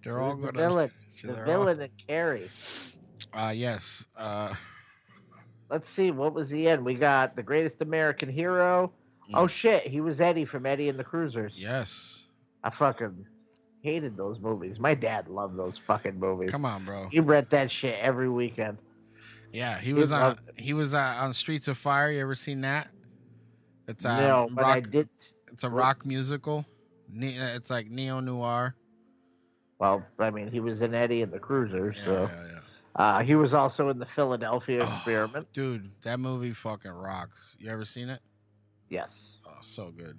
[0.08, 0.58] They're all the gonna.
[0.58, 0.90] villain.
[1.22, 2.48] The all- villain in Carrie.
[3.32, 4.06] Uh, yes.
[4.16, 4.54] Uh,
[5.70, 6.84] Let's see, what was the end?
[6.84, 8.92] We got the greatest American hero.
[9.34, 9.50] Oh Mm.
[9.50, 11.60] shit, he was Eddie from Eddie and the Cruisers.
[11.60, 12.24] yes.
[12.64, 13.26] I fucking
[13.82, 14.80] hated those movies.
[14.80, 16.50] My dad loved those fucking movies.
[16.50, 17.08] Come on, bro.
[17.10, 18.78] He read that shit every weekend.
[19.52, 20.38] Yeah, he was on.
[20.56, 22.10] He was uh, on Streets of Fire.
[22.10, 22.88] You ever seen that?
[23.86, 25.08] It's uh, no, but I did.
[25.52, 26.66] It's a rock musical.
[27.14, 28.74] Uh, It's like neo noir.
[29.78, 32.60] Well, I mean, he was in Eddie and the Cruisers, Yeah, so yeah, yeah.
[32.96, 34.86] uh, he was also in the Philadelphia Oh.
[34.96, 35.52] Experiment.
[35.52, 37.54] Dude, that movie fucking rocks.
[37.58, 38.20] You ever seen it?
[38.88, 39.36] Yes.
[39.46, 40.16] Oh, so good.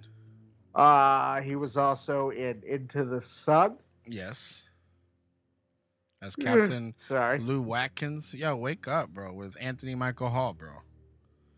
[0.74, 3.76] Uh, he was also in Into the Sun.
[4.06, 4.64] Yes.
[6.22, 7.38] As Captain Sorry.
[7.38, 8.32] Lou Watkins.
[8.34, 9.32] Yo, wake up, bro.
[9.32, 10.70] With Anthony Michael Hall, bro.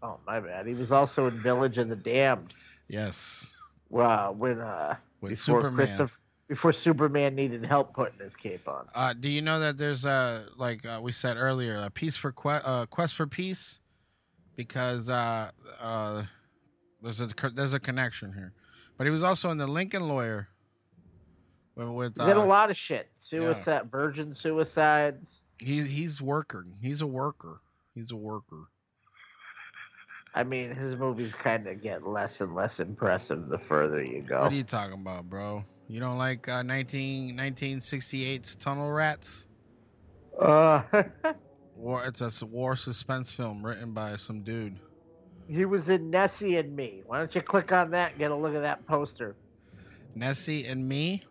[0.03, 0.67] Oh my bad.
[0.67, 2.55] He was also in Village of the Damned.
[2.89, 3.47] Yes.
[3.95, 5.75] Uh, when uh, With before Superman.
[5.77, 6.15] Christopher,
[6.53, 8.87] before Superman needed help putting his cape on.
[8.95, 12.31] Uh, do you know that there's a like uh, we said earlier, a peace for
[12.31, 13.79] quest, uh, quest for peace,
[14.55, 15.51] because uh,
[15.81, 16.23] uh,
[17.01, 18.53] there's a there's a connection here.
[18.99, 20.49] But he was also in the Lincoln Lawyer.
[21.75, 23.09] With, He's in a uh, lot of shit.
[23.17, 25.41] Suicide, virgin suicides.
[25.59, 26.67] he's he's worker.
[26.83, 27.63] He's a worker.
[27.95, 28.69] He's a worker.
[30.35, 34.43] I mean, his movies kind of get less and less impressive the further you go.
[34.43, 35.65] What are you talking about, bro?
[35.93, 39.47] You don't like uh, 19, 1968's Tunnel Rats?
[40.41, 40.81] Uh,
[41.77, 42.07] War.
[42.07, 44.79] It's a war suspense film written by some dude.
[45.51, 47.03] he was in Nessie and Me.
[47.05, 49.37] Why don't you click on that and get a look at that poster?
[50.15, 51.25] Nessie and Me.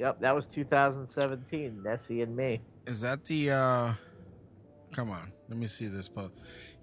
[0.00, 1.80] Yep, that was 2017.
[1.80, 2.60] Nessie and Me.
[2.88, 3.92] Is that the uh
[4.92, 6.32] come on, let me see this post.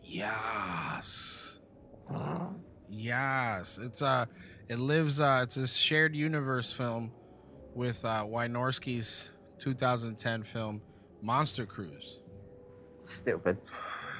[0.02, 1.60] Yes.
[2.90, 3.80] Yes.
[3.84, 4.28] It's uh
[4.70, 7.12] it lives uh it's a shared universe film
[7.78, 10.82] with uh Wynorski's 2010 film
[11.22, 12.20] Monster Cruise.
[13.00, 13.58] Stupid.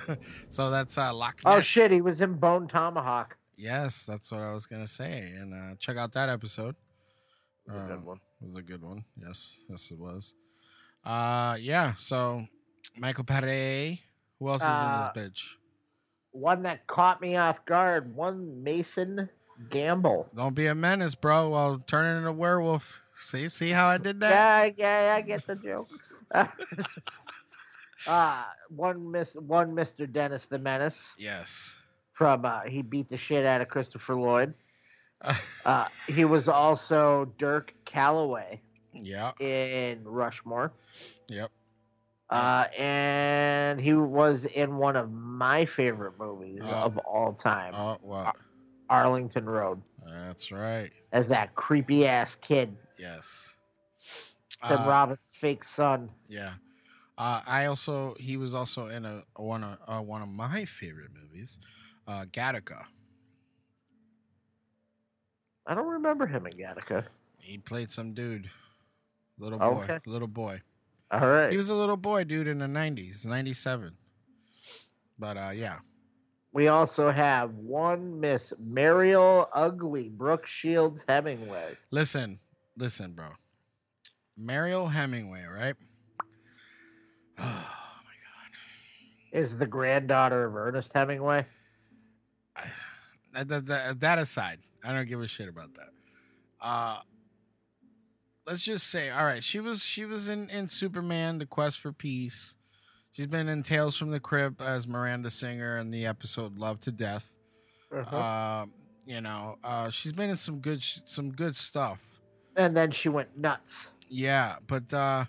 [0.50, 3.36] so that's uh Loch Oh shit, he was in Bone Tomahawk.
[3.58, 5.34] Yes, that's what I was gonna say.
[5.38, 6.76] And uh check out that episode.
[7.68, 8.20] It was a good Uh, one.
[8.42, 9.04] It was a good one.
[9.22, 10.34] Yes, yes, it was.
[11.04, 11.96] Uh, yeah.
[11.96, 12.46] So,
[12.96, 13.98] Michael Pare.
[14.40, 15.54] Who else is Uh, in this bitch?
[16.32, 18.14] One that caught me off guard.
[18.16, 19.28] One Mason
[19.70, 20.30] Gamble.
[20.36, 21.50] Don't be a menace, bro.
[21.50, 23.00] While turning into a werewolf.
[23.28, 24.74] See, see how I did that?
[24.78, 25.90] Yeah, yeah, I get the joke.
[28.08, 30.10] uh one miss one Mr.
[30.12, 31.78] Dennis the Menace Yes.
[32.14, 34.54] from uh he beat the shit out of Christopher Lloyd.
[35.66, 38.62] Uh he was also Dirk Calloway
[38.94, 39.34] yeah.
[39.42, 40.72] in Rushmore.
[41.28, 41.52] Yep.
[42.30, 46.70] Uh and he was in one of my favorite movies Oh.
[46.72, 48.36] of all time, Oh, what?
[48.90, 50.92] Arlington Road, That's right.
[51.12, 53.56] as that creepy ass kid, Yes.
[54.68, 56.10] Tim Uh, Robbins' fake son.
[56.28, 56.54] Yeah.
[57.18, 61.12] Uh, I also he was also in a one of uh, one of my favorite
[61.14, 61.58] movies,
[62.08, 62.86] uh, Gattaca.
[65.66, 67.06] I don't remember him in Gattaca.
[67.40, 68.50] He played some dude,
[69.38, 70.00] little boy, Okay.
[70.06, 70.62] little boy.
[71.12, 71.50] All right.
[71.52, 73.96] He was a little boy, dude, in the '90s, '97.
[75.20, 75.80] But uh, yeah,
[76.54, 81.76] We also have one Miss Mariel Ugly, Brooke Shields Hemingway.
[81.92, 82.40] listen,
[82.78, 83.28] listen, bro.
[84.38, 85.76] Mariel Hemingway, right?
[87.40, 89.40] Oh my god.
[89.40, 91.46] Is the granddaughter of Ernest Hemingway.
[93.34, 95.90] that, that, that, that aside, I don't give a shit about that.
[96.60, 97.00] Uh
[98.48, 101.92] let's just say, all right, she was she was in in Superman: The Quest for
[101.92, 102.56] Peace.
[103.12, 106.92] She's been in Tales from the Crypt as Miranda Singer in the episode Love to
[106.92, 107.36] Death.
[107.96, 108.16] Uh-huh.
[108.16, 108.66] Uh,
[109.06, 112.00] you know, uh, she's been in some good sh- some good stuff.
[112.58, 113.88] And then she went nuts.
[114.10, 115.26] Yeah, but uh,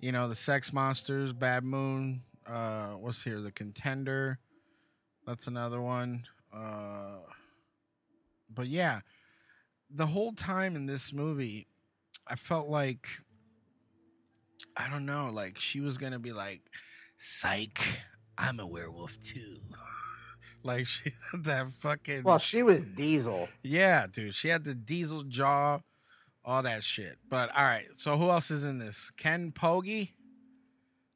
[0.00, 3.40] you know, the Sex Monsters, Bad Moon, uh, what's here?
[3.40, 4.38] The Contender.
[5.26, 6.24] That's another one.
[6.54, 7.18] Uh,
[8.54, 9.00] but yeah,
[9.90, 11.66] the whole time in this movie,
[12.28, 13.08] I felt like
[14.76, 16.60] I don't know, like she was gonna be like,
[17.16, 17.80] "Psych,
[18.38, 19.56] I'm a werewolf too."
[20.62, 23.48] like she had that fucking Well, she was Diesel.
[23.62, 24.34] yeah, dude.
[24.34, 25.80] She had the diesel jaw,
[26.44, 27.16] all that shit.
[27.28, 29.10] But all right, so who else is in this?
[29.16, 30.10] Ken Pogie?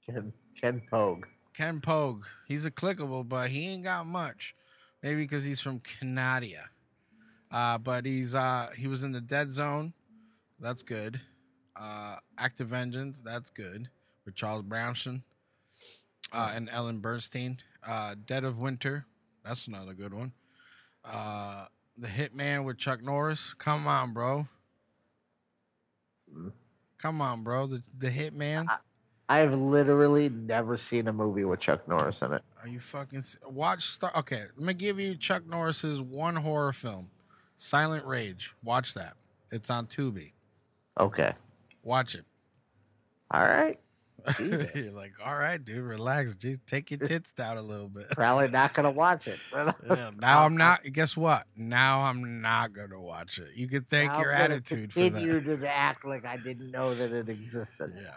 [0.06, 1.26] Ken, Ken Pogue.
[1.54, 2.24] Ken Pogue.
[2.46, 4.54] He's a clickable, but he ain't got much.
[5.02, 6.70] Maybe because he's from Canada.
[7.50, 9.92] Uh, but he's uh he was in the Dead Zone.
[10.60, 11.20] That's good.
[11.76, 13.88] Uh Act of Vengeance, that's good.
[14.24, 15.22] With Charles Bronson.
[16.32, 17.58] Uh and Ellen Bernstein.
[17.86, 19.06] Uh Dead of Winter.
[19.44, 20.32] That's another good one.
[21.04, 23.54] Uh The Hitman with Chuck Norris.
[23.54, 24.46] Come on, bro.
[26.98, 27.66] Come on, bro.
[27.66, 28.66] The the Hitman.
[29.30, 32.42] I've literally never seen a movie with Chuck Norris in it.
[32.62, 33.84] Are you fucking watch?
[33.84, 37.10] Star- okay, let me give you Chuck Norris's one horror film,
[37.56, 38.54] Silent Rage.
[38.64, 39.14] Watch that.
[39.52, 40.32] It's on Tubi.
[40.98, 41.32] Okay.
[41.82, 42.24] Watch it.
[43.30, 43.78] All right.
[44.36, 44.74] Jesus.
[44.74, 46.34] You're like, all right, dude, relax.
[46.34, 48.10] Jeez, take your tits down a little bit.
[48.10, 49.38] Probably not gonna watch it.
[49.88, 50.82] Yeah, now I'm not.
[50.92, 51.46] Guess what?
[51.56, 53.54] Now I'm not gonna watch it.
[53.54, 55.60] You can thank I'm your gonna attitude for that.
[55.60, 57.92] to act like I didn't know that it existed.
[57.96, 58.10] Yeah.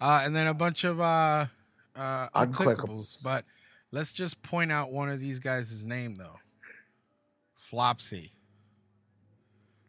[0.00, 1.46] Uh, and then a bunch of uh,
[1.94, 2.76] uh, unclickables.
[2.76, 3.22] Unclickables.
[3.22, 3.44] But
[3.90, 6.38] let's just point out one of these guys' name though.
[7.70, 8.32] Flopsy.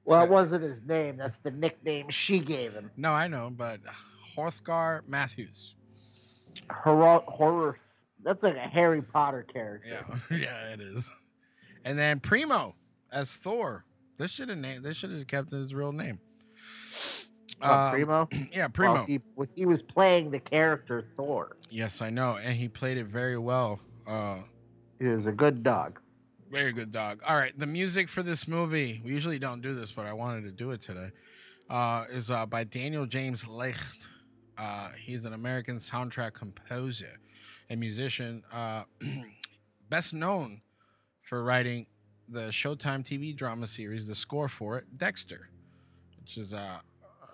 [0.06, 1.18] Well, it wasn't his name.
[1.18, 2.92] That's the nickname she gave him.
[2.98, 3.80] No, I know, but
[4.36, 5.76] Hrothgar Mathews.
[6.72, 7.22] Horror.
[7.28, 7.80] horror
[8.24, 9.90] that's like a Harry Potter character.
[10.32, 11.10] Yeah, yeah, it is.
[11.84, 12.74] And then Primo
[13.12, 13.84] as Thor.
[14.18, 14.84] This should have named.
[14.84, 16.20] This should have kept his real name.
[17.62, 18.30] Oh, Um, Primo.
[18.54, 18.94] Yeah, Primo.
[18.94, 19.20] Well, he,
[19.56, 21.58] he was playing the character Thor.
[21.70, 23.80] yes, I know, and he played it very well.
[24.08, 24.40] Uh,
[25.00, 26.00] He was a good dog.
[26.52, 27.22] Very good dog.
[27.28, 30.44] All right, the music for this movie, we usually don't do this, but I wanted
[30.44, 31.10] to do it today,
[31.70, 34.08] uh, is uh, by Daniel James Licht.
[34.58, 37.20] Uh, he's an American soundtrack composer
[37.70, 38.84] and musician, uh,
[39.90, 40.62] best known
[41.22, 41.86] for writing
[42.30, 45.50] the Showtime TV drama series, the score for it, Dexter,
[46.22, 46.80] which is, uh,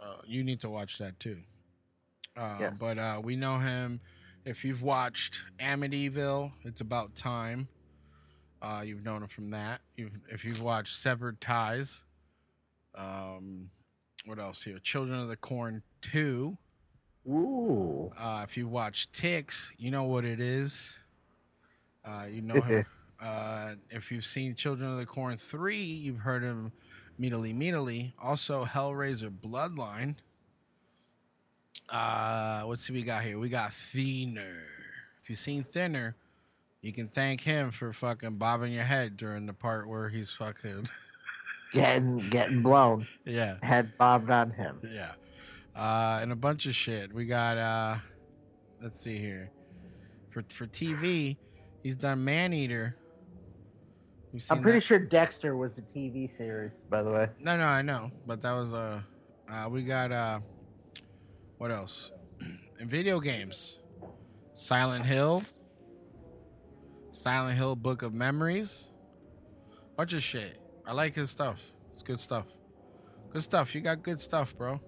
[0.02, 1.38] uh, you need to watch that too.
[2.38, 2.78] Uh, Yes.
[2.80, 4.00] But uh, we know him.
[4.46, 7.68] If you've watched Amityville, it's about time.
[8.62, 9.82] Uh, you've known him from that.
[9.96, 12.02] You've, if you've watched Severed Ties,
[12.96, 13.70] um,
[14.26, 14.80] what else here?
[14.80, 16.58] Children of the Corn 2.
[17.28, 18.12] Ooh.
[18.18, 20.94] Uh, if you watch Ticks, you know what it is.
[22.06, 22.86] Uh, you know him.
[23.24, 26.72] uh, if you've seen Children of the Corn 3, you've heard him
[27.20, 28.14] meatily meatily.
[28.22, 30.16] Also, Hellraiser Bloodline.
[31.90, 33.40] Uh, what's we got here?
[33.40, 34.64] We got Thinner.
[35.24, 36.16] If you've seen Thinner,
[36.82, 40.88] you can thank him for fucking bobbing your head during the part where he's fucking.
[41.74, 43.06] Getting getting blown.
[43.26, 43.58] yeah.
[43.62, 44.80] Head bobbed on him.
[44.84, 45.12] Yeah.
[45.80, 47.14] Uh, and a bunch of shit.
[47.14, 47.96] We got uh
[48.84, 49.50] let's see here.
[50.30, 51.38] For for TV,
[51.82, 52.98] he's done Maneater.
[54.34, 54.84] You've I'm pretty that?
[54.84, 57.30] sure Dexter was a TV series, by the way.
[57.40, 59.00] No, no, I know, but that was uh,
[59.50, 60.42] uh we got uh
[61.60, 62.12] what else?
[62.80, 63.80] In video games.
[64.56, 65.44] Silent Hill.
[67.12, 68.90] Silent Hill Book of Memories.
[69.96, 70.60] Bunch of shit.
[70.86, 71.62] I like his stuff.
[71.94, 72.48] It's good stuff.
[73.32, 73.74] Good stuff.
[73.74, 74.82] You got good stuff, bro.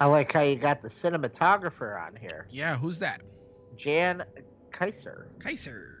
[0.00, 3.22] I like how you got the cinematographer on here, Yeah, who's that?
[3.76, 4.24] Jan
[4.70, 5.28] Kaiser.
[5.40, 5.94] Kaiser.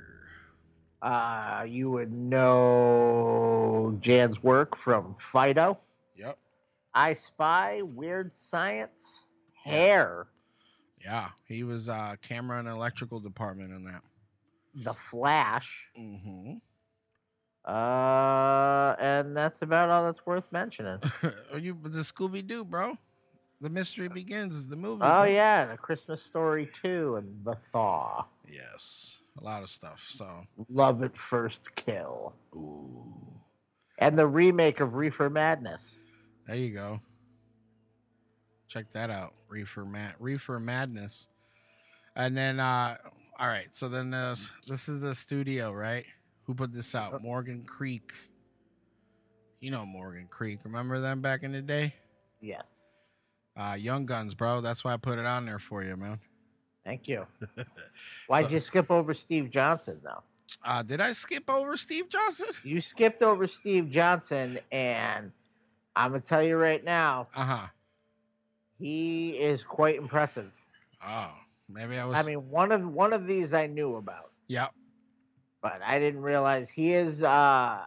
[1.02, 5.78] Uh, you would know Jan's work from Fido,
[6.16, 6.38] Yep.
[6.94, 9.22] I Spy, Weird Science,
[9.64, 10.26] Hair,
[11.02, 14.02] Yeah, he was uh camera and electrical department in that.
[14.74, 16.54] The Flash, Mm-hmm.
[17.64, 21.00] uh, and that's about all that's worth mentioning.
[21.52, 22.96] Are you the Scooby Doo, bro?
[23.60, 24.66] The mystery begins.
[24.66, 25.02] The movie.
[25.04, 28.24] Oh yeah, and A Christmas Story too, and The Thaw.
[28.48, 30.04] Yes, a lot of stuff.
[30.08, 32.34] So, Love at First Kill.
[32.54, 33.14] Ooh.
[33.98, 35.96] And the remake of Reefer Madness.
[36.46, 37.00] there you go.
[38.68, 41.26] Check that out, Reefer Mad Reefer Madness.
[42.14, 42.96] And then, uh
[43.38, 43.68] all right.
[43.70, 44.34] So then, uh,
[44.66, 46.04] this is the studio, right?
[46.44, 47.22] Who put this out?
[47.22, 48.12] Morgan Creek.
[49.60, 50.60] You know Morgan Creek.
[50.64, 51.94] Remember them back in the day?
[52.40, 52.66] Yes.
[53.58, 54.60] Uh, Young Guns, bro.
[54.60, 56.20] That's why I put it on there for you, man.
[56.84, 57.26] Thank you.
[58.28, 60.22] Why'd So- you skip over Steve Johnson though?
[60.64, 62.46] Uh, did I skip over Steve Johnson?
[62.64, 65.30] You skipped over Steve Johnson, and
[65.94, 67.66] I'm gonna tell you right now, Uh huh.
[68.78, 70.52] he is quite impressive.
[71.06, 71.32] Oh,
[71.68, 72.16] maybe I was.
[72.16, 74.72] I mean, one of one of these I knew about, Yep.
[75.60, 77.84] but I didn't realize he is uh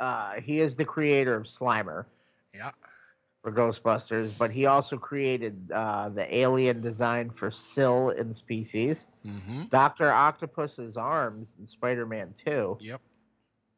[0.00, 2.04] uh he is the creator of Slimer
[2.54, 2.70] Yeah.
[3.42, 9.64] For Ghostbusters, but he also created uh the alien design for Sil in Species, Mm-hmm.
[9.70, 12.78] Doctor Octopus's arms in Spider-Man 2.
[12.80, 13.00] Yep.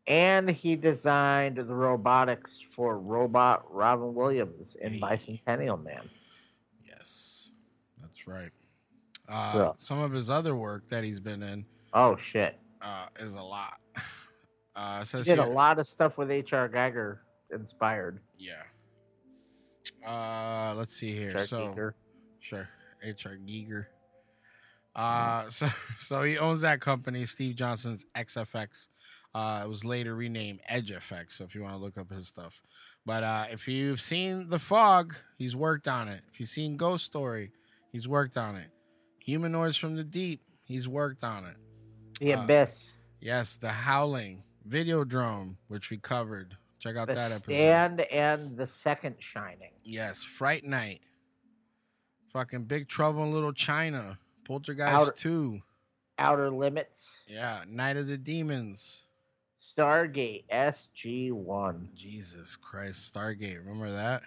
[0.07, 5.01] And he designed the robotics for Robot Robin Williams in Hey.
[5.01, 6.09] Bicentennial Man.
[6.87, 7.51] Yes,
[8.01, 8.51] that's right.
[9.29, 12.59] Uh, So- Some of his other work that he's been in Oh shit!
[12.81, 13.79] uh, is a lot.
[14.77, 16.67] Uh, He did a lot of stuff with H.R.
[16.69, 17.19] Giger
[17.53, 18.21] inspired.
[18.39, 18.63] Yeah.
[20.07, 21.31] Uh, let's see here.
[21.31, 21.45] H.R.
[21.47, 21.93] so Giger.
[22.41, 22.69] sure,
[23.03, 23.37] H.R.
[23.47, 23.87] Giger.
[24.95, 25.69] Uh, so
[26.01, 28.89] so he owns that company, Steve Johnson's XFX.
[29.35, 31.33] Uh, it was later renamed Edge FX.
[31.39, 32.61] So if you want to look up his stuff,
[33.07, 36.23] but uh, if you've seen The Fog, he's worked on it.
[36.33, 37.53] If you've seen Ghost Story,
[37.93, 38.69] he's worked on it.
[39.21, 41.55] Humanoids from the Deep, he's worked on it.
[42.21, 42.95] The Uh, Abyss.
[43.21, 46.57] Yes, The Howling, Videodrome, which we covered.
[46.81, 47.45] Check out The that episode.
[47.53, 49.71] Stand and the Second Shining.
[49.85, 51.01] Yes, Fright Night.
[52.33, 54.19] Fucking Big Trouble in Little China.
[54.45, 55.61] Poltergeist Outer- 2.
[56.19, 57.07] Outer Limits.
[57.29, 59.03] Yeah, Night of the Demons.
[59.61, 61.95] Stargate SG1.
[61.95, 63.59] Jesus Christ, Stargate.
[63.59, 64.23] Remember that?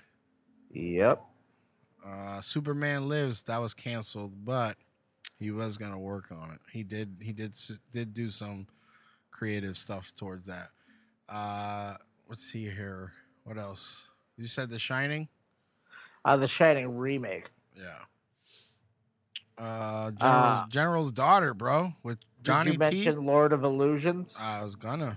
[0.72, 1.24] Yep.
[2.06, 4.78] Uh Superman Lives, that was canceled, but
[5.40, 6.60] he was gonna work on it.
[6.72, 7.54] He did he did
[7.92, 8.68] did do some
[9.32, 10.70] creative stuff towards that.
[11.30, 11.96] Uh
[12.34, 13.12] let's see here.
[13.44, 14.08] What else?
[14.38, 15.28] You said The Shining?
[16.26, 17.46] Uh, the Shining remake.
[17.78, 17.84] Yeah.
[19.56, 23.12] Uh General's, Uh, General's daughter, bro, with Johnny Did you T.
[23.12, 24.36] Lord of Illusions?
[24.40, 25.16] I was gonna.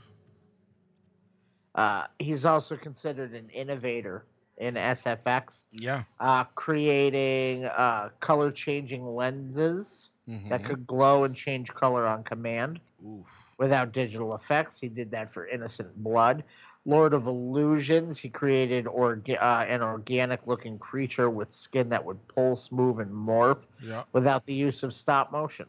[1.75, 4.27] Uh, he's also considered an innovator
[4.59, 6.03] in SFX, Yeah.
[6.21, 10.11] uh, creating uh, color changing lenses
[10.51, 10.67] that Mhm.
[10.67, 13.27] could glow and change color on command Oof.
[13.57, 14.79] without digital effects.
[14.79, 16.45] He did that for Innocent Blood.
[16.87, 22.27] Lord of Illusions, he created orga- uh, an organic looking creature with skin that would
[22.29, 24.05] pulse, move, and morph Yeah.
[24.13, 25.67] without the use of stop motion.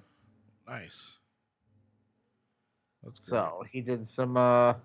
[0.68, 1.18] Nice.
[3.04, 3.26] That's.
[3.26, 4.38] So he did some.
[4.38, 4.76] Uh,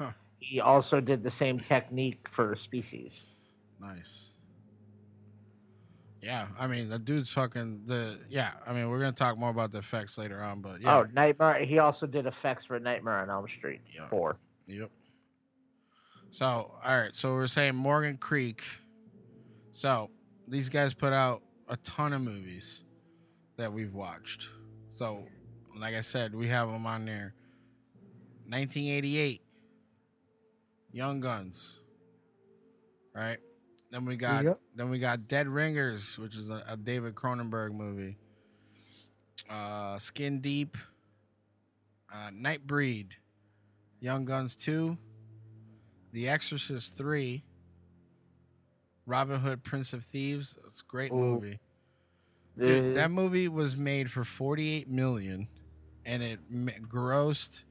[0.00, 0.12] Huh.
[0.38, 3.24] He also did the same technique for Species.
[3.80, 4.30] Nice.
[6.22, 8.52] Yeah, I mean the dude's fucking the yeah.
[8.66, 10.98] I mean we're gonna talk more about the effects later on, but yeah.
[10.98, 11.58] Oh, Nightmare.
[11.64, 14.08] He also did effects for Nightmare on Elm Street Yeah.
[14.08, 14.36] 4.
[14.68, 14.90] Yep.
[16.30, 16.46] So
[16.84, 18.62] all right, so we're saying Morgan Creek.
[19.72, 20.10] So
[20.46, 22.84] these guys put out a ton of movies
[23.56, 24.48] that we've watched.
[24.90, 25.24] So,
[25.76, 27.34] like I said, we have them on there.
[28.48, 29.42] 1988,
[30.92, 31.78] Young Guns.
[33.14, 33.38] Right.
[33.90, 34.60] Then we got Yep.
[34.74, 38.16] then we got Dead Ringers, which is a, a David Cronenberg movie.
[39.48, 40.76] Uh, Skin Deep,
[42.12, 43.12] uh, Nightbreed,
[44.00, 44.96] Young Guns 2,
[46.12, 47.42] The Exorcist 3,
[49.06, 50.58] Robin Hood, Prince of Thieves.
[50.66, 51.16] It's a great Ooh.
[51.16, 51.58] movie.
[52.62, 55.46] Dude, that movie was made for 48 million
[56.04, 56.40] and it
[56.88, 57.62] grossed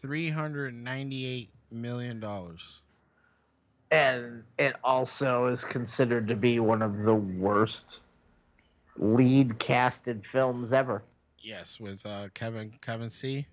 [0.00, 2.80] 398 million dollars.
[3.90, 8.00] and it also is considered to be one of the worst
[8.96, 11.02] lead casted films ever.
[11.38, 13.46] Yes, with uh, Kevin Kevin C.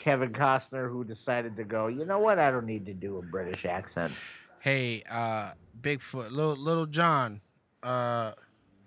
[0.00, 2.38] Kevin Costner, who decided to go, you know what?
[2.38, 4.14] I don't need to do a British accent.
[4.60, 7.42] Hey, uh, Bigfoot, little little John,
[7.82, 8.32] uh,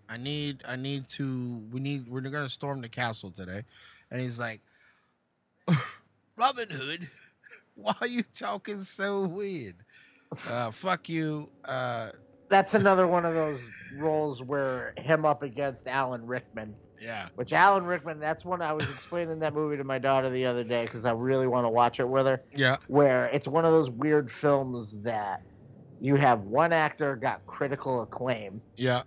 [0.09, 3.63] I need I need to we need we're gonna storm the castle today,
[4.09, 4.61] and he's like,
[6.35, 7.07] Robin Hood,
[7.75, 9.75] why are you talking so weird?
[10.49, 11.47] Uh, fuck you.
[11.63, 12.09] Uh,
[12.53, 13.59] That's another one of those
[13.97, 16.75] roles where him up against Alan Rickman.
[17.01, 20.45] yeah, Which Alan Rickman, that's one I was explaining that movie to my daughter the
[20.45, 22.43] other day because I really want to watch it with her.
[22.55, 25.41] yeah, Where it's one of those weird films that
[25.99, 29.01] you have one actor got critical acclaim, yeah.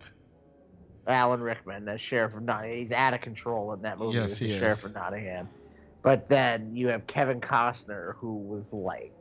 [1.06, 2.78] Alan Rickman as Sheriff of Nottingham.
[2.78, 4.58] He's out of control in that movie Yes, as he the is.
[4.58, 5.48] Sheriff of Nottingham.
[6.02, 9.12] But then you have Kevin Costner, who was like,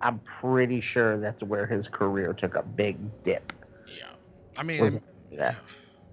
[0.00, 3.52] I'm pretty sure that's where his career took a big dip.
[4.58, 5.54] I mean, Was- yeah.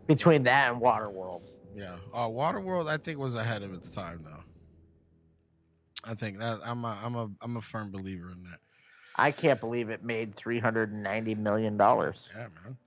[0.07, 1.41] Between that and Waterworld.
[1.75, 1.95] yeah.
[2.13, 4.43] Uh, Waterworld, I think, was ahead of its time, though.
[6.03, 8.59] I think that I'm a I'm a I'm a firm believer in that.
[9.15, 12.29] I can't believe it made three hundred and ninety million dollars.
[12.35, 12.77] Yeah, man.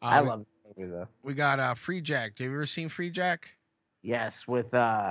[0.00, 0.46] Uh, I we- love
[0.76, 1.08] the movie though.
[1.24, 2.38] We got uh, Freejack.
[2.38, 3.38] Have you ever seen Freejack?
[4.02, 5.10] Yes, with uh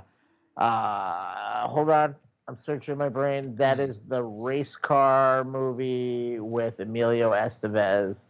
[0.55, 2.15] uh hold on.
[2.47, 3.55] I'm searching my brain.
[3.55, 8.27] That is the race car movie with Emilio Estevez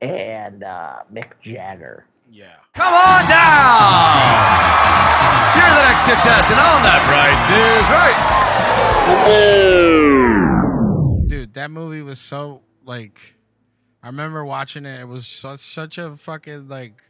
[0.00, 2.06] and uh Mick Jagger.
[2.28, 2.56] Yeah.
[2.74, 4.16] Come on down!
[5.56, 8.18] You're the next contestant on that price is right.
[11.28, 13.20] Dude, that movie was so like
[14.02, 15.00] I remember watching it.
[15.00, 17.02] It was such such a fucking like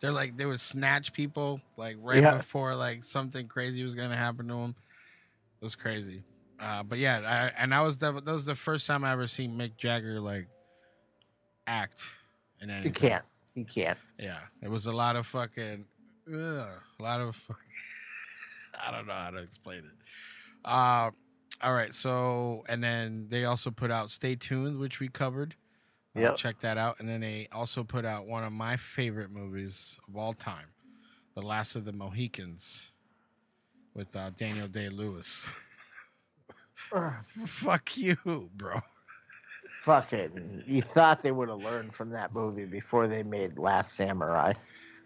[0.00, 2.36] they're like they would snatch people like right Yeah.
[2.36, 4.74] before like something crazy was gonna happen to them.
[5.60, 6.22] It was crazy.
[6.60, 9.26] Uh, but yeah, I, and that was the that was the first time I ever
[9.26, 10.46] seen Mick Jagger like
[11.66, 12.02] act
[12.60, 12.86] in anything.
[12.86, 13.24] You can't.
[13.54, 13.98] You can't.
[14.18, 15.84] Yeah, it was a lot of fucking,
[16.28, 16.68] ugh,
[16.98, 17.34] a lot of.
[17.34, 17.62] Fucking,
[18.86, 19.94] I don't know how to explain it.
[20.64, 21.10] Uh,
[21.62, 25.54] all right, so and then they also put out "Stay Tuned," which we covered.
[26.14, 29.98] Uh, check that out, and then they also put out one of my favorite movies
[30.08, 30.66] of all time,
[31.34, 32.86] "The Last of the Mohicans,"
[33.94, 35.46] with uh, Daniel Day Lewis.
[37.46, 38.16] Fuck you,
[38.54, 38.80] bro.
[39.86, 40.32] Fuck it.
[40.66, 44.52] You thought they would have learned from that movie before they made Last Samurai.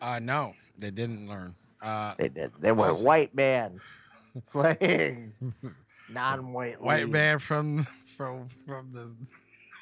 [0.00, 1.54] Uh, no, they didn't learn.
[1.82, 2.54] Uh, They did.
[2.54, 3.78] They were Also- white man
[4.50, 5.34] playing
[6.10, 7.86] non-white white man from
[8.16, 9.14] from from the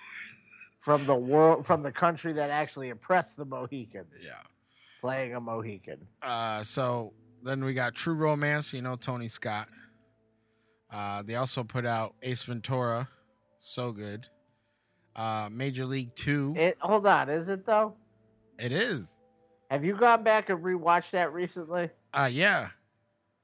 [0.81, 4.33] from the world from the country that actually oppressed the Mohicans, yeah.
[5.01, 6.09] playing a Mohican.
[6.23, 7.13] Uh, so
[7.45, 9.69] then we got True Romance, you know, Tony Scott.
[10.91, 13.09] Uh, they also put out Ace Ventura,
[13.61, 14.27] so good.
[15.19, 17.95] Uh, Major League Two, It hold on, is it though?
[18.59, 19.21] it is.
[19.71, 21.91] Have you gone back and rewatched that recently?
[22.15, 22.69] Uh, yeah,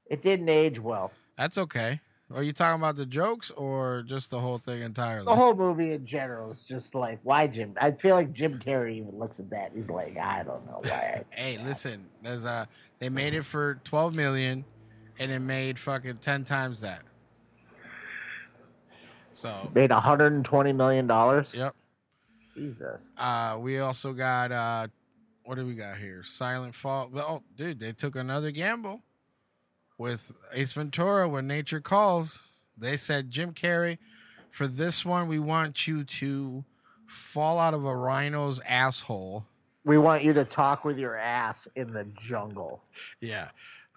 [0.07, 1.11] It didn't age well.
[1.37, 1.99] that's okay.
[2.33, 5.25] Are you talking about the jokes or just the whole thing entirely?
[5.25, 7.75] The whole movie in general is just like, why Jim?
[7.79, 9.73] I feel like Jim Carrey even looks at that.
[9.75, 11.23] He's like, I don't know why.
[11.31, 12.67] Hey, listen, there's a
[12.99, 14.65] they made it for 12 million,
[15.19, 17.01] and it made fucking 10 times that.
[19.35, 21.53] So, Made 120 million dollars.
[21.53, 21.75] yep.
[22.55, 23.01] Jesus.
[23.17, 24.87] Uh, we also got uh,
[25.43, 26.23] what do we got here?
[26.23, 27.09] Silent Fall.
[27.11, 29.01] Well, oh, dude, they took another gamble
[29.97, 32.43] with Ace Ventura when Nature Calls.
[32.77, 33.97] They said Jim Carrey,
[34.51, 36.63] for this one, we want you to
[37.07, 39.45] fall out of a rhino's asshole.
[39.83, 42.81] We want you to talk with your ass in the jungle.
[43.19, 43.49] Yeah.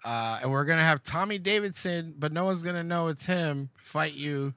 [0.03, 3.69] Uh, and we're gonna have Tommy Davidson, but no one's gonna know it's him.
[3.77, 4.53] Fight you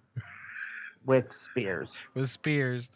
[1.07, 1.95] with spears.
[2.15, 2.91] with spears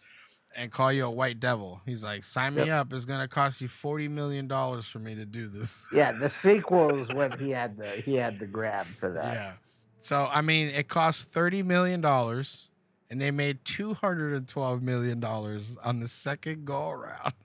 [0.56, 1.80] and call you a white devil.
[1.84, 2.68] He's like, sign me Yep.
[2.80, 2.92] up.
[2.92, 5.86] It's gonna cost you forty million dollars for me to do this.
[5.92, 9.34] Yeah, the sequel is when he had the he had the grab for that.
[9.34, 9.52] Yeah.
[9.98, 12.68] So I mean, it cost thirty million dollars,
[13.10, 17.32] and they made two hundred and twelve million dollars on the second go around.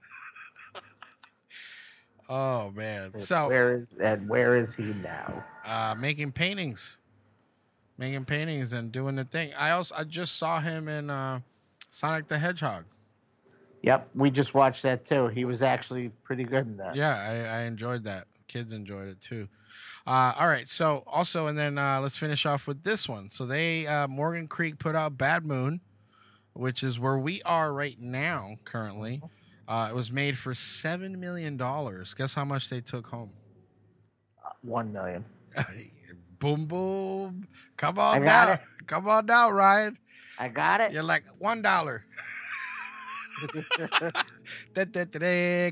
[2.30, 3.18] Oh man.
[3.18, 5.44] So where is and where is he now?
[5.66, 6.98] uh making paintings.
[8.02, 9.53] Making paintings and doing the thing.
[9.56, 11.40] I also I just saw him in uh
[11.91, 12.86] Sonic the Hedgehog.
[13.84, 15.28] Yep, we just watched that too.
[15.28, 16.95] He was actually pretty good in that.
[16.95, 18.26] Yeah, I, I enjoyed that.
[18.48, 19.48] Kids enjoyed it too.
[20.07, 23.30] Uh, all right, so also, and then uh, let's finish off with this one.
[23.30, 25.80] So they uh, Morgan Creek put out Bad Moon,
[26.53, 29.22] which is where we are right now currently.
[29.68, 32.15] Uh, it was made for seven million dollars.
[32.15, 33.30] Guess how much they took home?
[34.64, 35.23] One million.
[36.42, 37.48] boom, boom.
[37.78, 38.60] Come on now, it.
[38.88, 39.98] come on now, Ryan.
[40.38, 40.92] I got it.
[40.92, 42.04] You're like one dollar.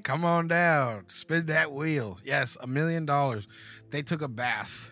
[0.03, 1.05] Come on down.
[1.09, 2.17] Spin that wheel.
[2.23, 3.47] Yes, a million dollars.
[3.91, 4.91] They took a bath.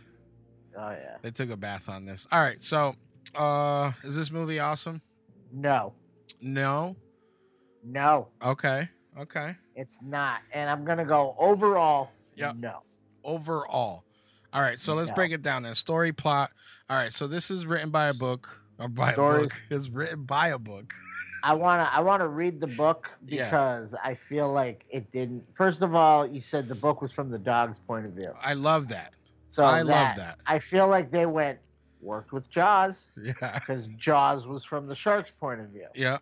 [0.77, 1.17] Oh yeah.
[1.21, 2.27] They took a bath on this.
[2.31, 2.61] All right.
[2.61, 2.95] So,
[3.35, 5.01] uh, is this movie awesome?
[5.51, 5.93] No,
[6.41, 6.95] No.
[7.83, 8.89] no, Okay.
[9.17, 9.55] Okay.
[9.75, 10.41] it's not.
[10.53, 12.11] And I'm gonna go overall.
[12.35, 12.57] Yep.
[12.57, 12.83] No.
[13.23, 14.03] Overall.
[14.53, 14.79] All right.
[14.79, 15.15] So let's No.
[15.15, 15.75] break it down then.
[15.75, 16.51] Story plot.
[16.89, 17.11] All right.
[17.11, 18.49] So this is written by a book.
[18.79, 19.53] Or by Stories- a book.
[19.71, 20.93] It's written by a book.
[21.43, 23.45] I wanna I wanna read the book Yeah.
[23.45, 25.43] because I feel like it didn't.
[25.55, 28.33] First of all, you said the book was from the dog's point of view.
[28.41, 29.13] I love that.
[29.51, 30.39] So I love that, that.
[30.45, 31.59] I feel like they went
[32.01, 33.33] worked with Jaws Yeah.
[33.59, 36.17] because Jaws was from the shark's point of view, Yeah.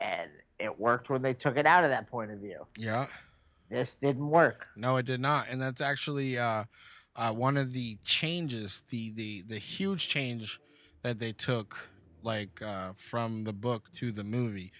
[0.00, 2.66] and it worked when they took it out of that point of view.
[2.76, 3.06] Yeah.
[3.68, 4.66] This didn't work.
[4.76, 6.64] No, it did not, and that's actually uh,
[7.16, 10.60] uh, one of the changes, the the the huge change
[11.02, 11.88] that they took,
[12.22, 14.72] like uh, from the book to the movie.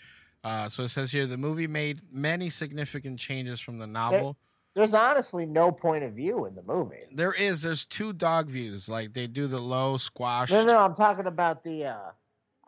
[0.44, 4.36] Uh, so it says here the movie made many significant changes from the novel.
[4.74, 7.08] There's honestly no point of view in the movie.
[7.12, 10.50] There is, there's two dog views, like they do the low squash.
[10.52, 11.86] No, no, I'm talking about the.
[11.86, 11.98] uh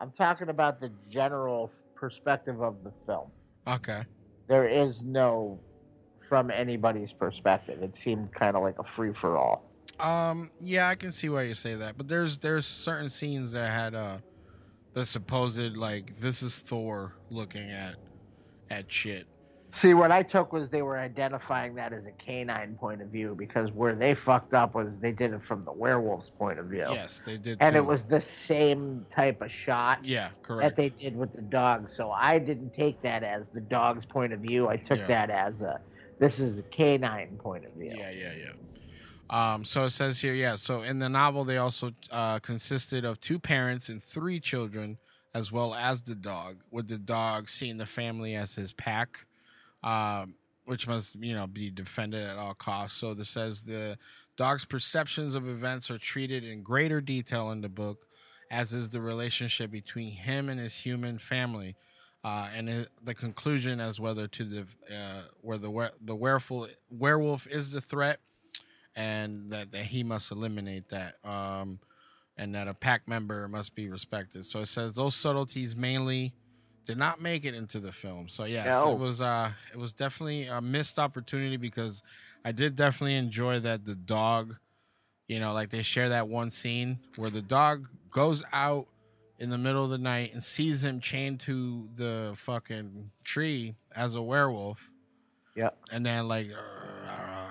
[0.01, 3.29] I'm talking about the general perspective of the film.
[3.67, 4.03] Okay.
[4.47, 5.59] There is no
[6.31, 7.83] from anybody's perspective.
[7.83, 9.65] It seemed kind of like a free for all.
[9.99, 10.49] Um.
[10.61, 13.93] Yeah, I can see why you say that, but there's there's certain scenes that had
[13.93, 14.19] uh
[14.93, 17.95] the supposed like this is Thor looking at
[18.69, 19.27] at shit.
[19.73, 23.35] See, what I took was they were identifying that as a canine point of view
[23.37, 26.87] because where they fucked up was they did it from the werewolf's point of view.
[26.91, 27.57] Yes, they did.
[27.61, 27.79] And too.
[27.79, 30.63] it was the same type of shot yeah, correct.
[30.63, 31.87] that they did with the dog.
[31.87, 34.67] So I didn't take that as the dog's point of view.
[34.67, 35.07] I took Yeah.
[35.07, 35.79] that as a
[36.21, 37.95] this is a canine point of view.
[37.97, 38.53] Yeah, yeah, yeah.
[39.31, 40.55] Um, so it says here, yeah.
[40.55, 44.99] So in the novel, they also uh, consisted of two parents and three children,
[45.33, 46.57] as well as the dog.
[46.69, 49.25] With the dog seeing the family as his pack,
[49.83, 50.35] um,
[50.65, 52.99] which must you know be defended at all costs.
[52.99, 53.97] So this says the
[54.37, 58.05] dog's perceptions of events are treated in greater detail in the book,
[58.51, 61.75] as is the relationship between him and his human family.
[62.23, 64.61] Uh, and it, the conclusion as whether to the
[64.93, 68.19] uh, where the were, the werewolf werewolf is the threat,
[68.95, 71.79] and that, that he must eliminate that, um,
[72.37, 74.45] and that a pack member must be respected.
[74.45, 76.33] So it says those subtleties mainly
[76.85, 78.27] did not make it into the film.
[78.29, 78.91] So yes, No.
[78.93, 82.03] it was uh, it was definitely a missed opportunity because
[82.45, 84.57] I did definitely enjoy that the dog,
[85.27, 88.87] you know, like they share that one scene where the dog goes out
[89.41, 94.13] in the middle of the night and sees him chained to the fucking tree as
[94.13, 94.87] a werewolf.
[95.55, 95.71] Yeah.
[95.91, 96.47] And then like,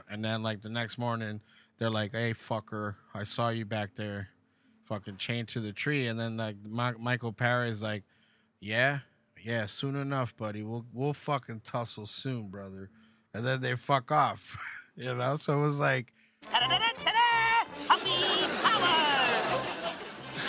[0.09, 1.41] and then like the next morning,
[1.79, 4.29] they're like, "Hey, fucker, I saw you back there,
[4.87, 8.05] fucking chained to the tree." And then like Mi- Michael Paré is like,
[8.61, 9.01] "Yeah,
[9.43, 10.62] yeah, soon enough, buddy.
[10.62, 12.89] We'll we'll fucking tussle soon, brother."
[13.35, 14.57] And then they fuck off,
[14.97, 15.37] you know.
[15.37, 16.12] So it was like,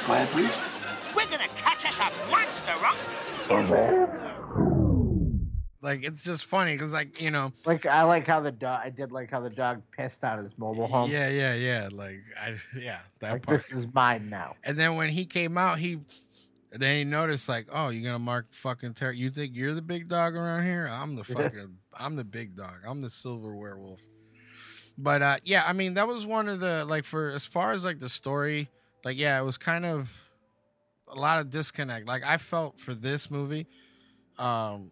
[0.07, 0.70] We're
[1.83, 2.97] gonna catch us a monster, Rock.
[5.81, 8.81] like it's just funny because like you know, Like I like how the dog.
[8.83, 11.09] I did like how the dog pissed out his mobile home.
[11.09, 11.89] yeah, yeah, yeah.
[11.91, 13.57] Like I, yeah, that Like part.
[13.57, 14.55] this is mine now.
[14.63, 15.99] And then when he came out, he
[16.71, 19.11] then he noticed like, oh, you're gonna mark fucking terror.
[19.11, 20.87] You think you're the big dog around here?
[20.89, 22.75] I'm the fucking, I'm the big dog.
[22.87, 24.01] I'm the silver werewolf.
[24.97, 27.83] But uh, yeah, I mean that was one of the like for as far as
[27.83, 28.69] like the story,
[29.03, 30.29] like yeah, it was kind of
[31.11, 32.07] a lot of disconnect.
[32.07, 33.67] Like I felt for this movie,
[34.38, 34.91] um,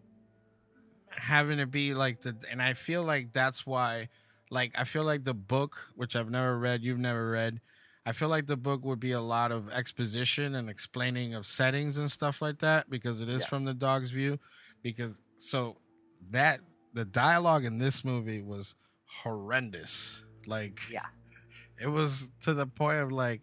[1.08, 4.08] having to be like the, and I feel like that's why,
[4.50, 7.60] like I feel like the book, which I've never read, you've never read.
[8.06, 11.98] I feel like the book would be a lot of exposition and explaining of settings
[11.98, 14.38] and stuff like that because it is from the dog's view.
[14.82, 15.76] Because so
[16.30, 16.60] that
[16.94, 18.74] the dialogue in this movie was
[19.22, 20.22] horrendous.
[20.46, 21.06] Like Yeah.
[21.80, 23.42] it was to the point of like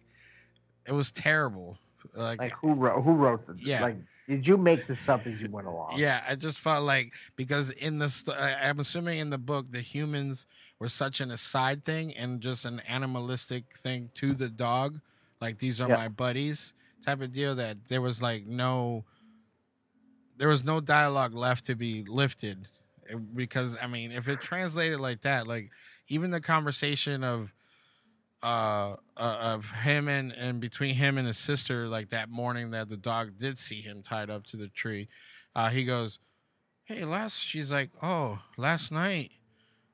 [0.86, 1.78] it was terrible.
[2.18, 3.02] Like, Like eh who wrote?
[3.02, 3.54] Who wrote the?
[3.62, 3.82] Yeah.
[3.82, 3.96] Like
[4.28, 5.94] Did you make this up as you went along?
[5.96, 9.80] Yeah, I just felt like because in the st- I'm assuming in the book the
[9.80, 10.46] humans
[10.78, 15.00] were such an aside thing and just an animalistic thing to the dog,
[15.40, 15.96] like these are Yeah.
[15.96, 16.74] my buddies
[17.04, 19.04] type of deal that there was like no
[20.36, 22.68] there was no dialogue left to be lifted
[23.34, 25.70] because I mean if it translated like that, like
[26.08, 27.52] even the conversation of
[28.42, 32.88] uh, uh of him and and between him and his sister like that morning that
[32.88, 35.08] the dog did see him tied up to the tree
[35.56, 36.18] uh he goes
[36.84, 39.32] hey last she's like oh last night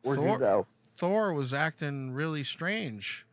[0.03, 0.67] Where'd thor,
[0.99, 3.25] thor was acting really strange.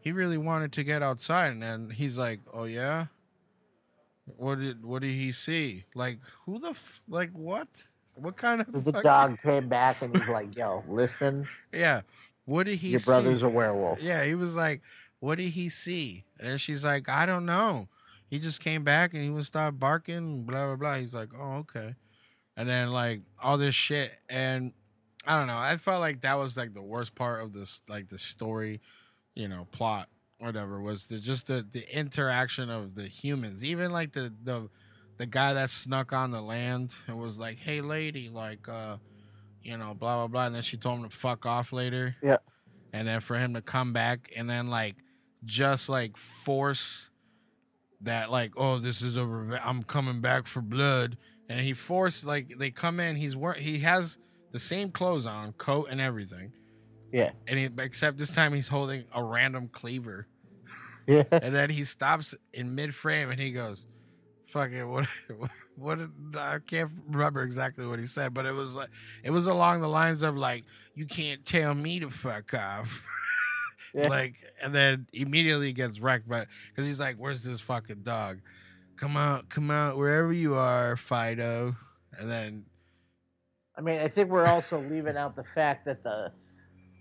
[0.00, 3.06] He really wanted to get outside and then he's like oh yeah?
[4.36, 5.84] What did what did he see?
[5.94, 7.68] Like who the f- like what?
[8.14, 12.00] What kind of The fucking- dog came back and he's like, "Yo, listen, yeah
[12.46, 12.90] what did he see?
[12.92, 13.04] your see?
[13.04, 14.80] brother's a werewolf." Yeah, he was like,
[15.20, 17.88] "What did he see?" And then she's like, "I don't know.
[18.28, 21.56] He just came back and he would start barking, blah blah blah." He's like, "Oh,
[21.58, 21.94] okay."
[22.56, 24.72] And then like all this shit, and
[25.26, 25.58] I don't know.
[25.58, 28.80] I felt like that was like the worst part of this, like the story,
[29.34, 30.08] you know, plot,
[30.38, 30.80] whatever.
[30.80, 34.70] Was the just the the interaction of the humans, even like the the
[35.18, 38.98] the guy that snuck on the land and was like, "Hey, lady, like, uh."
[39.66, 42.36] You know, blah blah blah, and then she told him to fuck off later Yeah.
[42.92, 44.94] and then for him to come back and then like
[45.44, 47.10] just like force
[48.02, 51.16] that like oh this is a reve- I'm coming back for blood
[51.48, 54.18] and he forced like they come in he's wear he has
[54.52, 56.52] the same clothes on coat and everything
[57.12, 57.30] Yeah.
[57.48, 60.26] and he except this time he's holding a random cleaver
[61.08, 61.24] Yeah.
[61.32, 63.86] and then he stops in mid frame and he goes
[64.46, 65.06] fuck it what
[65.76, 66.00] what
[66.36, 68.88] I can't remember exactly what he said but it was like
[69.22, 73.02] it was along the lines of like you can't tell me to fuck off.
[73.94, 74.08] Yeah.
[74.08, 78.40] like and then immediately gets wrecked but because he's like where's this fucking dog?
[78.96, 81.74] Come out come out wherever you are fido.
[82.18, 82.64] And then
[83.76, 86.32] I mean, I think we're also leaving out the fact that the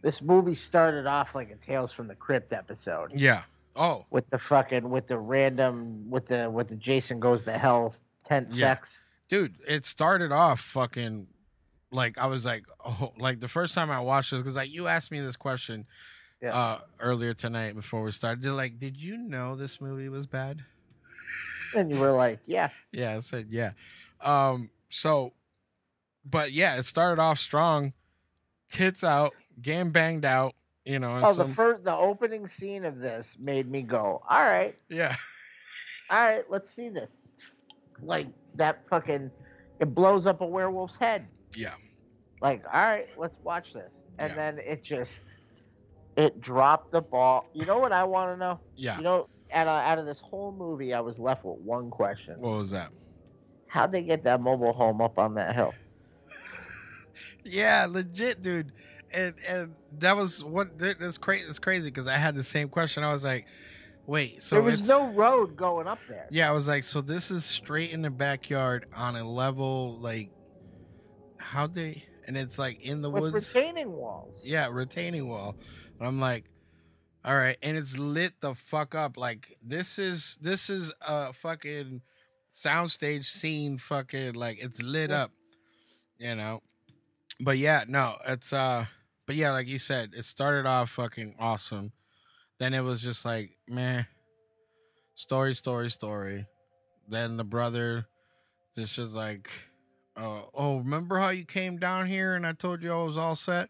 [0.01, 3.11] this movie started off like a Tales from the Crypt episode.
[3.13, 3.43] Yeah.
[3.75, 4.05] Oh.
[4.09, 7.93] With the fucking with the random with the with the Jason goes to hell
[8.25, 8.73] tent Yeah.
[8.73, 9.03] sex.
[9.29, 11.27] dude it started off fucking
[11.91, 14.87] like i was like oh like the first time i watched this because like you
[14.87, 15.85] asked me this question
[16.41, 16.55] Yeah.
[16.57, 20.63] uh earlier tonight before we started They're like did you know this movie was bad
[21.75, 23.71] And you were like, yeah, yeah i said yeah
[24.21, 25.33] um so
[26.25, 27.93] but yeah it started off strong
[28.71, 30.53] tits out game banged out
[30.85, 34.75] you know oh, the first the opening scene of this made me go, all right,
[34.89, 35.15] yeah
[36.11, 37.17] all right, let's see this.
[38.01, 39.31] Like that fucking,
[39.79, 41.27] it blows up a werewolf's head.
[41.55, 41.73] yeah
[42.41, 43.93] Like, all right, let's watch this.
[44.19, 44.35] And Yeah.
[44.35, 45.19] then it just,
[46.15, 47.45] it dropped the ball.
[47.53, 48.59] You know what I want to know?
[48.75, 51.59] yeah You know, out of, uh, out of this whole movie, I was left with
[51.59, 52.91] one question: what was that
[53.67, 55.73] How'd they get that mobile home up on that hill?
[57.43, 58.71] Yeah, legit, dude.
[59.13, 61.45] And and that was what that's crazy.
[61.47, 63.03] It's crazy because I had the same question.
[63.03, 63.45] I was like,
[64.07, 66.27] wait, so there was no road going up there.
[66.31, 70.31] Yeah, I was like, so this is straight in the backyard on a level like
[71.37, 73.53] how they and it's like in the with woods.
[73.53, 74.39] retaining walls.
[74.43, 75.55] yeah, retaining wall.
[75.99, 76.45] And I'm like,
[77.23, 79.17] all right, and it's lit the fuck up.
[79.17, 82.01] Like this is this is a fucking
[82.53, 83.77] soundstage scene.
[83.77, 85.31] Fucking like it's lit up,
[86.17, 86.61] you know.
[87.39, 88.85] But yeah, no, it's uh,
[89.25, 91.91] but yeah, like you said, it started off fucking awesome.
[92.59, 94.03] Then it was just like, meh,
[95.15, 96.45] story, story, story.
[97.07, 98.07] Then the brother
[98.75, 99.49] just was like,
[100.15, 103.35] uh, oh, remember how you came down here and I told you I was all
[103.35, 103.69] set?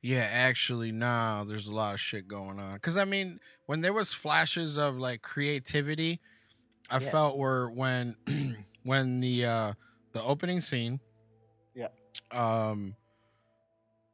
[0.00, 2.78] Yeah, actually, nah, there's a lot of shit going on.
[2.78, 6.20] Cause I mean, when there was flashes of like creativity,
[6.90, 7.10] I Yeah.
[7.10, 8.14] felt were when
[8.84, 9.72] when the uh
[10.12, 11.00] the opening scene,
[11.74, 11.88] Yeah.
[12.30, 12.94] um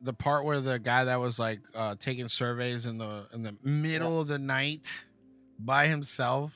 [0.04, 3.56] the part where the guy that was like uh taking surveys in the in the
[3.62, 4.86] middle of the night
[5.58, 6.52] by himself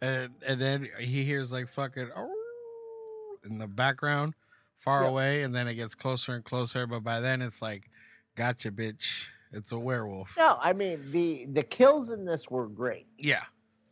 [0.00, 4.34] and and then he hears like fucking "Oh," in the background
[4.78, 5.08] far Yeah.
[5.08, 7.88] away and then it gets closer and closer but by then it's like
[8.36, 9.26] gotcha bitch.
[9.54, 10.34] It's a werewolf.
[10.38, 13.06] No, I mean the the kills in this were great.
[13.18, 13.42] yeah.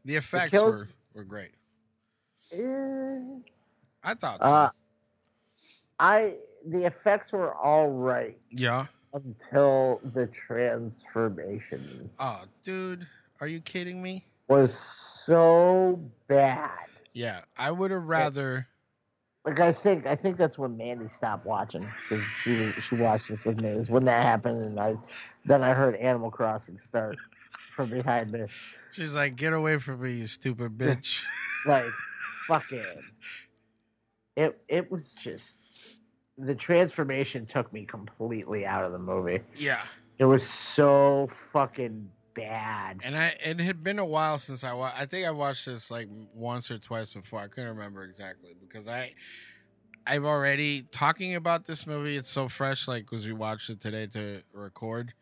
[0.06, 1.52] The effects kills- were were great.
[2.52, 3.20] Eh,
[4.02, 4.46] i thought so.
[4.46, 4.70] Uh,
[5.98, 13.06] I the effects were all right yeah until the transformation oh dude
[13.40, 16.70] are you kidding me was so bad.
[17.12, 18.66] yeah i would have rather
[19.44, 23.46] Like I think I think that's when Mandy stopped watching because she she watched this
[23.46, 23.70] with me.
[23.70, 24.96] Is when that happened, and I
[25.46, 27.16] then I heard Animal Crossing start
[27.52, 28.44] from behind me.
[28.92, 31.22] she's like get away from me you stupid bitch
[31.64, 31.86] Like
[32.48, 32.84] fucking
[34.36, 35.54] it it was just
[36.40, 39.40] the transformation took me completely out of the movie.
[39.56, 39.82] Yeah.
[40.18, 43.00] It was so fucking bad.
[43.04, 45.90] And I it had been a while since I wa- I think I watched this
[45.90, 47.40] like once or twice before.
[47.40, 49.12] I couldn't remember exactly because I
[50.06, 52.16] I've already talking about this movie.
[52.16, 55.12] It's so fresh, like because we watched it today to record.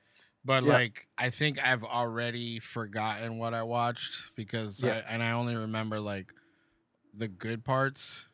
[0.45, 0.73] But Yeah.
[0.75, 5.03] like I think I've already forgotten what I watched because Yeah.
[5.09, 6.33] I, and I only remember like
[7.15, 8.25] the good parts.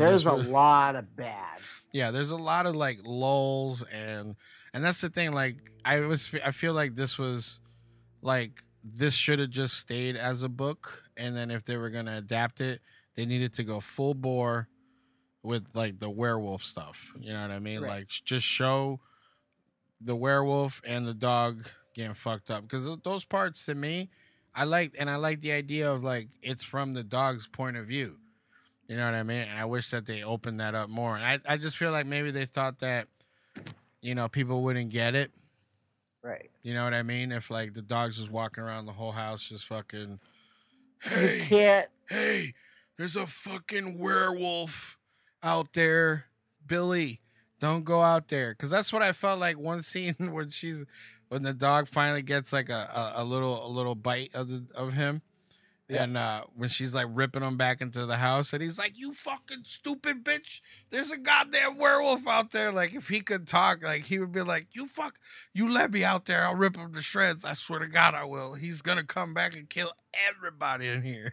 [0.00, 1.58] There's a lot of bad.
[1.92, 4.36] yeah there's a lot of like lulls and
[4.74, 7.60] and that's the thing like i was i feel like this was
[8.22, 12.06] like this should have just stayed as a book and then if they were going
[12.06, 12.80] to adapt it
[13.14, 14.68] they needed to go full bore
[15.42, 17.98] with like the werewolf stuff you know what i mean Right.
[18.00, 19.00] like just show
[20.00, 24.10] the werewolf and the dog getting fucked up because those parts to me
[24.54, 27.86] i liked and i like the idea of like it's from the dog's point of
[27.86, 28.16] view
[28.88, 29.46] you know what I mean?
[29.48, 31.16] And I wish that they opened that up more.
[31.16, 33.08] And I, I just feel like maybe they thought that,
[34.00, 35.32] you know, people wouldn't get it.
[36.22, 36.50] Right.
[36.62, 37.32] You know what I mean?
[37.32, 40.18] If like the dog's just walking around the whole house just fucking
[41.04, 42.54] You Hey, can't hey,
[42.96, 44.98] there's a fucking werewolf
[45.42, 46.26] out there.
[46.66, 47.20] Billy,
[47.60, 48.54] don't go out there.
[48.54, 50.84] Cause that's what I felt like one scene when she's
[51.28, 54.64] when the dog finally gets like a, a, a little a little bite of the,
[54.74, 55.22] of him.
[55.88, 56.02] Yeah.
[56.02, 59.14] And uh, when she's like ripping him back into the house, and he's like, "You
[59.14, 60.60] fucking stupid bitch!
[60.90, 64.42] There's a goddamn werewolf out there." Like if he could talk, like he would be
[64.42, 65.14] like, "You fuck,
[65.54, 67.44] you let me out there, I'll rip him to shreds.
[67.44, 68.54] I swear to God, I will.
[68.54, 69.92] He's gonna come back and kill
[70.28, 71.32] everybody in here."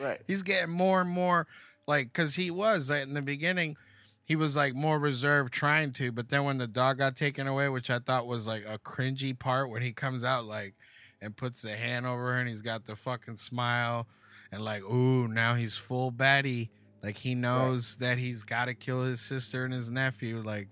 [0.00, 0.20] right.
[0.26, 1.46] He's getting more and more
[1.86, 3.76] like because he was like, in the beginning,
[4.24, 7.68] he was like more reserved, trying to, but then when the dog got taken away,
[7.68, 10.74] which I thought was like a cringy part when he comes out like
[11.20, 14.06] and puts the hand over her and he's got the fucking smile
[14.52, 16.70] and like, ooh, now he's full baddie.
[17.02, 20.38] Like he knows that he's got to kill his sister and his nephew.
[20.38, 20.68] Like,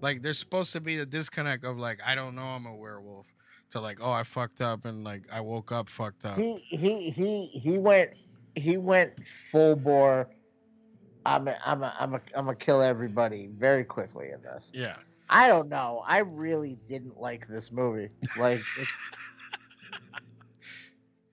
[0.00, 3.32] like there's supposed to be a disconnect of like, I don't know I'm a werewolf.
[3.70, 6.38] To like, oh, I fucked up and like I woke up fucked up.
[6.38, 8.10] He he he he went
[8.54, 9.12] he went
[9.50, 10.28] full bore.
[11.26, 14.70] I'm a, I'm a, I'm a, I'm gonna kill everybody very quickly in this.
[14.72, 14.96] Yeah.
[15.30, 16.04] I don't know.
[16.06, 18.10] I really didn't like this movie.
[18.38, 18.60] Like,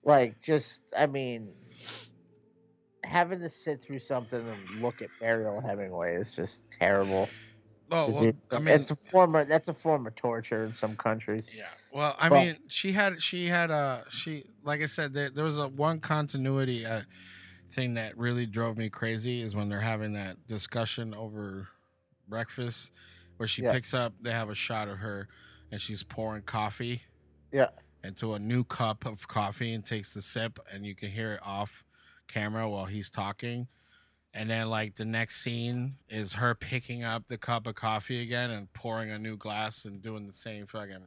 [0.04, 1.52] like just I mean,
[3.04, 7.28] having to sit through something and look at Mariel Hemingway is just terrible.
[7.94, 8.32] Oh, well.
[8.52, 11.50] I mean, it's a form of that's a form of torture in some countries.
[11.54, 11.66] Yeah.
[11.92, 15.44] Well, I Well- mean, she had she had a she like I said there, there
[15.44, 17.02] was a one continuity uh,
[17.70, 21.68] thing that really drove me crazy is when they're having that discussion over
[22.28, 22.92] breakfast
[23.36, 23.72] where she Yeah.
[23.72, 25.28] picks up they have a shot of her
[25.70, 27.02] and she's pouring coffee
[27.50, 27.68] Yeah.
[28.04, 31.40] Into a new cup of coffee and takes the sip and you can hear it
[31.44, 31.84] off
[32.28, 33.68] camera while he's talking.
[34.34, 38.50] And then like the next scene is her picking up the cup of coffee again
[38.50, 41.04] and pouring a new glass and doing the same fucking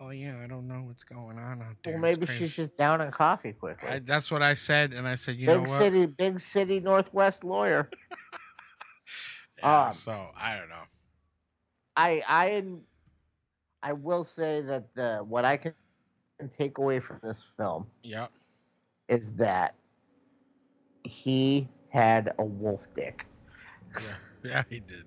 [0.00, 1.94] oh yeah i don't know what's going on out there.
[1.94, 3.88] Well, maybe she's just down in coffee quickly.
[3.88, 5.78] I, that's what i said and i said you big know what?
[5.78, 7.88] City, big city Northwest lawyer.
[9.58, 10.82] Yeah, um, so i don't know.
[11.96, 12.64] I I
[13.82, 15.74] I will say that the what I can
[16.48, 18.30] take away from this film yep
[19.08, 19.74] is that
[21.04, 23.26] he had a wolf dick.
[24.00, 24.06] yeah
[24.44, 25.04] yeah he did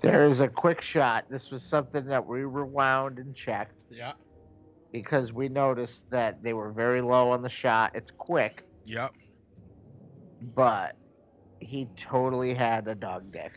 [0.00, 1.26] There is a quick shot.
[1.28, 4.12] This was something that we rewound and checked yeah
[4.92, 7.94] because we noticed that they were very low on the shot.
[7.94, 9.12] It's quick, yep
[10.54, 10.96] but
[11.60, 13.52] he totally had a dog dick.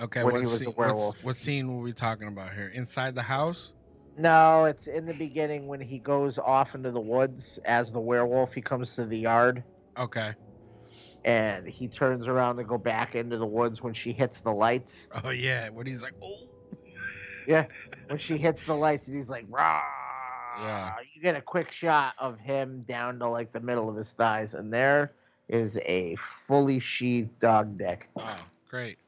[0.00, 1.24] okay When what, he was scene, a werewolf.
[1.24, 3.72] what scene were we talking about here inside the house
[4.20, 8.52] No, it's in the beginning when he goes off into the woods as the werewolf.
[8.54, 9.64] He comes to the yard
[9.98, 10.34] okay
[11.24, 15.06] and he turns around to go back into the woods when she hits the lights.
[15.24, 16.36] oh yeah when he's like oh
[17.46, 17.66] Yeah,
[18.08, 19.82] when she hits the lights and he's like, rah.
[20.58, 20.92] Yeah.
[21.14, 24.54] You get a quick shot of him down to like the middle of his thighs,
[24.54, 25.12] and there
[25.48, 28.98] is a fully sheathed dog dick oh great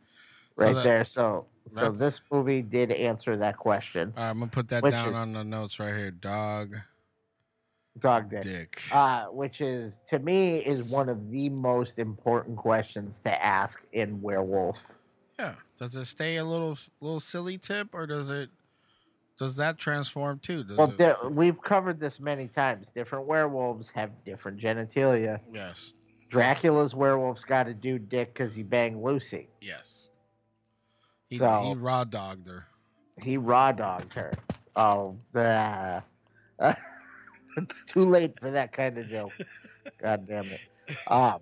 [0.58, 1.04] So right that- there.
[1.04, 4.12] So, so that's- this movie did answer that question.
[4.16, 6.10] Right, I'm gonna put that down is- on the notes right here.
[6.10, 6.74] Dog
[7.98, 8.42] Dog dick.
[8.42, 8.82] dick.
[8.90, 14.20] uh, which is to me is one of the most important questions to ask in
[14.22, 14.86] werewolf.
[15.38, 15.56] Yeah.
[15.78, 18.48] Does it stay a little little silly tip, or does it
[19.38, 20.62] does that transform too?
[20.64, 22.90] Does Well, it, there, we've covered this many times.
[22.90, 25.40] Different werewolves have different genitalia.
[25.52, 25.92] yes,
[26.30, 29.48] Dracula's werewolf's got a dude dick because he banged Lucy.
[29.60, 30.08] yes.
[31.32, 32.66] He, So- he raw dogged her.
[33.22, 34.32] He raw dogged her.
[34.76, 36.02] Oh, the
[37.56, 39.32] it's too late for that kind of joke.
[39.98, 40.60] God damn it.
[41.06, 41.38] Um,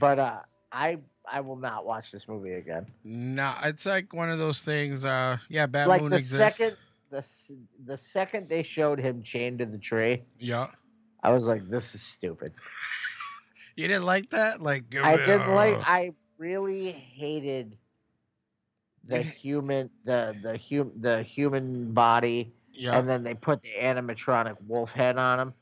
[0.00, 0.40] but uh,
[0.72, 0.98] I
[1.30, 2.86] I will not watch this movie again.
[3.04, 5.04] No, it's like one of those things.
[5.04, 6.56] Uh, yeah, Bad like Moon the exists.
[6.56, 6.76] second
[7.10, 7.24] the
[7.84, 10.66] the second they showed him chained to the tree, Yeah,
[11.22, 12.52] I was like, this is stupid.
[13.76, 14.60] you didn't like that.
[14.60, 15.76] Like I didn't like.
[15.76, 17.76] uh, I really hated
[19.08, 24.56] the human the the hum the human body, Yeah, and then they put the animatronic
[24.62, 25.54] wolf head on him,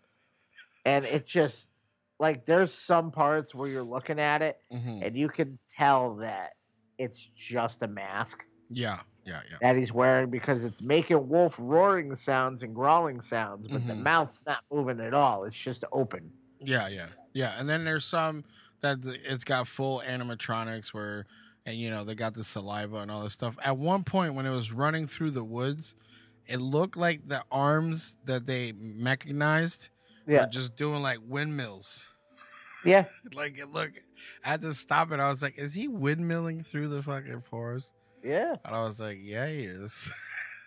[0.85, 1.71] and it just
[2.19, 5.07] like there's some parts where you're looking at it mhm.
[5.07, 6.55] and you can tell that
[6.99, 9.59] it's just a mask yeah, yeah, yeah.
[9.61, 14.03] that he's wearing because it's making wolf roaring sounds and growling sounds, but the Mhm.
[14.03, 15.45] mouth's not moving at all.
[15.45, 16.33] It's just open.
[16.61, 17.59] Yeah, yeah, yeah.
[17.59, 18.45] And then there's some
[18.81, 21.27] that it's got full animatronics where,
[21.67, 23.57] and you know they got the saliva and all this stuff.
[23.63, 25.95] At one point when it was running through the woods,
[26.47, 29.89] it looked like the arms that they mechanized
[30.27, 30.43] Yeah.
[30.43, 32.07] were just doing like windmills.
[32.85, 33.05] Yeah.
[33.35, 33.91] Like it look,
[34.45, 35.21] I had to stop it.
[35.21, 37.93] I was like, is he windmilling through the fucking forest?
[38.23, 38.55] Yeah.
[38.65, 40.09] And I was like, yeah, he is.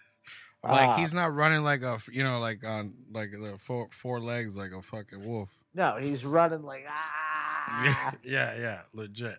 [0.63, 0.95] like Ah.
[0.97, 4.71] he's not running like a, you know, like on like the four four legs like
[4.71, 5.49] a fucking wolf.
[5.73, 7.83] No, he's running like ah.
[7.85, 9.37] Yeah, yeah, yeah, legit.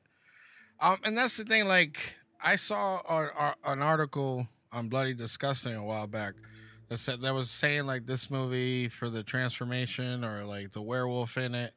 [0.81, 1.67] Um, and that's the thing.
[1.67, 1.99] Like,
[2.43, 3.01] I saw
[3.65, 6.35] an article on Bloody Disgusting a while back
[6.89, 11.37] that said that was saying like this movie for the transformation or like the werewolf
[11.37, 11.75] in it,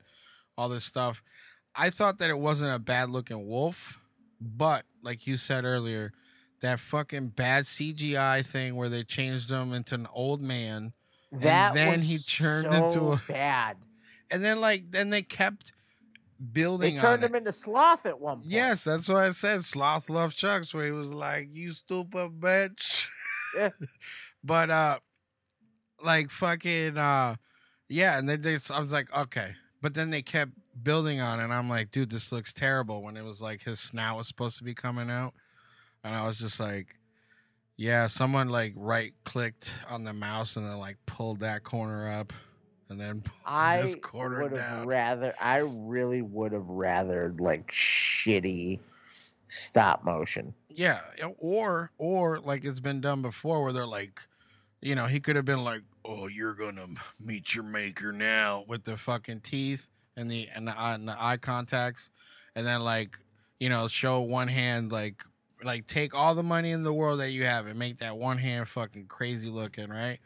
[0.57, 1.21] all this stuff.
[1.75, 3.97] I thought that it wasn't a bad looking wolf,
[4.39, 6.13] but like you said earlier,
[6.61, 10.93] that fucking bad CGI thing where they changed him into an old man.
[11.31, 13.77] That then was he turned so into a- bad.
[14.31, 15.73] And then like then they kept
[16.51, 17.27] building They on turned it.
[17.27, 18.51] him into sloth at one point.
[18.51, 19.63] Yes, that's what I said.
[19.63, 23.05] Sloth love Chucks, where he was like, "You stupid bitch."
[23.55, 23.69] Yeah.
[24.43, 24.99] but uh,
[26.03, 27.35] like fucking uh,
[27.89, 28.17] yeah.
[28.17, 29.53] And then they, I was like, okay.
[29.81, 30.51] But then they kept
[30.81, 31.43] building on it.
[31.43, 33.03] And I'm like, dude, this looks terrible.
[33.03, 35.33] When it was like his snout was supposed to be coming out,
[36.03, 36.95] and I was just like,
[37.77, 42.31] yeah, someone like right clicked on the mouse and then like pulled that corner up,
[42.89, 45.33] and then I would have rather.
[45.39, 48.79] I really would have rather like shitty
[49.47, 50.53] stop motion.
[50.69, 50.99] Yeah,
[51.37, 54.21] or or like it's been done before, where they're like,
[54.81, 56.87] you know, he could have been like, "Oh, you're gonna
[57.19, 61.37] meet your maker now," with the fucking teeth and the and the, and the eye
[61.37, 62.09] contacts,
[62.55, 63.17] and then like,
[63.59, 65.23] you know, show one hand like
[65.63, 68.37] like take all the money in the world that you have and make that one
[68.37, 70.19] hand fucking crazy looking, right?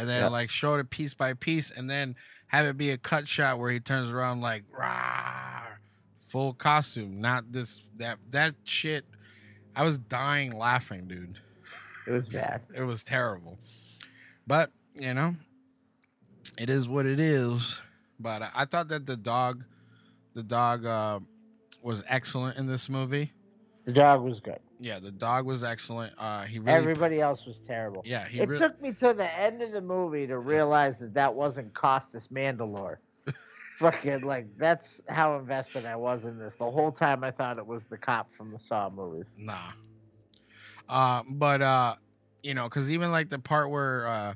[0.00, 2.16] And then like show it piece by piece, and then
[2.48, 5.62] have it be a cut shot where he turns around like, rah,
[6.28, 9.04] full costume, not this that that shit.
[9.76, 11.38] I was dying laughing, dude.
[12.06, 12.62] It was bad.
[12.74, 13.58] It was terrible.
[14.46, 15.36] But, you know,
[16.58, 17.78] it is what it is.
[18.18, 19.64] But I- I thought that the dog
[20.34, 21.20] the dog uh
[21.82, 23.32] was excellent in this movie.
[23.84, 24.60] The dog was good.
[24.80, 26.14] Yeah, the dog was excellent.
[26.18, 28.02] Uh he really Everybody else was terrible.
[28.04, 31.14] Yeah, he it re- took me to the end of the movie to realize that
[31.14, 32.96] that wasn't Costas Mandylor.
[33.78, 36.56] Fucking like that's how invested I was in this.
[36.56, 39.36] The whole time I thought it was the cop from the Saw movies.
[39.38, 39.72] Nah.
[40.88, 41.94] Uh, but uh,
[42.42, 44.34] you know, because even like the part where uh,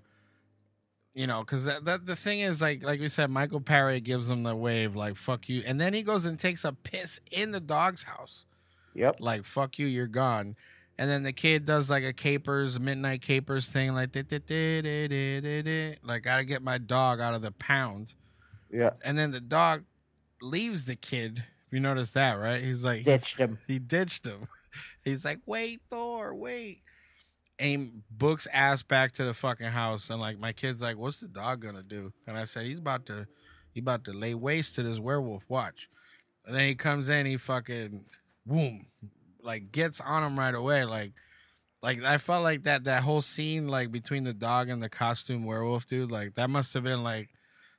[1.14, 4.30] you know, because that, that the thing is like like we said, Michael Paré gives
[4.30, 7.50] him the wave like fuck you, and then he goes and takes a piss in
[7.50, 8.46] the dog's house.
[8.94, 9.16] Yep.
[9.20, 10.56] Like fuck you, you're gone.
[10.96, 14.14] And then the kid does like a capers, midnight capers thing, like
[16.04, 18.14] like gotta get my dog out of the pound.
[18.70, 18.90] Yeah.
[19.04, 19.84] And then the dog
[20.40, 21.42] leaves the kid.
[21.70, 22.62] You notice that, right?
[22.62, 23.58] He's like Ditched him.
[23.66, 24.46] he ditched him.
[25.04, 26.82] He's like, wait, Thor, wait.
[27.58, 31.28] And books ass back to the fucking house, and like my kid's like, what's the
[31.28, 32.12] dog gonna do?
[32.26, 33.26] And I said, he's about to,
[33.72, 35.44] he about to lay waste to this werewolf.
[35.48, 35.88] Watch.
[36.46, 38.00] And then he comes in, he fucking,
[38.46, 38.86] boom,
[39.42, 40.84] like gets on him right away.
[40.84, 41.12] Like,
[41.82, 45.44] like I felt like that that whole scene, like between the dog and the costume
[45.44, 47.30] werewolf dude, like that must have been like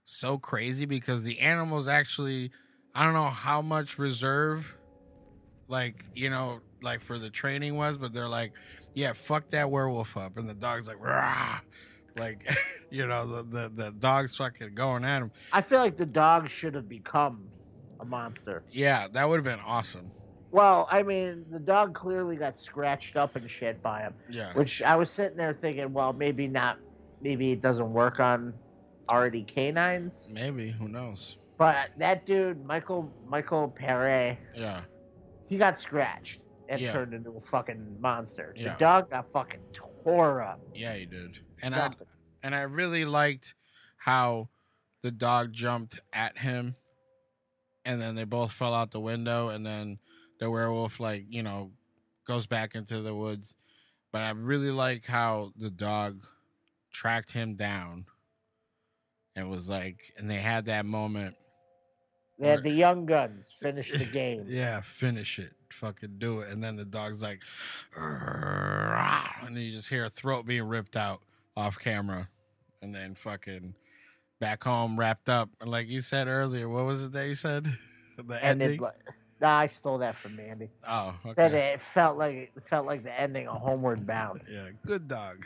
[0.03, 2.51] so crazy because the animals actually,
[2.93, 4.75] I don't know how much reserve
[5.67, 8.53] like you know like for the training was but they're like
[8.93, 11.59] yeah fuck that werewolf up and the dog's like Rah!
[12.19, 12.47] like
[12.91, 16.49] you know the, the the dog's fucking going at him I feel like the dog
[16.49, 17.47] should have become
[17.99, 18.63] a monster.
[18.71, 20.11] yeah that would have been awesome
[20.55, 24.13] Well, I mean, the dog clearly got scratched up and shit by him.
[24.29, 26.77] yeah Which I was sitting there thinking, well, maybe not.
[27.21, 28.53] Maybe it doesn't work on
[29.09, 30.29] already canines.
[30.31, 34.83] maybe who knows But that dude, Michael Michael Paré, yeah
[35.49, 36.93] he got scratched and Yeah.
[36.93, 38.53] turned into a fucking monster.
[38.57, 38.73] Yeah.
[38.73, 40.61] The dog got fucking tore up.
[40.73, 41.89] yeah he did and i
[42.43, 43.55] and i really liked
[43.97, 44.47] how
[45.01, 46.75] the dog jumped at him
[47.83, 49.99] and then they both fell out the window and then
[50.39, 51.71] the werewolf like you know
[52.27, 53.55] goes back into the woods.
[54.11, 56.25] But I really like how the dog
[56.91, 58.05] tracked him down
[59.35, 61.35] and was like, and they had that moment.
[62.39, 64.43] They had the young guns finish the game.
[64.47, 67.41] Yeah, finish it, fucking do it, and then the dog's like,
[67.97, 71.21] and you just hear a throat being ripped out
[71.57, 72.27] off camera,
[72.81, 73.73] and then fucking
[74.39, 75.49] back home wrapped up.
[75.61, 77.67] And like you said earlier, what was it that you said?
[78.17, 78.79] The ending.
[78.79, 78.93] like-
[79.41, 80.69] nah, I stole that from Mandy.
[80.87, 81.73] oh, Said okay.
[81.73, 85.45] it felt like it felt like the ending of Homeward Bound, Yeah, good dog.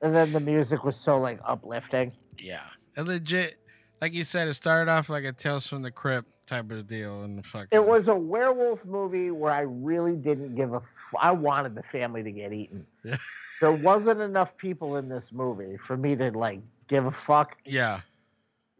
[0.00, 2.12] and then the music was so like uplifting.
[2.38, 2.64] Yeah,
[2.96, 3.56] and legit,
[4.00, 7.22] like you said, it started off like a Tales from the Crypt type of deal,
[7.22, 10.76] and fucking It was a werewolf movie where I really didn't give a.
[10.78, 12.86] F- I wanted the family to get eaten.
[13.04, 13.16] Yeah.
[13.60, 17.56] There wasn't enough people in this movie for me to like give a fuck.
[17.64, 18.00] yeah,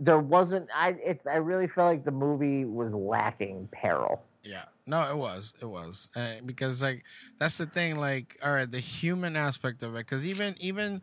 [0.02, 0.68] There wasn't.
[0.74, 0.96] I.
[1.04, 1.26] It's.
[1.26, 4.24] I really felt like the movie was lacking peril.
[4.42, 4.64] Yeah.
[4.86, 5.54] No, it was.
[5.60, 6.08] It was.
[6.16, 7.04] Uh, because like
[7.38, 11.00] that's the thing like all right, the human aspect of it cuz even even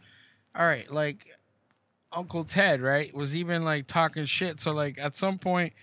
[0.54, 1.28] all right, like
[2.12, 3.14] Uncle Ted, right?
[3.14, 4.60] Was even like talking shit.
[4.60, 5.74] So like at some point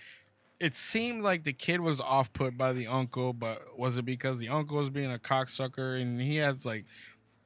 [0.59, 4.39] it seemed like the kid was off put by the uncle, but was it because
[4.39, 6.85] the uncle was being a cocksucker and he has like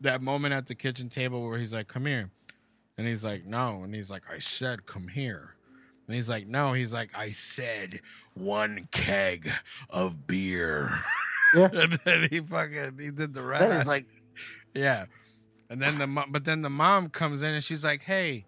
[0.02, 2.30] that moment at the kitchen table where he's like, "Come here."
[2.98, 5.56] And he's like, "No." And he's like, "I said come here."
[6.12, 8.02] And he's like, "No." He's like, "I said
[8.34, 9.50] one keg
[9.90, 10.92] of beer."
[11.54, 11.68] Yeah.
[11.74, 13.62] and then he fucking he did the rest.
[13.62, 14.06] Then it's like,
[14.74, 15.06] yeah.
[15.70, 18.46] And then the mo- but then the mom comes in and she's like, "Hey,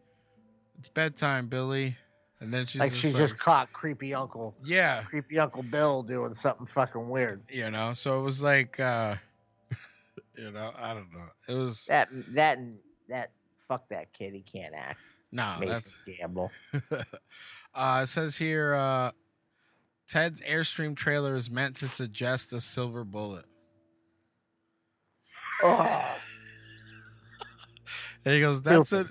[0.79, 1.97] it's bedtime, Billy."
[2.39, 6.01] And then she's like just she like, just caught creepy uncle, yeah, creepy Uncle Bill
[6.03, 7.41] doing something fucking weird.
[7.49, 7.91] you know.
[7.93, 9.15] So it was like, uh
[10.37, 11.27] you know, I don't know.
[11.49, 12.59] It was That that
[13.09, 13.31] that
[13.67, 14.33] fuck that kid.
[14.33, 14.99] He can't act.
[15.33, 16.51] No, Mason that's Gamble.
[17.73, 19.11] uh, it says here, uh,
[20.07, 23.45] Ted's Airstream trailer is meant to suggest a silver bullet.
[25.61, 26.17] Oh,
[28.25, 29.07] And he goes, "That's a."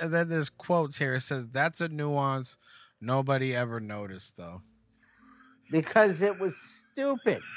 [0.00, 1.14] And then there's quotes here.
[1.16, 2.56] It says, "That's a nuance
[3.00, 4.62] nobody ever noticed, though."
[5.70, 6.56] because it was
[6.92, 7.42] stupid.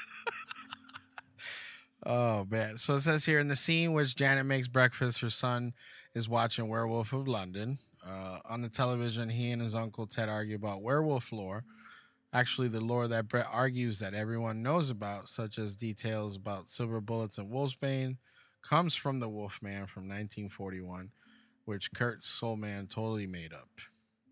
[2.06, 2.77] Oh man!
[2.77, 5.73] So it says here in the scene which Janet makes breakfast, her son
[6.15, 7.77] is watching Werewolf of London.
[8.05, 11.63] Uh, on the television, he and his uncle Ted argue about werewolf lore.
[12.31, 17.01] Actually, the lore that Brett argues that everyone knows about, such as details about silver
[17.01, 18.17] bullets and wolfsbane,
[18.61, 21.09] comes from the Wolfman from 1941,
[21.65, 23.69] which Kurt Soulman totally made up.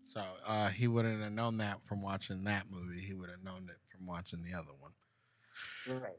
[0.04, 3.00] So uh, he wouldn't have known that from watching that movie.
[3.00, 4.92] He would have known it from watching the other one.
[6.00, 6.18] Right.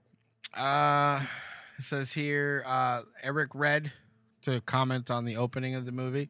[0.54, 1.26] Uh,
[1.78, 3.92] it says here, uh, Eric Red
[4.44, 6.30] to comment on the opening of the movie.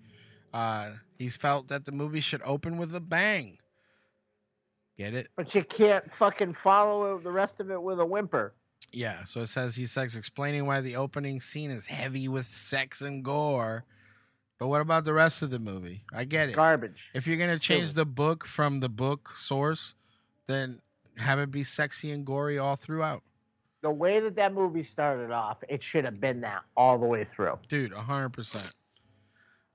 [0.53, 3.59] Uh, he's felt that the movie should open with a bang.
[4.97, 5.27] Get it?
[5.35, 8.53] But you can't fucking follow the rest of it with a whimper.
[8.91, 9.23] Yeah.
[9.25, 13.23] So it says he says explaining why the opening scene is heavy with sex and
[13.23, 13.85] gore.
[14.57, 16.01] But what about the rest of the movie?
[16.13, 16.55] I get it.
[16.55, 17.11] Garbage.
[17.13, 19.95] If you're gonna change the book from the book source,
[20.47, 20.81] then
[21.17, 23.23] have it be sexy and gory all throughout.
[23.81, 27.25] The way that that movie started off, it should have been that all the way
[27.33, 27.57] through.
[27.69, 28.69] dude, hundred percent.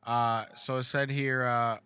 [0.06, 1.78] Uh, so it said here, uh,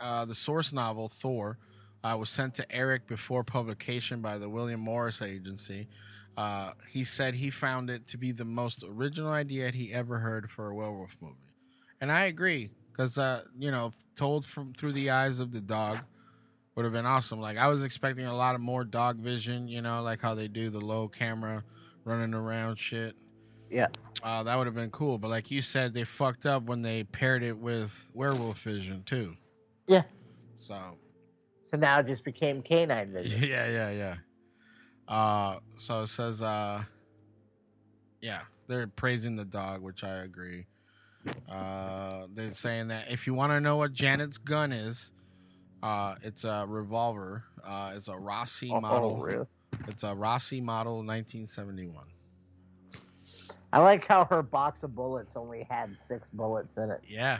[0.00, 1.58] uh, the source novel Thor
[2.04, 5.88] uh, was sent to Eric before publication by the William Morris Agency.
[6.36, 10.50] Uh, he said he found it to be the most original idea he ever heard
[10.50, 11.34] for a werewolf movie,
[12.00, 15.98] and I agree because uh, you know, told from through the eyes of the dog
[16.74, 17.40] would have been awesome.
[17.40, 20.48] Like I was expecting a lot of more dog vision, you know, like how they
[20.48, 21.64] do the low camera
[22.04, 23.16] running around shit.
[23.70, 23.88] Yeah.
[24.22, 25.18] Uh, that would have been cool.
[25.18, 29.34] But like you said, they fucked up when they paired it with werewolf vision too.
[29.86, 30.02] Yeah.
[30.56, 30.98] So
[31.70, 33.42] So now it just became canine vision.
[33.42, 34.14] yeah, yeah, yeah.
[35.08, 36.82] Uh, so it says, uh,
[38.20, 40.66] yeah, they're praising the dog, which I agree.
[41.50, 45.10] Uh, they're saying that if you want to know what Janet's gun is,
[45.82, 47.44] uh, it's a revolver.
[47.66, 49.20] Uh, it's a Rossi Oh, model.
[49.20, 49.46] really?
[49.88, 52.04] It's a Rossi model, 1971.
[53.72, 57.04] I like how her box of bullets only had six bullets in it.
[57.08, 57.38] Yeah,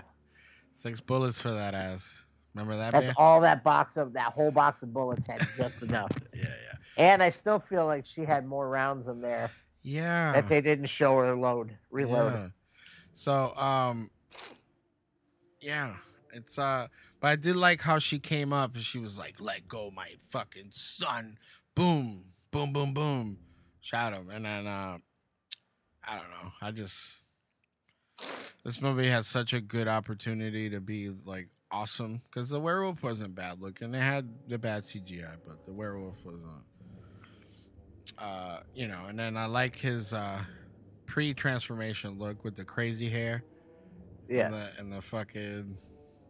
[0.73, 2.25] six bullets for that ass.
[2.55, 2.93] Remember that?
[2.93, 3.15] That's man?
[3.17, 6.13] all that box of that whole box of bullets had just enough.
[6.35, 9.51] Yeah, yeah, And I still feel like she had more rounds in there
[9.83, 10.33] yeah.
[10.33, 12.33] that they didn't show her load reload.
[12.33, 12.49] Yeah.
[13.15, 14.11] So, um,
[15.61, 15.95] yeah,
[16.33, 16.89] it's uh,
[17.21, 20.15] but I did like how she came up and she was like, "Let go, my
[20.31, 21.39] fucking son!"
[21.75, 23.39] Boom, boom, boom, boom,
[23.81, 24.99] shot him, and then uh,
[26.09, 26.53] I don't know.
[26.63, 27.21] I just
[28.65, 33.35] this movie has such a good opportunity to be like awesome because the werewolf wasn't
[33.35, 33.95] bad looking.
[33.95, 36.53] It had the bad CGI, but the werewolf wasn't.
[38.19, 40.41] uh, you know, and then I like his uh,
[41.07, 43.45] pre-transformation look with the crazy hair.
[44.29, 44.47] Yeah.
[44.47, 45.77] And the, and the fucking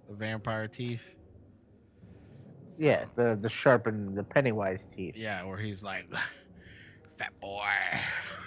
[0.08, 1.16] the vampire teeth.
[2.78, 5.16] Yeah, the the sharpened the Pennywise teeth.
[5.16, 6.06] Yeah, where he's like,
[7.18, 7.64] fat boy.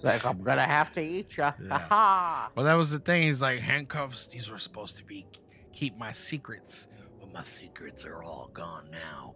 [0.00, 1.42] It's like I'm gonna have to eat you.
[1.42, 2.46] Yeah.
[2.54, 3.24] Well, that was the thing.
[3.24, 4.28] He's like handcuffs.
[4.28, 5.26] These were supposed to be
[5.74, 6.88] keep my secrets,
[7.20, 9.34] but my secrets are all gone now.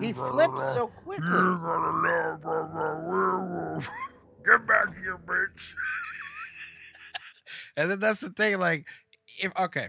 [0.00, 1.26] He flips so quickly.
[4.44, 5.70] Get back here, bitch.
[7.76, 8.58] and then that's the thing.
[8.58, 8.88] Like,
[9.38, 9.86] if okay,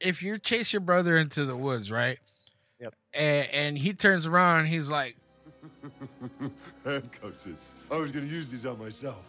[0.00, 2.18] if you chase your brother into the woods, right?
[2.80, 2.94] Yep.
[3.14, 5.16] And, and he turns around and he's like,
[6.84, 7.46] Handcuffs.
[7.92, 9.22] I was gonna use these on myself.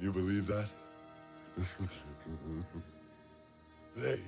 [0.00, 0.64] Can you believe that?
[3.94, 4.18] they,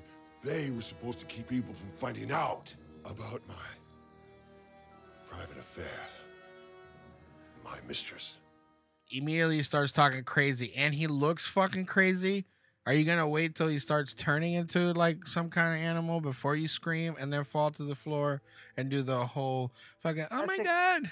[0.44, 2.74] they were supposed to keep people from finding out
[3.06, 3.54] about my
[5.30, 5.86] private affair.
[7.64, 8.36] My mistress.
[9.10, 12.44] immediately starts talking crazy, and he looks fucking crazy.
[12.84, 16.54] Are you gonna wait till he starts turning into like some kind of animal before
[16.54, 18.42] you scream and then fall to the floor
[18.76, 21.10] and do the whole fucking oh I my think- god?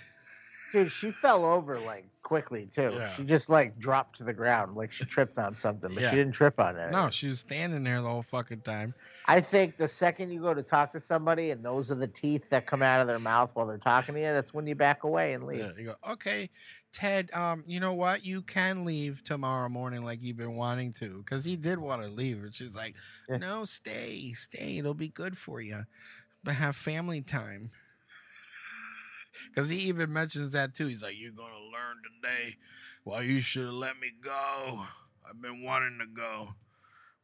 [0.73, 2.93] Dude, she fell over like quickly too.
[2.95, 3.11] Yeah.
[3.11, 6.11] She just like dropped to the ground, like she tripped on something, but Yeah.
[6.11, 6.93] she didn't trip on it.
[6.93, 8.95] No, she was standing there the whole fucking time.
[9.27, 12.49] I think the second you go to talk to somebody and those are the teeth
[12.51, 15.05] that come out of their mouth while they're talking to you, that's when you back
[15.05, 15.59] away and leave.
[15.61, 16.51] Yeah, you go, okay,
[16.93, 17.31] Ted.
[17.33, 18.25] Um, you know what?
[18.27, 22.09] You can leave tomorrow morning like you've been wanting to, because he did want to
[22.09, 22.95] leave, and she's like,
[23.29, 24.79] no, stay, stay.
[24.79, 25.83] It'll be good for you,
[26.43, 27.71] but have family time.
[29.49, 30.87] Because he even mentions that too.
[30.87, 32.57] He's like, you're gonna learn today.
[33.05, 34.85] Well, you should have let me go.
[35.29, 36.55] I've been wanting to go.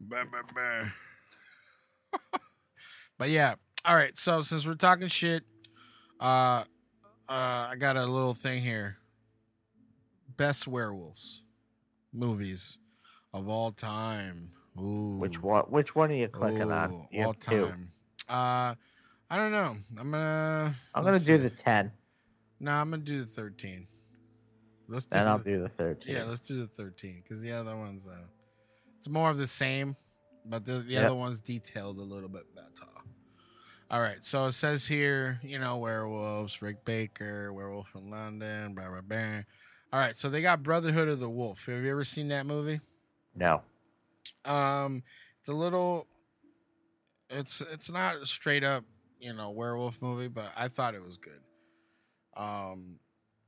[0.01, 2.31] Bah, bah, bah.
[3.19, 3.55] but yeah,
[3.85, 4.17] all right.
[4.17, 5.43] So since we're talking shit,
[6.21, 6.65] uh,
[7.29, 8.97] uh, I got a little thing here.
[10.37, 11.43] Best werewolves
[12.13, 12.79] movies
[13.33, 14.51] of all time.
[14.79, 15.65] Ooh, Which one?
[15.65, 17.07] Which one are you clicking Ooh, on?
[17.11, 17.67] You all have two.
[17.67, 17.89] time.
[18.29, 18.75] Uh,
[19.31, 19.77] I don't know.
[19.99, 20.75] I'm gonna.
[20.95, 21.43] I'm gonna do see.
[21.43, 21.91] the ten,
[22.61, 23.87] No, I'm gonna do the 13.
[24.89, 26.15] Let's do then I'll do the thirteen.
[26.15, 28.15] yeah, let's do the 13 because the other one's uh,
[28.99, 29.97] it's more of the same,
[30.45, 31.07] but the, the Yep.
[31.07, 32.67] other one's detailed a little bit better.
[33.91, 38.89] All right, so it says here, you know, werewolves, Rick Baker, Werewolf in London, blah
[38.89, 39.41] blah blah.
[39.93, 41.65] All right, so they got Brotherhood of the Wolf.
[41.67, 42.81] Have you ever seen that movie?
[43.35, 43.63] No.
[44.45, 45.03] Um,
[45.41, 46.07] it's a little,
[47.31, 48.85] it's it's not straight up,
[49.19, 51.41] you know, werewolf movie, but I thought it was good.
[52.37, 52.99] Um,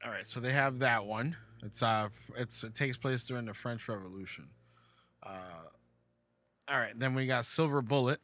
[0.04, 1.36] all right, so they have that one.
[1.62, 4.48] It's uh, it's it takes place during the French Revolution.
[5.22, 5.66] Uh,
[6.68, 8.20] all right, then we got Silver Bullet.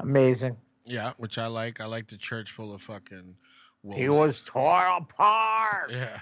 [0.00, 0.56] Amazing.
[0.84, 1.80] Yeah, which I like.
[1.80, 3.36] I like the church full of fucking.
[3.82, 4.00] Wolves.
[4.00, 5.90] He was torn apart.
[5.90, 6.20] Yeah.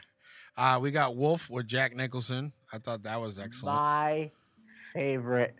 [0.57, 2.53] Uh, we got Wolf with Jack Nicholson.
[2.73, 3.77] I thought that was excellent.
[3.77, 4.31] My
[4.93, 5.55] favorite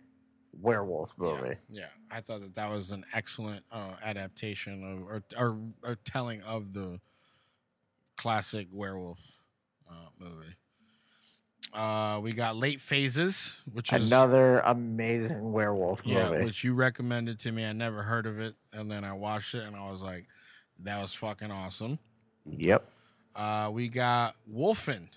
[0.59, 1.55] werewolf movie.
[1.69, 6.41] Yeah, I thought that that was an excellent uh, adaptation of or, or or telling
[6.43, 6.99] of the
[8.17, 9.19] classic werewolf
[9.89, 10.55] uh, movie.
[11.73, 16.17] Uh, we got Late Phases, which is Another amazing werewolf movie.
[16.19, 17.65] yeah, which you recommended to me.
[17.65, 20.25] I never heard of it, and then I watched it, and I was like,
[20.79, 21.97] "That was fucking awesome."
[22.45, 22.85] Yep.
[23.35, 25.07] Uh, we got Wolfen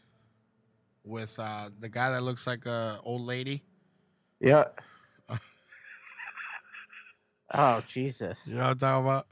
[1.04, 3.62] with uh, the guy that looks like a old lady.
[4.40, 4.64] Yeah.
[7.54, 8.46] Oh Jesus.
[8.46, 9.26] You know what I'm talking about?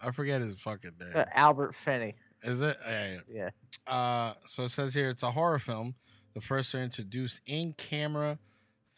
[0.00, 1.12] I forget his fucking name.
[1.14, 2.14] Uh, Albert Finney.
[2.42, 2.76] Is it?
[2.86, 3.50] Yeah, yeah.
[3.88, 3.92] Yeah.
[3.92, 5.94] Uh, so it says here it's a horror film.
[6.34, 8.38] The first to introduce in-camera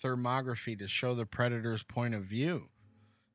[0.05, 2.69] thermography to show the predator's point of view,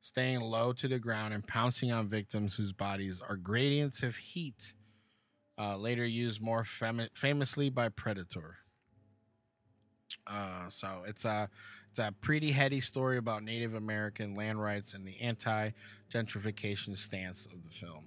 [0.00, 4.74] staying low to the ground and pouncing on victims whose bodies are gradients of heat.
[5.58, 8.58] Uh, later used more fam- famously by Predator.
[10.26, 11.48] Uh, so it's a
[11.96, 17.64] it's a pretty heady story about Native American land rights and the anti-gentrification stance of
[17.64, 18.04] the film.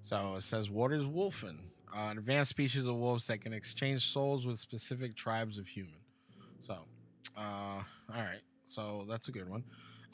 [0.00, 1.58] So it says, "What is wolfen?
[1.94, 5.98] Uh, an advanced species of wolves that can exchange souls with specific tribes of human."
[6.62, 6.78] So,
[7.36, 8.40] uh, all right.
[8.66, 9.64] So that's a good one.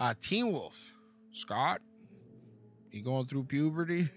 [0.00, 0.76] Uh, Teen Wolf,
[1.30, 1.80] Scott,
[2.90, 4.08] you going through puberty?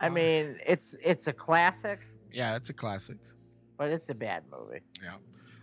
[0.00, 3.18] I mean, it's it's a classic, Yeah, it's a classic.
[3.76, 4.80] but it's a bad movie.
[5.00, 5.14] Yeah.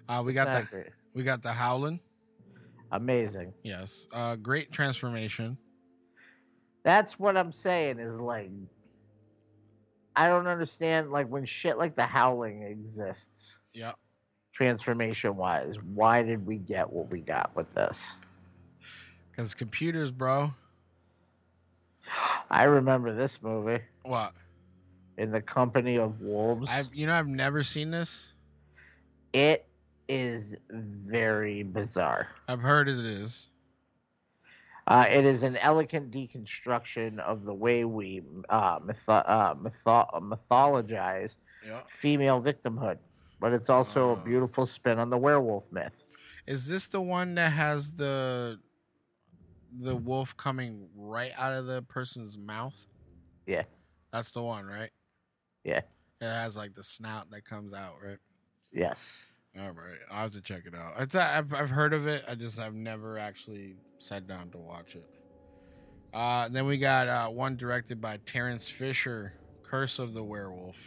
[0.08, 0.88] Uh, we It's got the great.
[1.16, 2.00] We got the Howlin'.
[2.92, 3.54] amazing.
[3.64, 4.06] Yes.
[4.14, 5.58] Uh, great transformation.
[6.84, 8.52] That's what I'm saying is like
[10.16, 13.94] I don't understand like when shit like the howling exists Yeah.
[14.54, 18.12] transformation wise, why did we get what we got with this?
[19.32, 20.54] Because computers, bro.
[22.50, 24.34] I remember this movie What?
[25.18, 26.70] in the company of wolves.
[26.70, 28.32] I've you know I've never seen this.
[29.34, 29.66] It
[30.08, 32.28] is very bizarre.
[32.48, 33.48] I've heard it is.
[34.88, 41.38] Uh, it is an elegant deconstruction of the way we uh, mytho- uh, mytho- mythologize
[41.66, 41.82] Yeah.
[41.88, 43.00] female victimhood,
[43.40, 45.94] but it's also a beautiful spin on the werewolf myth.
[46.46, 48.60] Is this the one that has the
[49.78, 52.86] the wolf coming right out of the person's mouth?
[53.48, 53.64] Yeah.
[54.12, 54.92] That's the one, right?
[55.64, 55.82] Yeah.
[56.22, 58.20] It has like the snout that comes out, right?
[58.72, 59.24] Yes.
[59.58, 60.94] All right, I'll have to check it out.
[61.00, 62.26] It's I've I've heard of it.
[62.28, 65.10] I just I've never actually sat down to watch it.
[66.14, 69.34] Uh, then we got uh, one directed by Terrence Fisher,
[69.64, 70.78] Curse of the Werewolf.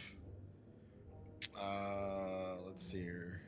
[1.59, 3.41] Uh, let's see here.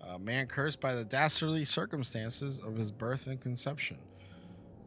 [0.00, 3.96] A man cursed by the dastardly circumstances of his birth and conception.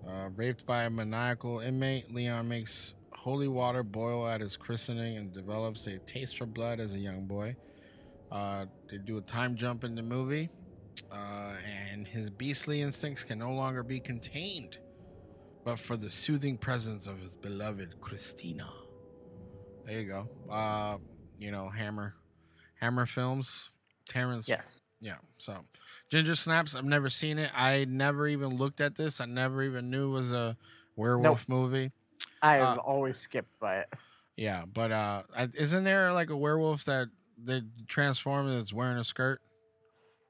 [0.07, 5.33] Uh, raped by a maniacal inmate, Leon makes holy water boil at his christening and
[5.33, 7.55] develops a taste for blood as a young boy.
[8.31, 10.49] Uh, they do a time jump in the movie,
[11.11, 11.53] uh,
[11.91, 14.77] and his beastly instincts can no longer be contained,
[15.63, 18.67] but for the soothing presence of his beloved Christina.
[19.85, 20.29] There you go.
[20.51, 20.97] Uh,
[21.37, 22.15] you know, Hammer,
[22.81, 23.69] Hammer Films,
[24.05, 24.49] Terrence.
[24.49, 24.81] Yes.
[24.99, 25.17] Yeah.
[25.37, 25.63] So,
[26.09, 26.75] Ginger Snaps.
[26.75, 27.51] I've never seen it.
[27.55, 29.21] I never even looked at this.
[29.21, 30.57] I never even knew it was a
[30.97, 31.91] werewolf movie.
[32.41, 33.93] I have Uh, always skipped by it.
[34.35, 35.23] Yeah, but uh,
[35.53, 37.07] isn't there like a werewolf that
[37.45, 39.41] that Transformer that's wearing a skirt?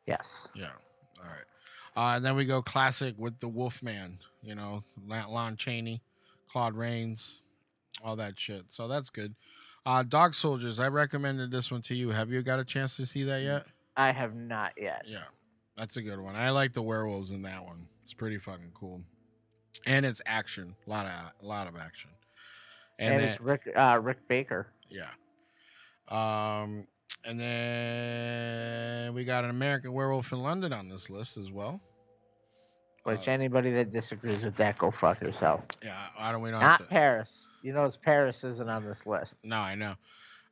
[0.05, 0.47] Yes.
[0.55, 0.71] Yeah.
[1.19, 1.43] All right.
[1.95, 4.19] Uh, and then we go classic with the Wolfman.
[4.41, 6.01] You know, Lon Chaney,
[6.49, 7.41] Claude Rains,
[8.03, 8.65] all that shit.
[8.67, 9.35] So that's good.
[9.85, 10.79] Uh, Dog Soldiers.
[10.79, 12.09] I recommended this one to you.
[12.11, 13.65] Have you got a chance to see that yet?
[13.95, 15.03] I have not yet.
[15.07, 15.23] Yeah,
[15.75, 16.35] that's a good one.
[16.35, 17.87] I like the werewolves in that one.
[18.03, 19.01] It's pretty fucking cool,
[19.85, 20.75] and it's action.
[20.85, 21.11] A lot of
[21.41, 22.11] a lot of action.
[22.99, 24.67] And, then- it's Rick uh, Rick Baker.
[24.89, 25.09] yeah.
[26.09, 26.87] Um,
[27.23, 31.81] and then we got an American Werewolf in London on this list as well.
[33.03, 35.63] Which anybody that disagrees with that, go fuck yourself.
[35.81, 36.41] Yeah, I don't.
[36.41, 36.85] We don't have Not to.
[36.87, 37.49] Paris.
[37.61, 39.39] You know, Paris isn't on this list.
[39.43, 39.95] No, I know.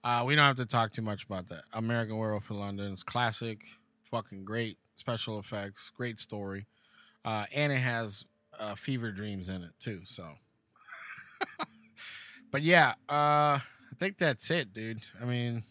[0.05, 1.63] Uh, we don't have to talk too much about that.
[1.73, 3.63] American Werewolf in London is classic,
[4.09, 6.65] fucking great special effects, great story,
[7.25, 8.23] uh, and it has
[8.59, 10.01] uh, fever dreams in it too.
[10.05, 10.25] So,
[12.51, 15.01] but yeah, uh, I think that's it, dude.
[15.21, 15.63] I mean,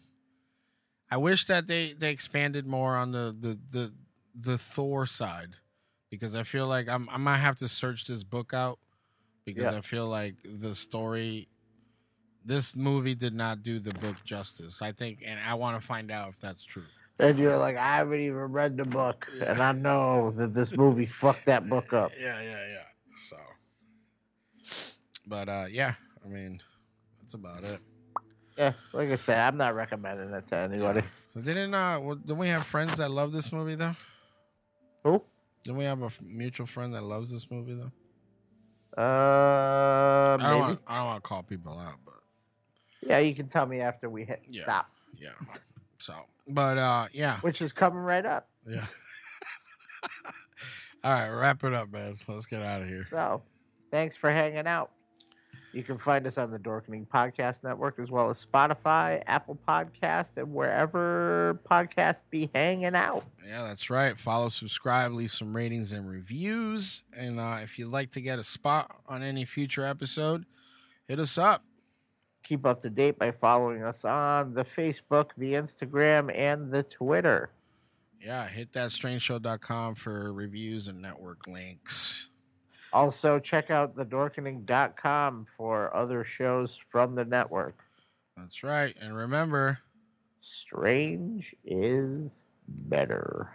[1.11, 3.93] I wish that they they expanded more on the the the
[4.39, 5.57] the Thor side
[6.09, 8.79] because I feel like I'm I might have to search this book out
[9.45, 9.77] because Yeah.
[9.77, 11.47] I feel like the story
[12.43, 14.81] this movie did not do the book justice.
[14.81, 16.83] I think and I want to find out if that's true.
[17.17, 21.05] And you're like, I haven't even read the book, and I know that this movie
[21.05, 22.11] fucked that book up.
[22.19, 22.83] Yeah, yeah, yeah.
[23.29, 23.37] So
[25.25, 26.61] But uh yeah, I mean
[27.21, 27.79] that's about it.
[28.57, 31.01] Yeah, like I said, I'm not recommending it to anybody.
[31.43, 33.91] Didn't uh well, don't we have friends that love this movie though?
[35.03, 35.21] Who?
[35.65, 37.91] Don't we have a f- mutual friend that loves this movie though?
[38.97, 40.59] Uh, I don't maybe.
[40.61, 42.13] want I don't want to call people out, but
[43.01, 44.63] Yeah, you can tell me after we hit Yeah.
[44.63, 45.29] stop, yeah.
[45.97, 46.13] So,
[46.47, 47.39] but uh yeah.
[47.41, 48.47] which is coming right up.
[48.65, 48.85] Yeah.
[51.03, 52.15] All right, wrap it up, man.
[52.27, 53.03] Let's get out of here.
[53.03, 53.43] So,
[53.91, 54.91] thanks for hanging out.
[55.75, 60.37] You can find us on the Dorkening Podcast Network as well as Spotify, Apple Podcast,
[60.37, 63.25] and wherever podcasts be hanging out.
[63.45, 64.17] Yeah, that's right.
[64.17, 67.03] Follow, subscribe, leave some ratings and reviews.
[67.13, 70.45] And uh, if you'd like to get a spot on any future episode,
[71.09, 71.65] hit us up.
[72.43, 77.49] Keep up to date by following us on the Facebook, the Instagram, and the Twitter.
[78.21, 82.29] Yeah, hit that strangeshow.com for reviews and network links.
[82.95, 87.77] Also, check out thedorkening.com for other shows from the network.
[88.37, 88.95] That's right.
[89.01, 89.79] And remember,
[90.39, 93.54] Strange is better.